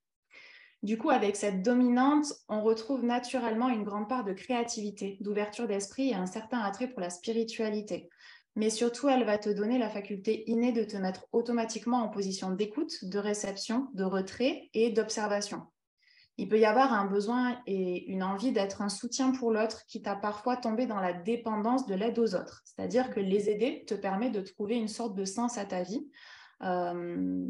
Du 0.82 0.98
coup, 0.98 1.10
avec 1.10 1.36
cette 1.36 1.62
dominante, 1.62 2.26
on 2.48 2.62
retrouve 2.62 3.04
naturellement 3.04 3.68
une 3.68 3.84
grande 3.84 4.08
part 4.08 4.24
de 4.24 4.32
créativité, 4.32 5.16
d'ouverture 5.20 5.68
d'esprit 5.68 6.10
et 6.10 6.14
un 6.14 6.26
certain 6.26 6.58
attrait 6.58 6.88
pour 6.88 7.00
la 7.00 7.10
spiritualité. 7.10 8.08
Mais 8.54 8.70
surtout, 8.70 9.08
elle 9.08 9.24
va 9.24 9.38
te 9.38 9.48
donner 9.48 9.78
la 9.78 9.88
faculté 9.88 10.48
innée 10.50 10.72
de 10.72 10.84
te 10.84 10.96
mettre 10.96 11.26
automatiquement 11.32 12.02
en 12.02 12.08
position 12.08 12.50
d'écoute, 12.50 13.04
de 13.04 13.18
réception, 13.18 13.88
de 13.94 14.04
retrait 14.04 14.68
et 14.74 14.90
d'observation 14.90 15.62
il 16.38 16.48
peut 16.48 16.58
y 16.58 16.64
avoir 16.64 16.92
un 16.92 17.06
besoin 17.06 17.60
et 17.66 18.10
une 18.10 18.22
envie 18.22 18.52
d'être 18.52 18.80
un 18.80 18.88
soutien 18.88 19.32
pour 19.32 19.52
l'autre 19.52 19.84
qui 19.86 20.00
t'a 20.00 20.16
parfois 20.16 20.56
tombé 20.56 20.86
dans 20.86 21.00
la 21.00 21.12
dépendance 21.12 21.86
de 21.86 21.94
l'aide 21.94 22.18
aux 22.18 22.34
autres. 22.34 22.62
C'est-à-dire 22.64 23.10
que 23.10 23.20
les 23.20 23.50
aider 23.50 23.84
te 23.86 23.94
permet 23.94 24.30
de 24.30 24.40
trouver 24.40 24.76
une 24.76 24.88
sorte 24.88 25.14
de 25.14 25.24
sens 25.24 25.58
à 25.58 25.66
ta 25.66 25.82
vie. 25.82 26.08
Euh, 26.62 27.44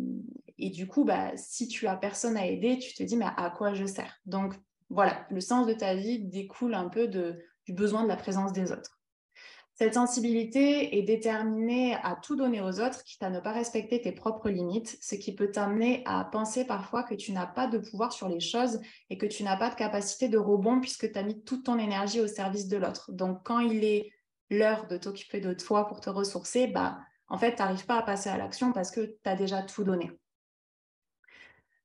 et 0.58 0.70
du 0.70 0.88
coup, 0.88 1.04
bah, 1.04 1.30
si 1.36 1.68
tu 1.68 1.86
as 1.86 1.96
personne 1.96 2.36
à 2.36 2.46
aider, 2.46 2.78
tu 2.78 2.92
te 2.94 3.02
dis, 3.02 3.16
mais 3.16 3.28
à 3.36 3.50
quoi 3.50 3.72
je 3.72 3.86
sers? 3.86 4.18
Donc 4.26 4.54
voilà, 4.90 5.26
le 5.30 5.40
sens 5.40 5.66
de 5.66 5.74
ta 5.74 5.94
vie 5.94 6.24
découle 6.24 6.74
un 6.74 6.88
peu 6.88 7.06
du 7.06 7.72
besoin 7.72 8.02
de 8.02 8.08
la 8.08 8.16
présence 8.16 8.52
des 8.52 8.72
autres. 8.72 9.01
Cette 9.74 9.94
sensibilité 9.94 10.98
est 10.98 11.02
déterminée 11.02 11.94
à 12.02 12.16
tout 12.22 12.36
donner 12.36 12.60
aux 12.60 12.80
autres, 12.80 13.02
quitte 13.04 13.22
à 13.22 13.30
ne 13.30 13.40
pas 13.40 13.52
respecter 13.52 14.00
tes 14.00 14.12
propres 14.12 14.50
limites, 14.50 14.98
ce 15.00 15.14
qui 15.14 15.34
peut 15.34 15.50
t'amener 15.50 16.02
à 16.04 16.24
penser 16.24 16.66
parfois 16.66 17.02
que 17.02 17.14
tu 17.14 17.32
n'as 17.32 17.46
pas 17.46 17.66
de 17.66 17.78
pouvoir 17.78 18.12
sur 18.12 18.28
les 18.28 18.40
choses 18.40 18.80
et 19.08 19.16
que 19.16 19.26
tu 19.26 19.42
n'as 19.44 19.56
pas 19.56 19.70
de 19.70 19.74
capacité 19.74 20.28
de 20.28 20.38
rebond 20.38 20.80
puisque 20.80 21.10
tu 21.10 21.18
as 21.18 21.22
mis 21.22 21.42
toute 21.42 21.64
ton 21.64 21.78
énergie 21.78 22.20
au 22.20 22.26
service 22.26 22.68
de 22.68 22.76
l'autre. 22.76 23.12
Donc 23.12 23.40
quand 23.44 23.60
il 23.60 23.82
est 23.82 24.12
l'heure 24.50 24.86
de 24.88 24.98
t'occuper 24.98 25.40
de 25.40 25.54
toi 25.54 25.86
pour 25.86 26.00
te 26.00 26.10
ressourcer, 26.10 26.66
bah, 26.66 26.98
en 27.28 27.38
fait, 27.38 27.56
tu 27.56 27.62
n'arrives 27.62 27.86
pas 27.86 27.98
à 27.98 28.02
passer 28.02 28.28
à 28.28 28.36
l'action 28.36 28.72
parce 28.72 28.90
que 28.90 29.00
tu 29.00 29.16
as 29.24 29.36
déjà 29.36 29.62
tout 29.62 29.84
donné. 29.84 30.10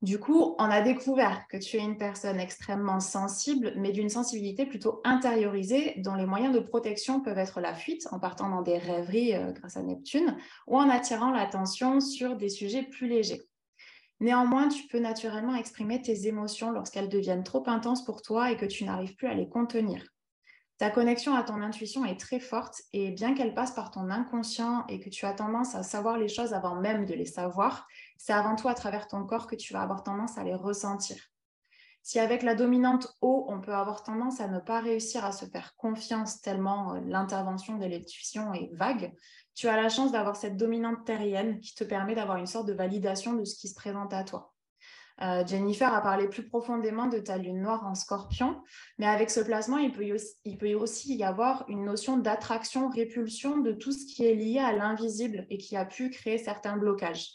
Du 0.03 0.19
coup, 0.19 0.55
on 0.59 0.65
a 0.65 0.81
découvert 0.81 1.47
que 1.47 1.57
tu 1.57 1.77
es 1.77 1.83
une 1.83 1.97
personne 1.97 2.39
extrêmement 2.39 2.99
sensible, 2.99 3.73
mais 3.77 3.91
d'une 3.91 4.09
sensibilité 4.09 4.67
plutôt 4.67 5.01
intériorisée, 5.03 5.95
dont 5.97 6.13
les 6.13 6.27
moyens 6.27 6.53
de 6.53 6.59
protection 6.59 7.19
peuvent 7.19 7.39
être 7.39 7.61
la 7.61 7.73
fuite, 7.73 8.07
en 8.11 8.19
partant 8.19 8.49
dans 8.49 8.61
des 8.61 8.77
rêveries 8.77 9.33
euh, 9.33 9.51
grâce 9.53 9.75
à 9.75 9.81
Neptune, 9.81 10.37
ou 10.67 10.77
en 10.77 10.87
attirant 10.87 11.31
l'attention 11.31 11.99
sur 11.99 12.35
des 12.35 12.49
sujets 12.49 12.83
plus 12.83 13.07
légers. 13.07 13.41
Néanmoins, 14.19 14.67
tu 14.67 14.85
peux 14.87 14.99
naturellement 14.99 15.55
exprimer 15.55 15.99
tes 15.99 16.27
émotions 16.27 16.71
lorsqu'elles 16.71 17.09
deviennent 17.09 17.43
trop 17.43 17.63
intenses 17.67 18.05
pour 18.05 18.21
toi 18.21 18.51
et 18.51 18.57
que 18.57 18.65
tu 18.65 18.83
n'arrives 18.83 19.15
plus 19.15 19.27
à 19.27 19.33
les 19.33 19.49
contenir. 19.49 20.03
Ta 20.77 20.91
connexion 20.91 21.33
à 21.33 21.41
ton 21.41 21.61
intuition 21.61 22.05
est 22.05 22.19
très 22.19 22.39
forte 22.39 22.83
et 22.93 23.09
bien 23.09 23.33
qu'elle 23.33 23.55
passe 23.55 23.71
par 23.71 23.89
ton 23.89 24.11
inconscient 24.11 24.85
et 24.89 24.99
que 24.99 25.09
tu 25.09 25.25
as 25.25 25.33
tendance 25.33 25.73
à 25.73 25.81
savoir 25.81 26.19
les 26.19 26.27
choses 26.27 26.53
avant 26.53 26.75
même 26.75 27.05
de 27.05 27.15
les 27.15 27.25
savoir, 27.25 27.87
c'est 28.18 28.34
avant 28.34 28.55
tout 28.55 28.68
à 28.68 28.74
travers 28.74 29.07
ton 29.07 29.26
corps 29.26 29.47
que 29.47 29.55
tu 29.55 29.74
vas 29.74 29.82
avoir 29.82 30.03
tendance 30.03 30.38
à 30.38 30.43
les 30.43 30.55
ressentir. 30.55 31.18
Si 32.03 32.20
avec 32.20 32.41
la 32.41 32.55
dominante 32.55 33.18
eau, 33.22 33.45
on 33.49 33.59
peut 33.59 33.74
avoir 33.74 34.01
tendance 34.01 34.39
à 34.39 34.47
ne 34.47 34.59
pas 34.59 34.80
réussir 34.80 35.26
à 35.26 35.34
se 35.34 35.43
faire 35.43 35.76
confiance 35.76 36.39
tellement 36.39 36.95
euh, 36.95 37.01
l'intervention 37.05 37.78
de 37.78 37.86
l'intuition 37.86 38.53
est 38.53 38.70
vague, 38.74 39.13
tu 39.55 39.68
as 39.68 39.76
la 39.76 39.89
chance 39.89 40.11
d'avoir 40.11 40.36
cette 40.36 40.55
dominante 40.55 41.03
terrienne 41.03 41.59
qui 41.59 41.76
te 41.76 41.84
permet 41.84 42.15
d'avoir 42.15 42.38
une 42.38 42.45
sorte 42.45 42.68
de 42.68 42.74
validation 42.74 43.34
de 43.34 43.43
ce 43.43 43.55
qui 43.55 43.68
se 43.68 43.76
présente 43.76 44.13
à 44.13 44.24
toi. 44.24 44.53
Euh, 45.22 45.45
Jennifer 45.45 45.93
a 45.93 46.01
parlé 46.01 46.30
plus 46.30 46.47
profondément 46.47 47.07
de 47.07 47.18
ta 47.18 47.38
lune 47.38 47.61
noire 47.61 47.86
en 47.86 47.95
scorpion, 47.95 48.61
mais 48.99 49.07
avec 49.07 49.32
ce 49.32 49.39
placement, 49.39 49.80
il 49.80 49.91
peut, 49.91 50.05
il 50.45 50.57
peut 50.57 50.74
aussi 50.76 51.15
y 51.18 51.24
avoir 51.24 51.65
une 51.70 51.86
notion 51.86 52.18
d'attraction-répulsion 52.18 53.57
de 53.57 53.72
tout 53.72 53.91
ce 53.91 54.05
qui 54.05 54.26
est 54.26 54.36
lié 54.36 54.59
à 54.59 54.74
l'invisible 54.74 55.47
et 55.49 55.57
qui 55.57 55.76
a 55.76 55.86
pu 55.86 56.09
créer 56.11 56.38
certains 56.38 56.78
blocages. 56.78 57.32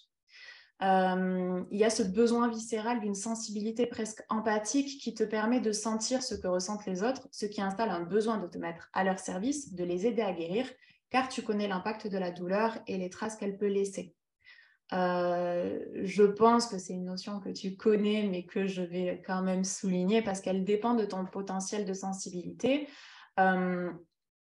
Euh, 0.82 1.62
il 1.70 1.78
y 1.78 1.84
a 1.84 1.90
ce 1.90 2.02
besoin 2.02 2.48
viscéral 2.48 3.00
d'une 3.00 3.14
sensibilité 3.14 3.86
presque 3.86 4.24
empathique 4.28 5.00
qui 5.00 5.14
te 5.14 5.22
permet 5.22 5.60
de 5.60 5.70
sentir 5.70 6.22
ce 6.22 6.34
que 6.34 6.48
ressentent 6.48 6.86
les 6.86 7.04
autres, 7.04 7.28
ce 7.30 7.46
qui 7.46 7.62
installe 7.62 7.90
un 7.90 8.02
besoin 8.02 8.38
de 8.38 8.48
te 8.48 8.58
mettre 8.58 8.90
à 8.92 9.04
leur 9.04 9.20
service, 9.20 9.74
de 9.74 9.84
les 9.84 10.06
aider 10.06 10.22
à 10.22 10.32
guérir, 10.32 10.68
car 11.10 11.28
tu 11.28 11.42
connais 11.42 11.68
l'impact 11.68 12.08
de 12.08 12.18
la 12.18 12.32
douleur 12.32 12.78
et 12.88 12.98
les 12.98 13.10
traces 13.10 13.36
qu'elle 13.36 13.56
peut 13.56 13.68
laisser. 13.68 14.16
Euh, 14.92 15.78
je 16.02 16.24
pense 16.24 16.66
que 16.66 16.78
c'est 16.78 16.92
une 16.92 17.04
notion 17.04 17.38
que 17.38 17.48
tu 17.48 17.76
connais, 17.76 18.26
mais 18.28 18.44
que 18.44 18.66
je 18.66 18.82
vais 18.82 19.22
quand 19.24 19.42
même 19.42 19.64
souligner 19.64 20.20
parce 20.20 20.40
qu'elle 20.40 20.64
dépend 20.64 20.94
de 20.94 21.04
ton 21.04 21.24
potentiel 21.26 21.84
de 21.84 21.94
sensibilité. 21.94 22.88
Euh, 23.38 23.90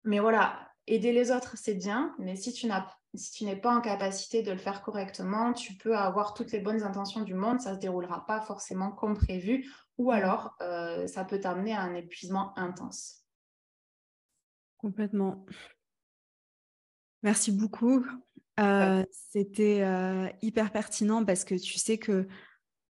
mais 0.05 0.19
voilà, 0.21 0.69
aider 0.87 1.13
les 1.13 1.33
autres, 1.33 1.57
c'est 1.57 1.75
bien, 1.75 2.15
mais 2.19 2.37
si 2.37 2.53
tu 2.53 2.67
n'as 2.67 2.87
si 3.15 3.33
tu 3.33 3.45
n'es 3.45 3.57
pas 3.57 3.75
en 3.75 3.81
capacité 3.81 4.43
de 4.43 4.53
le 4.53 4.59
faire 4.59 4.83
correctement, 4.83 5.53
tu 5.53 5.75
peux 5.75 5.97
avoir 5.97 6.35
toutes 6.35 6.53
les 6.53 6.61
bonnes 6.61 6.83
intentions 6.83 7.23
du 7.23 7.35
monde, 7.35 7.61
ça 7.61 7.71
ne 7.71 7.75
se 7.77 7.81
déroulera 7.81 8.27
pas 8.27 8.41
forcément 8.41 8.91
comme 8.91 9.17
prévu, 9.17 9.71
ou 9.97 10.11
alors 10.11 10.57
euh, 10.61 11.07
ça 11.07 11.25
peut 11.25 11.41
t'amener 11.41 11.75
à 11.75 11.81
un 11.81 11.95
épuisement 11.95 12.57
intense. 12.59 13.25
Complètement. 14.77 15.45
Merci 17.23 17.51
beaucoup. 17.51 18.05
Euh, 18.61 19.05
c'était 19.11 19.83
euh, 19.83 20.29
hyper 20.43 20.71
pertinent 20.73 21.25
parce 21.25 21.45
que 21.45 21.55
tu 21.55 21.79
sais 21.79 21.99
que 21.99 22.29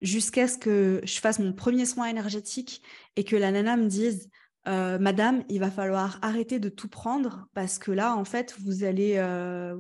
jusqu'à 0.01 0.49
ce 0.49 0.59
que 0.59 1.01
je 1.05 1.21
fasse 1.21 1.39
mon 1.39 1.53
premier 1.53 1.87
soin 1.87 2.07
énergétique 2.07 2.83
et 3.17 3.25
que 3.25 3.37
la 3.37 3.51
nana 3.51 3.77
me 3.77 3.87
dise 3.87 4.29
euh, 4.69 4.99
Madame, 4.99 5.45
il 5.49 5.61
va 5.61 5.71
falloir 5.71 6.19
arrêter 6.23 6.59
de 6.59 6.69
tout 6.69 6.89
prendre 6.89 7.49
parce 7.55 7.79
que 7.79 7.91
là, 7.91 8.17
en 8.17 8.25
fait, 8.25 8.55
vous 8.61 8.85
allez, 8.85 9.17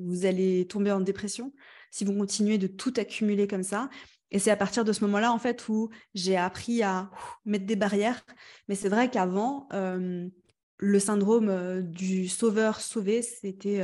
vous 0.00 0.26
allez 0.26 0.66
tomber 0.66 0.92
en 0.92 1.00
dépression 1.00 1.52
si 1.90 2.04
vous 2.04 2.16
continuez 2.16 2.58
de 2.58 2.66
tout 2.66 2.92
accumuler 2.96 3.46
comme 3.46 3.62
ça. 3.62 3.90
Et 4.30 4.38
c'est 4.38 4.50
à 4.50 4.56
partir 4.56 4.84
de 4.84 4.92
ce 4.92 5.04
moment-là, 5.04 5.30
en 5.32 5.38
fait, 5.38 5.68
où 5.68 5.90
j'ai 6.14 6.36
appris 6.36 6.82
à 6.82 7.10
mettre 7.44 7.66
des 7.66 7.76
barrières. 7.76 8.24
Mais 8.66 8.74
c'est 8.74 8.88
vrai 8.88 9.10
qu'avant, 9.10 9.68
le 9.72 10.98
syndrome 10.98 11.82
du 11.82 12.28
sauveur 12.28 12.80
sauvé, 12.80 13.22
c'était 13.22 13.82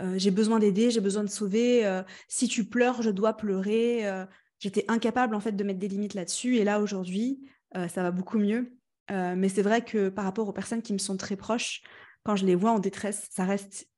euh, 0.00 0.14
j'ai 0.16 0.30
besoin 0.30 0.58
d'aider, 0.58 0.90
j'ai 0.90 1.00
besoin 1.00 1.24
de 1.24 1.28
sauver. 1.28 1.86
Euh, 1.86 2.02
si 2.28 2.48
tu 2.48 2.64
pleures, 2.64 3.02
je 3.02 3.10
dois 3.10 3.34
pleurer. 3.34 4.08
Euh, 4.08 4.24
j'étais 4.58 4.84
incapable 4.88 5.34
en 5.34 5.40
fait 5.40 5.52
de 5.52 5.64
mettre 5.64 5.78
des 5.78 5.88
limites 5.88 6.14
là-dessus. 6.14 6.56
Et 6.56 6.64
là 6.64 6.80
aujourd'hui, 6.80 7.40
ça 7.72 8.02
va 8.02 8.10
beaucoup 8.10 8.38
mieux. 8.38 8.72
Mais 9.10 9.48
c'est 9.48 9.62
vrai 9.62 9.84
que 9.84 10.08
par 10.08 10.24
rapport 10.24 10.48
aux 10.48 10.52
personnes 10.52 10.82
qui 10.82 10.92
me 10.92 10.98
sont 10.98 11.16
très 11.16 11.36
proches, 11.36 11.82
quand 12.22 12.36
je 12.36 12.46
les 12.46 12.54
vois 12.54 12.70
en 12.70 12.78
détresse, 12.78 13.26
ça 13.30 13.44
reste 13.44 13.88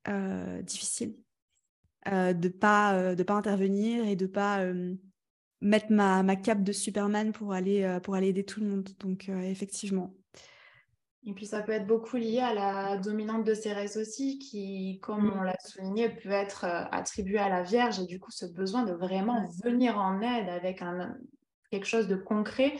difficile 0.62 1.14
de 2.06 2.48
pas 2.48 3.14
de 3.14 3.22
pas 3.22 3.34
intervenir 3.34 4.06
et 4.06 4.16
de 4.16 4.26
pas 4.26 4.64
mettre 5.60 5.86
ma, 5.90 6.22
ma 6.22 6.36
cape 6.36 6.62
de 6.64 6.72
Superman 6.72 7.32
pour 7.32 7.52
aller 7.52 7.98
pour 8.02 8.14
aller 8.14 8.28
aider 8.28 8.44
tout 8.44 8.60
le 8.60 8.66
monde. 8.66 8.88
Donc 9.00 9.28
effectivement. 9.28 10.14
Et 11.24 11.32
puis 11.34 11.46
ça 11.46 11.62
peut 11.62 11.72
être 11.72 11.86
beaucoup 11.86 12.16
lié 12.16 12.40
à 12.40 12.52
la 12.52 12.96
dominante 12.96 13.44
de 13.44 13.54
Cérès 13.54 13.96
aussi, 13.96 14.38
qui, 14.38 14.98
comme 15.02 15.26
mm. 15.26 15.38
on 15.38 15.42
l'a 15.42 15.56
souligné, 15.64 16.08
peut 16.08 16.30
être 16.30 16.64
euh, 16.64 16.84
attribuée 16.90 17.38
à 17.38 17.48
la 17.48 17.62
Vierge 17.62 18.00
et 18.00 18.06
du 18.06 18.18
coup 18.18 18.32
ce 18.32 18.46
besoin 18.46 18.82
de 18.82 18.92
vraiment 18.92 19.46
venir 19.62 19.98
en 19.98 20.20
aide 20.20 20.48
avec 20.48 20.82
un, 20.82 21.16
quelque 21.70 21.86
chose 21.86 22.08
de 22.08 22.16
concret, 22.16 22.76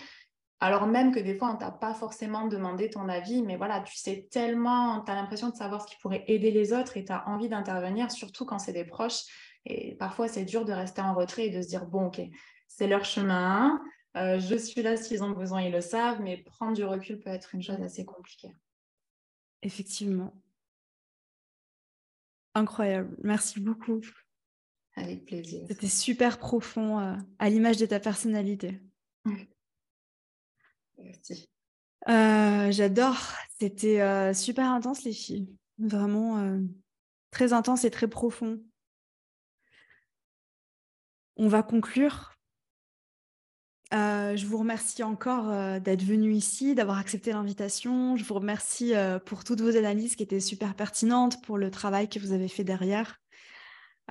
alors 0.63 0.87
même 0.87 1.13
que 1.13 1.19
des 1.19 1.37
fois 1.37 1.51
on 1.53 1.57
t'a 1.57 1.73
pas 1.73 1.93
forcément 1.93 2.47
demandé 2.47 2.89
ton 2.89 3.09
avis, 3.09 3.43
mais 3.43 3.57
voilà, 3.57 3.81
tu 3.81 3.97
sais 3.97 4.29
tellement, 4.31 5.03
tu 5.03 5.11
as 5.11 5.17
l'impression 5.17 5.51
de 5.51 5.57
savoir 5.57 5.83
ce 5.83 5.89
qui 5.89 5.97
pourrait 6.01 6.25
aider 6.29 6.53
les 6.53 6.73
autres 6.73 6.97
et 6.97 7.05
tu 7.05 7.11
as 7.11 7.29
envie 7.29 7.49
d'intervenir, 7.49 8.13
surtout 8.13 8.45
quand 8.45 8.61
c'est 8.61 8.73
des 8.73 8.85
proches. 8.85 9.25
Et 9.67 9.97
parfois 9.97 10.29
c'est 10.29 10.45
dur 10.45 10.65
de 10.65 10.73
rester 10.73 11.01
en 11.01 11.15
retrait 11.15 11.47
et 11.47 11.51
de 11.51 11.61
se 11.61 11.67
dire, 11.67 11.87
bon 11.87 12.07
ok, 12.07 12.21
c'est 12.69 12.87
leur 12.87 13.05
chemin, 13.05 13.83
euh, 14.17 14.39
je 14.39 14.55
suis 14.55 14.83
là 14.83 14.97
s'ils 14.97 15.25
ont 15.25 15.33
besoin, 15.33 15.63
ils 15.63 15.73
le 15.73 15.81
savent, 15.81 16.21
mais 16.21 16.37
prendre 16.37 16.75
du 16.75 16.85
recul 16.85 17.19
peut 17.19 17.31
être 17.31 17.57
une 17.57 17.63
chose 17.63 17.81
assez 17.81 18.05
compliquée. 18.05 18.55
Effectivement. 19.63 20.33
Incroyable. 22.55 23.17
Merci 23.25 23.59
beaucoup. 23.59 24.01
Avec 24.95 25.25
plaisir. 25.25 25.65
C'était 25.67 25.89
super 25.89 26.39
profond 26.39 27.01
euh, 27.01 27.17
à 27.41 27.51
l'image 27.51 27.79
de 27.79 27.87
ta 27.87 27.99
personnalité. 27.99 28.81
Merci. 31.03 31.49
Euh, 32.09 32.71
j'adore. 32.73 33.17
C'était 33.59 34.35
super 34.35 34.71
intense, 34.71 35.05
les 35.05 35.13
filles. 35.13 35.49
Vraiment 35.79 36.59
très 37.31 37.53
intense 37.53 37.85
et 37.85 37.91
très 37.91 38.09
profond. 38.09 38.61
On 41.37 41.49
va 41.49 41.63
conclure 41.63 42.33
euh, 43.93 44.37
je 44.37 44.47
vous 44.47 44.57
remercie 44.57 45.03
encore 45.03 45.51
euh, 45.51 45.79
d'être 45.79 46.03
venu 46.03 46.33
ici, 46.33 46.75
d'avoir 46.75 46.99
accepté 46.99 47.33
l'invitation. 47.33 48.17
Je 48.17 48.25
vous 48.25 48.35
remercie 48.35 48.95
euh, 48.95 49.19
pour 49.19 49.45
toutes 49.45 49.61
vos 49.61 49.77
analyses 49.77 50.17
qui 50.17 50.23
étaient 50.23 50.41
super 50.41 50.75
pertinentes, 50.75 51.43
pour 51.43 51.59
le 51.59 51.71
travail 51.71 52.09
que 52.09 52.19
vous 52.19 52.33
avez 52.33 52.49
fait 52.49 52.65
derrière. 52.65 53.21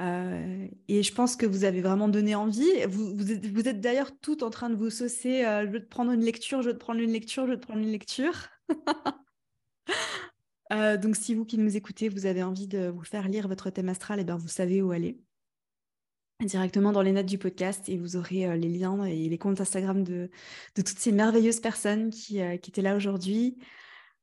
Euh, 0.01 0.67
et 0.87 1.03
je 1.03 1.13
pense 1.13 1.35
que 1.35 1.45
vous 1.45 1.63
avez 1.63 1.81
vraiment 1.81 2.09
donné 2.09 2.35
envie. 2.35 2.69
Vous, 2.87 3.67
êtes, 3.67 3.79
d'ailleurs 3.79 4.11
tout 4.19 4.43
en 4.43 4.49
train 4.49 4.69
de 4.69 4.75
vous 4.75 4.89
saucer. 4.89 5.43
je 5.43 5.69
veux 5.69 5.79
te 5.79 5.89
prendre 5.89 6.11
une 6.11 6.25
lecture, 6.25 6.61
je 6.61 6.69
veux 6.69 6.73
te 6.73 6.79
prendre 6.79 6.99
une 6.99 7.11
lecture, 7.11 7.45
je 7.45 7.51
veux 7.51 7.59
te 7.59 7.65
prendre 7.65 7.81
une 7.81 7.91
lecture. 7.91 8.49
donc, 11.01 11.15
si 11.15 11.35
vous 11.35 11.45
qui 11.45 11.57
nous 11.57 11.77
écoutez, 11.77 12.09
vous 12.09 12.25
avez 12.25 12.43
envie 12.43 12.67
de 12.67 12.87
vous 12.87 13.03
faire 13.03 13.27
lire 13.27 13.47
votre 13.47 13.69
thème 13.69 13.89
astral, 13.89 14.19
et 14.19 14.21
eh 14.21 14.25
bien, 14.25 14.37
vous 14.37 14.47
savez 14.47 14.81
où 14.81 14.91
aller 14.91 15.19
directement 16.45 16.91
dans 16.91 17.01
les 17.01 17.11
notes 17.11 17.25
du 17.25 17.37
podcast 17.37 17.89
et 17.89 17.97
vous 17.97 18.15
aurez 18.15 18.45
euh, 18.45 18.55
les 18.55 18.69
liens 18.69 19.03
et 19.05 19.29
les 19.29 19.37
comptes 19.37 19.61
Instagram 19.61 20.03
de, 20.03 20.29
toutes 20.75 20.87
ces 20.87 21.11
merveilleuses 21.11 21.59
personnes 21.59 22.09
qui, 22.09 22.41
euh, 22.41 22.53
étaient 22.53 22.81
là 22.81 22.95
aujourd'hui. 22.95 23.57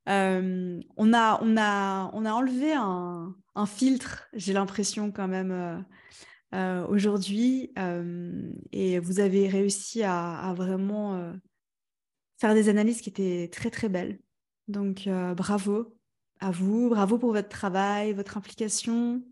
Euh, 0.09 0.81
on 0.97 1.13
a 1.13 2.11
enlevé 2.13 2.73
un, 2.73 3.37
un 3.59 3.67
filtre, 3.67 4.29
j'ai 4.33 4.53
l'impression 4.53 5.11
quand 5.13 5.29
même, 5.29 5.85
aujourd'hui. 6.89 7.73
et 8.73 8.99
vous 8.99 9.21
avez 9.21 9.49
réussi 9.49 10.03
à, 10.03 10.55
vraiment 10.57 11.33
faire 12.39 12.55
des 12.55 12.69
analyses 12.69 13.01
qui 13.01 13.11
étaient 13.11 13.51
très 13.53 13.71
très 13.71 13.89
belles. 13.89 14.19
Donc 14.69 15.09
bravo 15.37 15.99
à 16.41 16.51
vous, 16.51 16.89
bravo 16.89 17.19
pour 17.19 17.33
votre 17.33 17.49
travail, 17.49 18.13
votre 18.13 18.37
implication. 18.37 19.23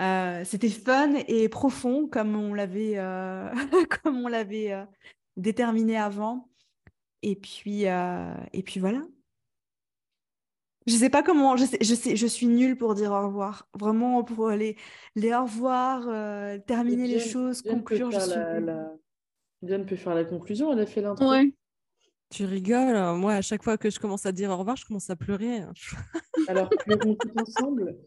Euh, 0.00 0.44
c'était 0.44 0.68
fun 0.68 1.14
et 1.28 1.48
profond 1.48 2.08
comme 2.08 2.34
on 2.34 2.54
l'avait 2.54 2.94
euh, 2.96 3.50
comme 4.02 4.16
on 4.24 4.28
l'avait 4.28 4.72
euh, 4.72 4.84
déterminé 5.36 5.96
avant. 5.96 6.48
Et 7.22 7.36
puis 7.36 7.84
et 7.84 8.62
puis 8.64 8.80
voilà. 8.80 9.02
Je 10.86 10.94
sais 10.94 11.10
pas 11.10 11.22
comment, 11.22 11.56
je 11.56 11.64
sais, 11.64 11.78
je 11.80 11.94
sais, 11.94 12.16
je 12.16 12.26
suis 12.26 12.46
nulle 12.46 12.76
pour 12.76 12.94
dire 12.94 13.12
au 13.12 13.26
revoir. 13.26 13.68
Vraiment 13.78 14.24
pour 14.24 14.50
les 14.50 14.76
les 15.14 15.32
au 15.34 15.42
revoir, 15.42 16.02
terminer 16.66 17.06
les 17.06 17.20
choses, 17.20 17.62
conclure. 17.62 18.10
je 18.10 18.20
suis... 18.20 19.84
peut 19.84 19.96
faire 19.96 20.14
la 20.14 20.24
conclusion. 20.24 20.72
Elle 20.72 20.80
a 20.80 20.86
fait 20.86 21.00
l'intro. 21.00 21.30
Ouais. 21.30 21.52
Tu 22.30 22.44
rigoles. 22.46 22.96
Hein. 22.96 23.14
Moi, 23.16 23.34
à 23.34 23.42
chaque 23.42 23.62
fois 23.62 23.76
que 23.76 23.90
je 23.90 24.00
commence 24.00 24.24
à 24.24 24.32
dire 24.32 24.50
au 24.50 24.56
revoir, 24.56 24.76
je 24.76 24.86
commence 24.86 25.10
à 25.10 25.16
pleurer. 25.16 25.60
Alors, 26.48 26.70
pleurons 26.70 27.14
tous 27.14 27.32
ensemble. 27.36 27.98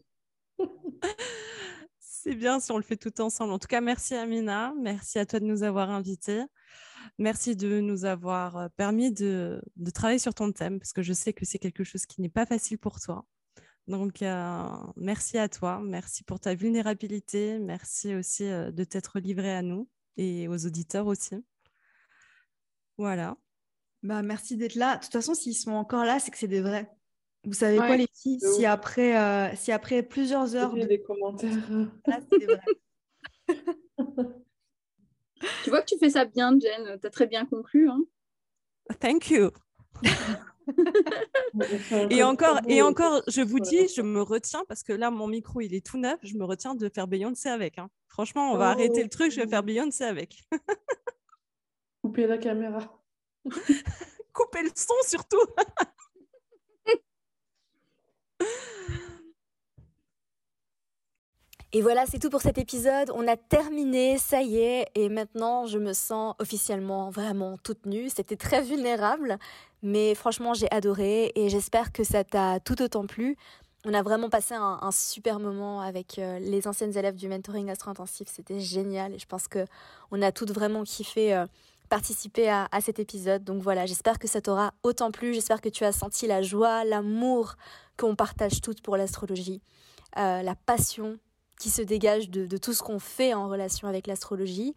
C'est 2.00 2.34
bien 2.34 2.58
si 2.58 2.72
on 2.72 2.76
le 2.76 2.82
fait 2.82 2.96
tout 2.96 3.20
ensemble. 3.20 3.52
En 3.52 3.58
tout 3.60 3.68
cas, 3.68 3.80
merci 3.80 4.14
Amina. 4.16 4.74
Merci 4.80 5.20
à 5.20 5.26
toi 5.26 5.38
de 5.38 5.44
nous 5.44 5.62
avoir 5.62 5.90
invités. 5.90 6.42
Merci 7.18 7.56
de 7.56 7.80
nous 7.80 8.04
avoir 8.04 8.56
euh, 8.56 8.68
permis 8.76 9.12
de, 9.12 9.62
travailler 9.94 10.18
sur 10.18 10.34
ton 10.34 10.52
thème, 10.52 10.78
parce 10.78 10.92
que 10.92 11.02
je 11.02 11.12
sais 11.12 11.32
que 11.32 11.44
c'est 11.44 11.58
quelque 11.58 11.84
chose 11.84 12.06
qui 12.06 12.20
n'est 12.20 12.28
pas 12.28 12.46
facile 12.46 12.78
pour 12.78 13.00
toi. 13.00 13.24
Donc, 13.86 14.22
euh, 14.22 14.66
merci 14.96 15.38
à 15.38 15.48
toi. 15.48 15.80
Merci 15.82 16.24
pour 16.24 16.40
ta 16.40 16.54
vulnérabilité. 16.54 17.58
Merci 17.58 18.14
aussi 18.14 18.44
euh, 18.44 18.72
de 18.72 18.84
t'être 18.84 19.20
livré 19.20 19.54
à 19.54 19.62
nous 19.62 19.88
et 20.16 20.48
aux 20.48 20.66
auditeurs 20.66 21.06
aussi. 21.06 21.36
Voilà. 22.98 23.36
Bah, 24.02 24.22
merci 24.22 24.56
d'être 24.56 24.74
là. 24.74 24.96
De 24.96 25.02
toute 25.02 25.12
façon, 25.12 25.34
s'ils 25.34 25.54
sont 25.54 25.72
encore 25.72 26.04
là, 26.04 26.18
c'est 26.18 26.30
que 26.30 26.38
c'est 26.38 26.48
des 26.48 26.60
vrais. 26.60 26.90
Vous 27.44 27.52
savez 27.52 27.76
quoi, 27.76 27.96
les 27.96 28.08
filles 28.12 28.40
si 28.40 28.66
après, 28.66 29.16
euh, 29.16 29.54
si 29.54 29.70
après 29.70 30.02
plusieurs 30.02 30.56
heures. 30.56 30.74
De... 30.74 30.82
des 30.82 31.00
commentaires. 31.00 31.52
tu 35.64 35.70
vois 35.70 35.80
que 35.80 35.86
tu 35.86 35.98
fais 35.98 36.10
ça 36.10 36.24
bien, 36.24 36.58
Jen. 36.58 36.98
Tu 37.00 37.06
as 37.06 37.10
très 37.10 37.26
bien 37.26 37.46
conclu. 37.46 37.88
Hein 37.88 38.02
Thank 39.00 39.30
you. 39.30 39.50
et 42.10 42.22
encore, 42.22 42.60
et 42.68 42.82
encore, 42.82 43.22
je 43.28 43.40
vous 43.40 43.60
dis, 43.60 43.88
je 43.88 44.02
me 44.02 44.22
retiens 44.22 44.64
parce 44.68 44.82
que 44.82 44.92
là, 44.92 45.10
mon 45.10 45.26
micro, 45.26 45.60
il 45.60 45.74
est 45.74 45.84
tout 45.84 45.98
neuf. 45.98 46.18
Je 46.22 46.36
me 46.36 46.44
retiens 46.44 46.74
de 46.74 46.88
faire 46.88 47.06
Beyoncé 47.06 47.48
avec. 47.48 47.78
Hein. 47.78 47.88
Franchement, 48.08 48.52
on 48.52 48.56
va 48.56 48.70
arrêter 48.70 49.02
le 49.02 49.08
truc. 49.08 49.30
Je 49.30 49.40
vais 49.40 49.46
faire 49.46 49.62
oh. 49.62 49.66
Beyoncé 49.66 50.04
avec. 50.04 50.42
Couper 52.02 52.26
la 52.26 52.38
caméra. 52.38 53.02
Couper 54.32 54.62
le 54.62 54.70
son 54.74 54.94
surtout. 55.06 55.40
Et 61.72 61.82
voilà, 61.82 62.06
c'est 62.06 62.18
tout 62.18 62.30
pour 62.30 62.40
cet 62.40 62.58
épisode. 62.58 63.10
On 63.14 63.26
a 63.26 63.36
terminé, 63.36 64.18
ça 64.18 64.40
y 64.40 64.58
est. 64.58 64.86
Et 64.94 65.08
maintenant, 65.08 65.66
je 65.66 65.78
me 65.78 65.92
sens 65.92 66.34
officiellement 66.38 67.10
vraiment 67.10 67.58
toute 67.58 67.86
nue. 67.86 68.08
C'était 68.08 68.36
très 68.36 68.62
vulnérable, 68.62 69.38
mais 69.82 70.14
franchement, 70.14 70.54
j'ai 70.54 70.70
adoré 70.70 71.32
et 71.34 71.48
j'espère 71.48 71.92
que 71.92 72.04
ça 72.04 72.24
t'a 72.24 72.60
tout 72.60 72.80
autant 72.82 73.06
plu. 73.06 73.36
On 73.84 73.94
a 73.94 74.02
vraiment 74.02 74.30
passé 74.30 74.54
un, 74.54 74.90
super 74.90 75.38
moment 75.38 75.80
avec 75.80 76.18
euh, 76.18 76.38
les 76.40 76.66
anciennes 76.66 76.96
élèves 76.96 77.14
du 77.14 77.28
mentoring 77.28 77.70
astro-intensif. 77.70 78.26
C'était 78.28 78.58
génial 78.58 79.14
et 79.14 79.18
je 79.18 79.26
pense 79.26 79.46
que 79.46 79.64
on 80.10 80.22
a 80.22 80.32
toutes 80.32 80.50
vraiment 80.50 80.82
kiffé 80.82 81.34
euh, 81.34 81.46
participer 81.88 82.48
à, 82.48 82.68
cet 82.80 82.98
épisode. 82.98 83.44
Donc 83.44 83.62
voilà, 83.62 83.86
j'espère 83.86 84.18
que 84.18 84.26
ça 84.26 84.40
t'aura 84.40 84.72
autant 84.82 85.10
plu. 85.10 85.34
J'espère 85.34 85.60
que 85.60 85.68
tu 85.68 85.84
as 85.84 85.92
senti 85.92 86.26
la 86.26 86.42
joie, 86.42 86.84
l'amour 86.84 87.54
qu'on 87.96 88.16
partage 88.16 88.60
toutes 88.60 88.82
pour 88.82 88.96
l'astrologie, 88.96 89.62
euh, 90.16 90.42
la 90.42 90.54
passion 90.54 91.18
qui 91.58 91.70
se 91.70 91.82
dégage 91.82 92.30
de, 92.30 92.56
tout 92.56 92.72
ce 92.72 92.82
qu'on 92.82 92.98
fait 92.98 93.34
en 93.34 93.48
relation 93.48 93.88
avec 93.88 94.06
l'astrologie. 94.06 94.74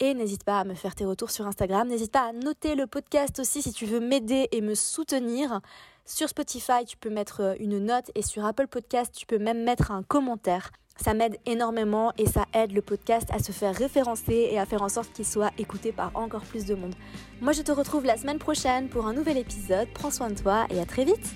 Et 0.00 0.14
n'hésite 0.14 0.44
pas 0.44 0.60
à 0.60 0.64
me 0.64 0.74
faire 0.74 0.94
tes 0.94 1.04
retours 1.04 1.30
sur 1.30 1.46
Instagram. 1.46 1.86
N'hésite 1.86 2.12
pas 2.12 2.28
à 2.28 2.32
noter 2.32 2.74
le 2.74 2.86
podcast 2.86 3.38
aussi 3.38 3.62
si 3.62 3.72
tu 3.72 3.86
veux 3.86 4.00
m'aider 4.00 4.48
et 4.50 4.60
me 4.60 4.74
soutenir. 4.74 5.60
Sur 6.04 6.28
Spotify, 6.28 6.84
tu 6.86 6.96
peux 6.96 7.10
mettre 7.10 7.54
une 7.60 7.78
note 7.78 8.10
et 8.14 8.22
sur 8.22 8.44
Apple 8.44 8.66
Podcast, 8.66 9.14
tu 9.16 9.26
peux 9.26 9.38
même 9.38 9.62
mettre 9.62 9.92
un 9.92 10.02
commentaire. 10.02 10.72
Ça 10.96 11.14
m'aide 11.14 11.38
énormément 11.46 12.12
et 12.18 12.26
ça 12.26 12.46
aide 12.54 12.72
le 12.72 12.82
podcast 12.82 13.28
à 13.32 13.38
se 13.38 13.52
faire 13.52 13.74
référencer 13.74 14.48
et 14.50 14.58
à 14.58 14.66
faire 14.66 14.82
en 14.82 14.88
sorte 14.88 15.12
qu'il 15.12 15.26
soit 15.26 15.52
écouté 15.58 15.92
par 15.92 16.10
encore 16.14 16.42
plus 16.42 16.66
de 16.66 16.74
monde. 16.74 16.94
Moi, 17.40 17.52
je 17.52 17.62
te 17.62 17.72
retrouve 17.72 18.04
la 18.04 18.16
semaine 18.16 18.38
prochaine 18.38 18.88
pour 18.88 19.06
un 19.06 19.12
nouvel 19.12 19.38
épisode. 19.38 19.88
Prends 19.94 20.10
soin 20.10 20.30
de 20.30 20.38
toi 20.38 20.66
et 20.70 20.80
à 20.80 20.84
très 20.84 21.04
vite. 21.04 21.34